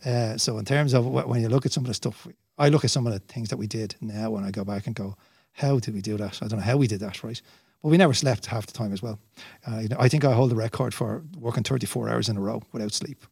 Uh, 0.05 0.37
so 0.37 0.59
in 0.59 0.67
terms 0.67 0.93
of 0.93 1.07
when 1.07 1.41
you 1.41 1.49
look 1.49 1.65
at 1.65 1.73
some 1.73 1.85
of 1.85 1.89
the 1.89 1.95
stuff 1.95 2.29
I 2.59 2.69
look 2.69 2.85
at 2.85 2.91
some 2.91 3.07
of 3.07 3.13
the 3.13 3.19
things 3.21 3.51
that 3.51 3.57
we 3.57 3.67
did 3.67 3.97
now 4.01 4.31
when 4.31 4.45
I 4.45 4.51
go 4.51 4.65
back 4.65 4.87
and 4.87 4.95
go, 4.95 5.17
how 5.53 5.79
did 5.79 5.95
we 5.95 6.01
do 6.01 6.17
that? 6.17 6.43
I 6.43 6.49
don't 6.49 6.59
know 6.59 6.65
how 6.65 6.77
we 6.77 6.87
did 6.87 7.01
that, 7.01 7.23
right? 7.23 7.41
But 7.83 7.89
we 7.89 7.97
never 7.97 8.15
slept 8.15 8.47
half 8.47 8.67
the 8.67 8.73
time 8.73 8.93
as 8.93 9.03
well. 9.03 9.19
Uh, 9.67 9.79
you 9.79 9.89
know, 9.89 9.97
I 9.99 10.09
think 10.09 10.25
I 10.25 10.33
hold 10.33 10.51
the 10.51 10.57
record 10.57 10.95
for 10.95 11.23
working 11.39 11.63
34 11.63 12.09
hours 12.09 12.29
in 12.29 12.37
a 12.37 12.41
row 12.41 12.63
without 12.73 12.93
sleep 12.93 13.25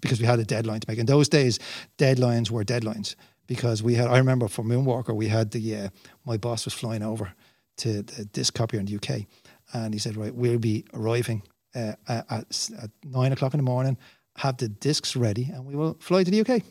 because 0.00 0.20
we 0.20 0.26
had 0.26 0.38
a 0.38 0.44
deadline 0.44 0.80
to 0.80 0.90
make. 0.90 0.98
In 0.98 1.06
those 1.06 1.28
days, 1.28 1.58
deadlines 1.98 2.50
were 2.50 2.64
deadlines 2.64 3.14
because 3.46 3.82
we 3.82 3.94
had, 3.94 4.08
I 4.08 4.18
remember 4.18 4.48
for 4.48 4.62
Moonwalker, 4.62 5.14
we 5.14 5.28
had 5.28 5.50
the, 5.52 5.76
uh, 5.76 5.88
my 6.24 6.36
boss 6.36 6.64
was 6.64 6.74
flying 6.74 7.02
over 7.02 7.32
to 7.78 8.02
the 8.02 8.24
disc 8.24 8.54
copier 8.54 8.80
in 8.80 8.86
the 8.86 8.96
UK 8.96 9.26
and 9.72 9.92
he 9.92 10.00
said, 10.00 10.16
right, 10.16 10.34
we'll 10.34 10.58
be 10.58 10.84
arriving 10.94 11.42
uh, 11.74 11.92
at, 12.08 12.26
at 12.30 12.90
nine 13.04 13.32
o'clock 13.32 13.54
in 13.54 13.58
the 13.58 13.64
morning, 13.64 13.96
have 14.36 14.56
the 14.56 14.68
discs 14.68 15.16
ready 15.16 15.50
and 15.52 15.64
we 15.64 15.76
will 15.76 15.96
fly 16.00 16.24
to 16.24 16.30
the 16.30 16.40
UK. 16.40 16.62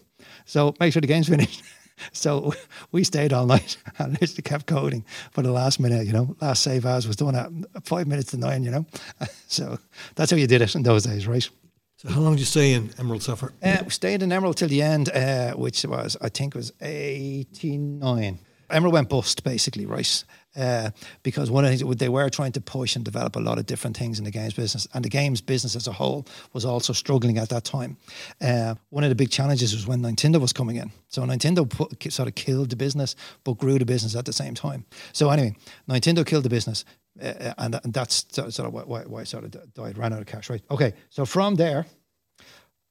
So 0.46 0.74
make 0.80 0.94
sure 0.94 1.02
the 1.02 1.08
game's 1.08 1.30
finished. 1.36 1.64
So 2.12 2.54
we 2.92 3.04
stayed 3.04 3.34
all 3.34 3.46
night 3.46 3.78
and 4.00 4.14
literally 4.14 4.44
kept 4.44 4.66
coding 4.68 5.06
for 5.32 5.42
the 5.42 5.52
last 5.52 5.80
minute, 5.80 6.06
you 6.06 6.14
know, 6.14 6.36
last 6.42 6.64
save 6.64 6.86
as 6.86 7.08
was 7.08 7.16
doing 7.16 7.36
at 7.36 7.50
five 7.84 8.08
minutes 8.08 8.32
to 8.32 8.38
nine, 8.38 8.64
you 8.64 8.72
know. 8.72 8.86
So 9.50 9.80
that's 10.16 10.30
how 10.30 10.38
you 10.38 10.46
did 10.46 10.62
it 10.62 10.76
in 10.76 10.84
those 10.84 11.04
days, 11.04 11.26
right? 11.26 11.50
So 11.98 12.10
how 12.10 12.20
long 12.20 12.34
did 12.34 12.42
you 12.42 12.46
stay 12.46 12.74
in 12.74 12.92
Emerald 13.00 13.24
Software? 13.24 13.54
Uh, 13.64 13.78
we 13.86 13.90
stayed 13.92 14.22
in 14.22 14.32
Emerald 14.32 14.58
till 14.58 14.68
the 14.68 14.82
end, 14.82 15.10
uh, 15.10 15.54
which 15.54 15.86
was, 15.86 16.18
I 16.22 16.30
think 16.30 16.54
was 16.54 16.74
89. 16.82 18.40
Emerald 18.70 18.94
went 18.94 19.10
bust, 19.10 19.44
basically, 19.44 19.86
right? 19.86 20.24
Uh, 20.56 20.90
because 21.24 21.52
one 21.52 21.64
of 21.64 21.72
the 21.72 21.78
things 21.78 21.96
they 21.98 22.10
were 22.10 22.30
trying 22.30 22.52
to 22.52 22.62
push 22.62 22.96
and 22.96 23.06
develop 23.06 23.36
a 23.36 23.40
lot 23.40 23.60
of 23.60 23.66
different 23.66 23.96
things 23.96 24.18
in 24.18 24.26
the 24.26 24.32
games 24.32 24.54
business, 24.54 24.88
and 24.94 25.06
the 25.06 25.10
games 25.10 25.40
business 25.40 25.76
as 25.76 25.88
a 25.88 25.92
whole 25.92 26.26
was 26.54 26.66
also 26.66 26.94
struggling 26.94 27.38
at 27.38 27.50
that 27.50 27.64
time. 27.64 27.96
Uh, 28.42 28.76
one 28.90 29.04
of 29.04 29.10
the 29.10 29.16
big 29.16 29.30
challenges 29.30 29.74
was 29.74 29.88
when 29.88 30.02
Nintendo 30.02 30.42
was 30.42 30.52
coming 30.52 30.78
in. 30.78 30.92
So 31.10 31.22
Nintendo 31.22 31.70
put, 31.70 32.12
sort 32.12 32.28
of 32.28 32.36
killed 32.36 32.72
the 32.72 32.76
business, 32.76 33.16
but 33.44 33.58
grew 33.58 33.78
the 33.78 33.86
business 33.86 34.16
at 34.16 34.26
the 34.26 34.34
same 34.34 34.56
time. 34.56 34.86
So 35.14 35.30
anyway, 35.30 35.56
Nintendo 35.88 36.26
killed 36.26 36.44
the 36.44 36.50
business, 36.50 36.84
uh, 37.22 37.54
and, 37.58 37.80
and, 37.84 37.94
that's 37.94 38.26
sort 38.32 38.60
of 38.60 38.74
why, 38.74 39.04
why, 39.04 39.22
I 39.22 39.24
sort 39.24 39.44
of 39.44 39.74
died, 39.74 39.98
ran 39.98 40.14
out 40.14 40.22
of 40.22 40.28
cash, 40.28 40.50
right? 40.50 40.62
Okay, 40.72 40.94
so 41.10 41.26
from 41.26 41.56
there, 41.56 41.86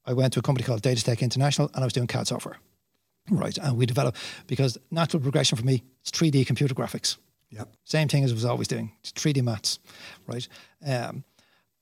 I 0.05 0.13
went 0.13 0.33
to 0.33 0.39
a 0.39 0.41
company 0.41 0.65
called 0.65 0.81
Datatec 0.81 1.21
International, 1.21 1.69
and 1.73 1.83
I 1.83 1.85
was 1.85 1.93
doing 1.93 2.07
CAD 2.07 2.27
software. 2.27 2.57
Right, 3.29 3.57
and 3.57 3.77
we 3.77 3.85
developed 3.85 4.17
because 4.47 4.77
natural 4.89 5.21
progression 5.21 5.57
for 5.57 5.65
me 5.65 5.83
is 6.03 6.11
3D 6.11 6.47
computer 6.47 6.73
graphics. 6.73 7.17
Yep. 7.51 7.69
Same 7.85 8.07
thing 8.07 8.23
as 8.23 8.31
I 8.31 8.33
was 8.33 8.45
always 8.45 8.67
doing, 8.67 8.91
3D 9.03 9.41
maths, 9.41 9.79
right? 10.27 10.47
Um, 10.85 11.23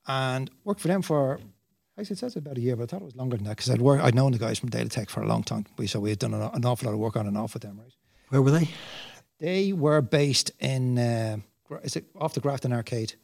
and 0.08 0.50
worked 0.64 0.82
for 0.82 0.88
them 0.88 1.02
for, 1.02 1.40
I 1.98 2.04
said, 2.04 2.18
says 2.18 2.36
about 2.36 2.58
a 2.58 2.62
year, 2.62 2.76
but 2.76 2.84
I 2.84 2.86
thought 2.88 3.02
it 3.02 3.06
was 3.06 3.16
longer 3.16 3.38
than 3.38 3.46
that 3.46 3.58
because 3.58 3.70
I'd 3.70 3.82
work, 3.82 4.02
I'd 4.02 4.16
known 4.16 4.32
the 4.32 4.38
guys 4.38 4.60
from 4.60 4.70
Datatec 4.70 5.10
for 5.10 5.22
a 5.22 5.28
long 5.28 5.44
time. 5.44 5.66
We 5.78 5.88
so 5.88 6.00
we 6.00 6.10
had 6.10 6.20
done 6.20 6.34
an, 6.34 6.42
an, 6.42 6.66
awful 6.66 6.88
lot 6.88 6.94
of 6.94 7.00
work 7.00 7.16
on 7.16 7.28
and 7.28 7.38
off 7.38 7.54
with 7.54 7.64
them, 7.64 7.80
right? 7.80 7.94
Where 8.30 8.42
were 8.42 8.52
they? 8.52 8.70
They 9.40 9.74
were 9.74 10.02
based 10.02 10.52
in, 10.60 10.98
uh, 10.98 11.38
is 11.84 11.96
it 11.96 12.06
off 12.20 12.34
the 12.34 12.40
Grafton 12.40 12.74
Arcade? 12.74 13.16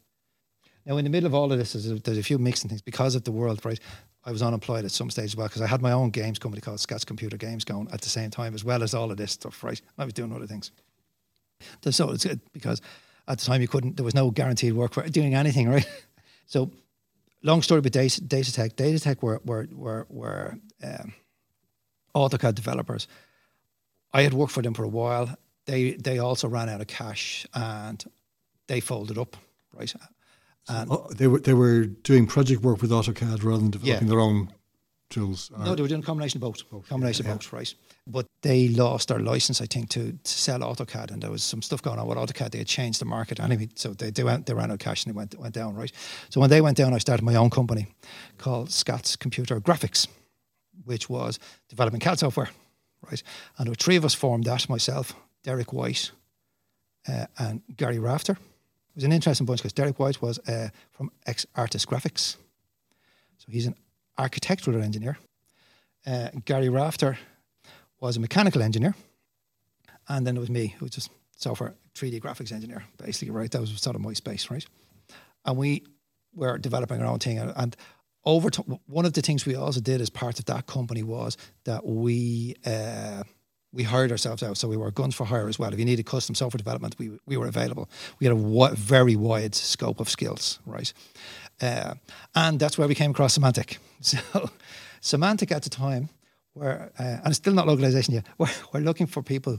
Now, 0.84 0.96
in 0.96 1.04
the 1.04 1.10
middle 1.10 1.28
of 1.28 1.34
all 1.34 1.52
of 1.52 1.58
this, 1.58 1.74
there's 1.74 1.90
a, 1.90 1.94
there's 1.94 2.18
a 2.18 2.22
few 2.22 2.38
mixing 2.38 2.68
things 2.68 2.82
because 2.82 3.14
of 3.14 3.24
the 3.24 3.30
world, 3.30 3.64
right? 3.64 3.78
I 4.24 4.30
was 4.30 4.42
unemployed 4.42 4.84
at 4.84 4.92
some 4.92 5.10
stage 5.10 5.26
as 5.26 5.36
well 5.36 5.48
because 5.48 5.62
I 5.62 5.66
had 5.66 5.82
my 5.82 5.92
own 5.92 6.10
games 6.10 6.38
company 6.38 6.60
called 6.60 6.78
Scats 6.78 7.04
Computer 7.04 7.36
Games 7.36 7.64
going 7.64 7.88
at 7.92 8.02
the 8.02 8.08
same 8.08 8.30
time 8.30 8.54
as 8.54 8.64
well 8.64 8.82
as 8.82 8.94
all 8.94 9.10
of 9.10 9.16
this 9.16 9.32
stuff, 9.32 9.64
right? 9.64 9.80
I 9.98 10.04
was 10.04 10.14
doing 10.14 10.32
other 10.32 10.46
things. 10.46 10.70
So 11.90 12.10
it's 12.10 12.24
good 12.24 12.40
because 12.52 12.80
at 13.28 13.38
the 13.38 13.44
time 13.44 13.60
you 13.60 13.68
couldn't, 13.68 13.96
there 13.96 14.04
was 14.04 14.14
no 14.14 14.30
guaranteed 14.30 14.74
work 14.74 14.92
for 14.94 15.08
doing 15.08 15.34
anything, 15.34 15.68
right? 15.68 15.86
So 16.44 16.70
long 17.42 17.62
story 17.62 17.78
about 17.78 17.92
Data, 17.92 18.20
Datatec. 18.20 18.74
Datatec 18.74 19.22
were 19.22 19.40
were 19.44 19.68
were, 19.72 20.06
were 20.10 20.58
um, 20.82 21.14
AutoCAD 22.14 22.54
developers. 22.54 23.08
I 24.12 24.22
had 24.22 24.34
worked 24.34 24.52
for 24.52 24.60
them 24.60 24.74
for 24.74 24.84
a 24.84 24.88
while. 24.88 25.34
They 25.64 25.92
they 25.92 26.18
also 26.18 26.48
ran 26.48 26.68
out 26.68 26.82
of 26.82 26.88
cash 26.88 27.46
and 27.54 28.04
they 28.66 28.80
folded 28.80 29.16
up, 29.16 29.36
right? 29.72 29.94
And 30.68 30.90
oh, 30.90 31.08
they 31.10 31.26
were 31.26 31.40
they 31.40 31.54
were 31.54 31.84
doing 31.84 32.26
project 32.26 32.62
work 32.62 32.82
with 32.82 32.90
AutoCAD 32.90 33.42
rather 33.42 33.58
than 33.58 33.70
developing 33.70 34.06
yeah. 34.06 34.10
their 34.10 34.20
own 34.20 34.52
tools. 35.12 35.50
No, 35.56 35.74
they 35.74 35.82
were 35.82 35.88
doing 35.88 36.02
a 36.02 36.04
combination 36.04 36.38
of 36.38 36.40
both. 36.42 36.68
both 36.70 36.88
combination 36.88 37.26
yeah, 37.26 37.32
of 37.32 37.38
both, 37.38 37.52
right? 37.52 37.74
But 38.06 38.26
they 38.40 38.68
lost 38.68 39.08
their 39.08 39.20
license, 39.20 39.60
I 39.60 39.66
think, 39.66 39.90
to, 39.90 40.12
to, 40.12 40.18
sell 40.24 40.60
AutoCAD, 40.60 41.12
and 41.12 41.22
there 41.22 41.30
was 41.30 41.44
some 41.44 41.62
stuff 41.62 41.82
going 41.82 41.98
on 41.98 42.06
with 42.06 42.18
AutoCAD. 42.18 42.50
They 42.50 42.58
had 42.58 42.66
changed 42.66 43.00
the 43.00 43.04
market 43.04 43.38
anyway, 43.38 43.68
so 43.76 43.90
they, 43.90 44.10
they 44.10 44.24
went 44.24 44.46
they 44.46 44.54
ran 44.54 44.70
out 44.70 44.74
of 44.74 44.78
cash 44.80 45.04
and 45.04 45.14
they 45.14 45.16
went 45.16 45.38
went 45.38 45.54
down, 45.54 45.74
right? 45.74 45.92
So 46.30 46.40
when 46.40 46.50
they 46.50 46.60
went 46.60 46.76
down, 46.76 46.94
I 46.94 46.98
started 46.98 47.22
my 47.24 47.36
own 47.36 47.50
company 47.50 47.86
called 48.38 48.70
Scott's 48.70 49.14
Computer 49.14 49.60
Graphics, 49.60 50.08
which 50.84 51.08
was 51.08 51.38
developing 51.68 52.00
CAD 52.00 52.18
software, 52.18 52.50
right? 53.08 53.22
And 53.58 53.68
were 53.68 53.74
three 53.74 53.96
of 53.96 54.04
us 54.04 54.14
formed 54.14 54.44
that: 54.44 54.68
myself, 54.68 55.14
Derek 55.44 55.72
White, 55.72 56.10
uh, 57.06 57.26
and 57.38 57.62
Gary 57.76 57.98
Rafter. 57.98 58.38
It 58.92 58.96
was 58.96 59.04
an 59.04 59.12
interesting 59.12 59.46
bunch 59.46 59.60
because 59.60 59.72
Derek 59.72 59.98
White 59.98 60.20
was 60.20 60.38
uh, 60.40 60.68
from 60.90 61.10
X 61.26 61.46
Artist 61.54 61.88
Graphics, 61.88 62.36
so 63.38 63.46
he's 63.50 63.66
an 63.66 63.74
architectural 64.18 64.82
engineer. 64.82 65.18
Uh, 66.06 66.28
Gary 66.44 66.68
Rafter 66.68 67.18
was 68.00 68.16
a 68.16 68.20
mechanical 68.20 68.60
engineer. 68.60 68.94
And 70.08 70.26
then 70.26 70.34
there 70.34 70.40
was 70.40 70.50
me, 70.50 70.74
who 70.78 70.84
was 70.84 70.90
just 70.92 71.10
software 71.36 71.74
3D 71.94 72.20
graphics 72.20 72.52
engineer, 72.52 72.84
basically, 72.98 73.30
right? 73.30 73.50
That 73.50 73.60
was 73.60 73.70
sort 73.80 73.96
of 73.96 74.02
my 74.02 74.12
space, 74.12 74.50
right? 74.50 74.66
And 75.44 75.56
we 75.56 75.84
were 76.34 76.58
developing 76.58 77.00
our 77.00 77.06
own 77.06 77.18
thing. 77.18 77.38
And 77.38 77.76
over 78.24 78.50
time, 78.50 78.78
one 78.86 79.06
of 79.06 79.12
the 79.12 79.22
things 79.22 79.46
we 79.46 79.54
also 79.54 79.80
did 79.80 80.00
as 80.00 80.10
part 80.10 80.38
of 80.38 80.44
that 80.46 80.66
company 80.66 81.02
was 81.02 81.36
that 81.64 81.86
we 81.86 82.56
uh, 82.66 83.22
we 83.72 83.82
hired 83.84 84.10
ourselves 84.10 84.42
out. 84.42 84.56
So 84.56 84.68
we 84.68 84.76
were 84.76 84.90
guns 84.90 85.14
for 85.14 85.24
hire 85.26 85.48
as 85.48 85.58
well. 85.58 85.72
If 85.72 85.78
you 85.78 85.84
needed 85.84 86.06
custom 86.06 86.34
software 86.34 86.58
development, 86.58 86.96
we, 86.98 87.18
we 87.26 87.36
were 87.36 87.46
available. 87.46 87.88
We 88.20 88.26
had 88.26 88.36
a 88.36 88.40
w- 88.40 88.74
very 88.74 89.16
wide 89.16 89.54
scope 89.54 90.00
of 90.00 90.08
skills, 90.08 90.58
right? 90.66 90.92
Uh, 91.60 91.94
and 92.34 92.58
that's 92.60 92.76
where 92.76 92.88
we 92.88 92.94
came 92.94 93.10
across 93.12 93.38
Symantec. 93.38 93.78
So 94.02 94.50
Symantec 95.00 95.52
at 95.52 95.62
the 95.62 95.70
time, 95.70 96.08
were, 96.54 96.90
uh, 96.98 97.02
and 97.02 97.26
it's 97.26 97.36
still 97.36 97.54
not 97.54 97.66
localization 97.66 98.14
yet, 98.14 98.26
we're, 98.38 98.48
we're 98.72 98.80
looking 98.80 99.06
for 99.06 99.22
people 99.22 99.58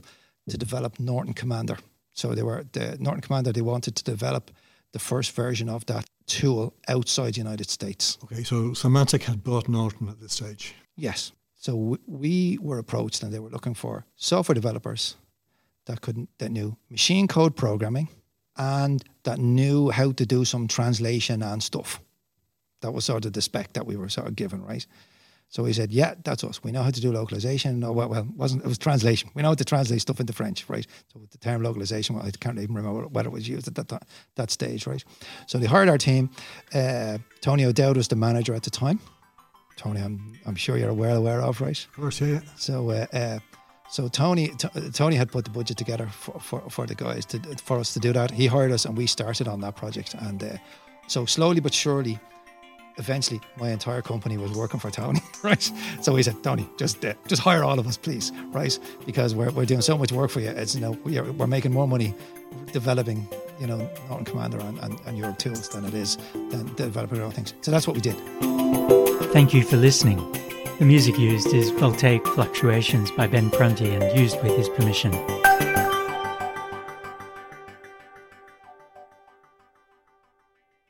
to 0.50 0.58
develop 0.58 1.00
Norton 1.00 1.34
Commander. 1.34 1.78
So 2.14 2.36
they 2.36 2.44
were 2.44 2.66
the 2.74 2.98
Norton 3.00 3.22
Commander. 3.22 3.54
They 3.54 3.62
wanted 3.62 3.96
to 3.96 4.04
develop 4.04 4.52
the 4.92 5.00
first 5.00 5.32
version 5.32 5.70
of 5.70 5.86
that 5.86 6.06
tool 6.28 6.74
outside 6.88 7.34
the 7.34 7.40
United 7.40 7.70
States. 7.70 8.18
Okay, 8.24 8.44
so 8.44 8.74
Symantec 8.74 9.24
had 9.24 9.44
bought 9.44 9.68
Norton 9.68 10.10
at 10.10 10.20
this 10.20 10.34
stage. 10.34 10.76
Yes. 10.96 11.32
So 11.64 11.98
we 12.08 12.58
were 12.62 12.78
approached, 12.78 13.24
and 13.24 13.32
they 13.32 13.40
were 13.40 13.50
looking 13.50 13.74
for 13.74 14.06
software 14.18 14.54
developers 14.54 15.16
that 15.86 16.02
couldn't 16.02 16.28
that 16.40 16.52
knew 16.52 16.76
machine 16.90 17.26
code 17.26 17.56
programming 17.56 18.10
and 18.58 19.02
that 19.24 19.40
knew 19.40 19.90
how 19.90 20.12
to 20.12 20.26
do 20.26 20.44
some 20.44 20.68
translation 20.68 21.42
and 21.42 21.64
stuff. 21.64 22.02
That 22.82 22.92
was 22.92 23.06
sort 23.06 23.24
of 23.24 23.32
the 23.32 23.42
spec 23.42 23.72
that 23.74 23.86
we 23.86 23.96
were 23.96 24.10
sort 24.10 24.28
of 24.28 24.36
given, 24.36 24.62
right? 24.62 24.86
So 25.48 25.64
he 25.64 25.72
said, 25.72 25.94
"Yeah, 25.94 26.16
that's 26.26 26.44
us. 26.44 26.62
We 26.66 26.72
know 26.74 26.84
how 26.84 26.92
to 26.92 27.00
do 27.00 27.14
localization. 27.14 27.80
No, 27.80 27.94
well, 27.94 28.10
well, 28.10 28.28
wasn't 28.36 28.66
it 28.66 28.68
was 28.68 28.78
translation. 28.78 29.30
We 29.34 29.42
know 29.42 29.52
how 29.52 29.56
to 29.56 29.64
translate 29.64 30.02
stuff 30.02 30.20
into 30.20 30.34
French, 30.34 30.68
right? 30.68 30.86
So 31.14 31.22
the 31.32 31.38
term 31.38 31.64
localization, 31.64 32.18
well, 32.18 32.26
I 32.26 32.32
can't 32.32 32.60
even 32.60 32.76
remember 32.76 33.08
whether 33.08 33.30
it 33.30 33.32
was 33.32 33.48
used 33.48 33.70
at 33.70 33.76
that 33.76 34.04
that 34.36 34.52
stage, 34.52 34.86
right? 34.86 35.04
So 35.48 35.60
they 35.60 35.68
hired 35.68 35.88
our 35.88 35.98
team. 35.98 36.30
Uh, 36.74 37.20
Tony 37.40 37.64
O'Dowd 37.64 37.96
was 37.96 38.10
the 38.10 38.18
manager 38.18 38.54
at 38.54 38.64
the 38.64 38.70
time. 38.70 39.00
Tony, 39.76 40.02
I'm, 40.02 40.34
I'm 40.46 40.56
sure 40.56 40.78
you're 40.78 40.94
well 40.94 41.18
aware 41.18 41.42
of, 41.42 41.62
right? 41.62 41.78
Of 41.78 41.96
course, 41.96 42.22
yeah. 42.22 42.42
So, 42.58 42.90
uh, 42.92 43.06
uh, 43.14 43.40
so 43.90 44.08
Tony, 44.08 44.50
t- 44.50 44.70
Tony 44.92 45.16
had 45.16 45.32
put 45.32 45.46
the 45.46 45.52
budget 45.52 45.78
together 45.78 46.08
for, 46.08 46.40
for, 46.40 46.62
for 46.70 46.86
the 46.86 46.96
guys 46.96 47.26
to, 47.28 47.40
for 47.58 47.80
us 47.80 47.94
to 47.94 48.00
do 48.00 48.14
that. 48.14 48.32
He 48.32 48.48
hired 48.48 48.72
us, 48.72 48.86
and 48.86 48.98
we 48.98 49.08
started 49.08 49.48
on 49.48 49.62
that 49.62 49.76
project. 49.76 50.14
And 50.16 50.44
uh, 50.44 50.58
so 51.08 51.26
slowly 51.26 51.60
but 51.60 51.74
surely, 51.74 52.20
eventually, 52.98 53.42
my 53.58 53.72
entire 53.72 54.02
company 54.02 54.38
was 54.38 54.52
working 54.52 54.80
for 54.80 54.92
Tony, 54.92 55.22
right? 55.44 55.72
So 56.02 56.16
he 56.16 56.24
said, 56.24 56.44
Tony, 56.44 56.70
just 56.78 57.04
uh, 57.06 57.14
just 57.28 57.42
hire 57.42 57.64
all 57.64 57.80
of 57.80 57.88
us, 57.88 57.98
please, 57.98 58.32
right? 58.52 58.78
Because 59.06 59.36
we're, 59.36 59.52
we're 59.52 59.66
doing 59.66 59.82
so 59.82 59.98
much 59.98 60.12
work 60.12 60.32
for 60.32 60.40
you. 60.40 60.50
It's 60.50 60.76
you 60.76 60.82
know 60.82 60.92
we 61.04 61.18
are, 61.18 61.32
we're 61.32 61.48
making 61.48 61.74
more 61.74 61.88
money 61.88 62.14
developing 62.72 63.28
you 63.60 63.68
know 63.68 63.90
Norton 64.10 64.26
Commander 64.26 64.60
and, 64.60 64.80
and, 64.80 65.00
and 65.06 65.18
your 65.18 65.34
tools 65.34 65.70
than 65.70 65.86
it 65.86 65.94
is 65.94 66.18
than 66.34 66.74
developing 66.76 67.20
our 67.20 67.26
own 67.26 67.32
things. 67.32 67.54
So 67.62 67.72
that's 67.72 67.88
what 67.88 67.96
we 67.96 68.02
did. 68.02 68.83
Thank 69.34 69.52
you 69.52 69.64
for 69.64 69.78
listening. 69.78 70.20
The 70.78 70.86
music 70.86 71.18
used 71.18 71.56
is 71.56 71.72
Voltaic 71.72 72.24
Fluctuations 72.28 73.10
by 73.10 73.26
Ben 73.26 73.50
Prunty 73.50 73.90
and 73.90 74.16
used 74.16 74.40
with 74.44 74.56
his 74.56 74.70
permission. 74.70 75.12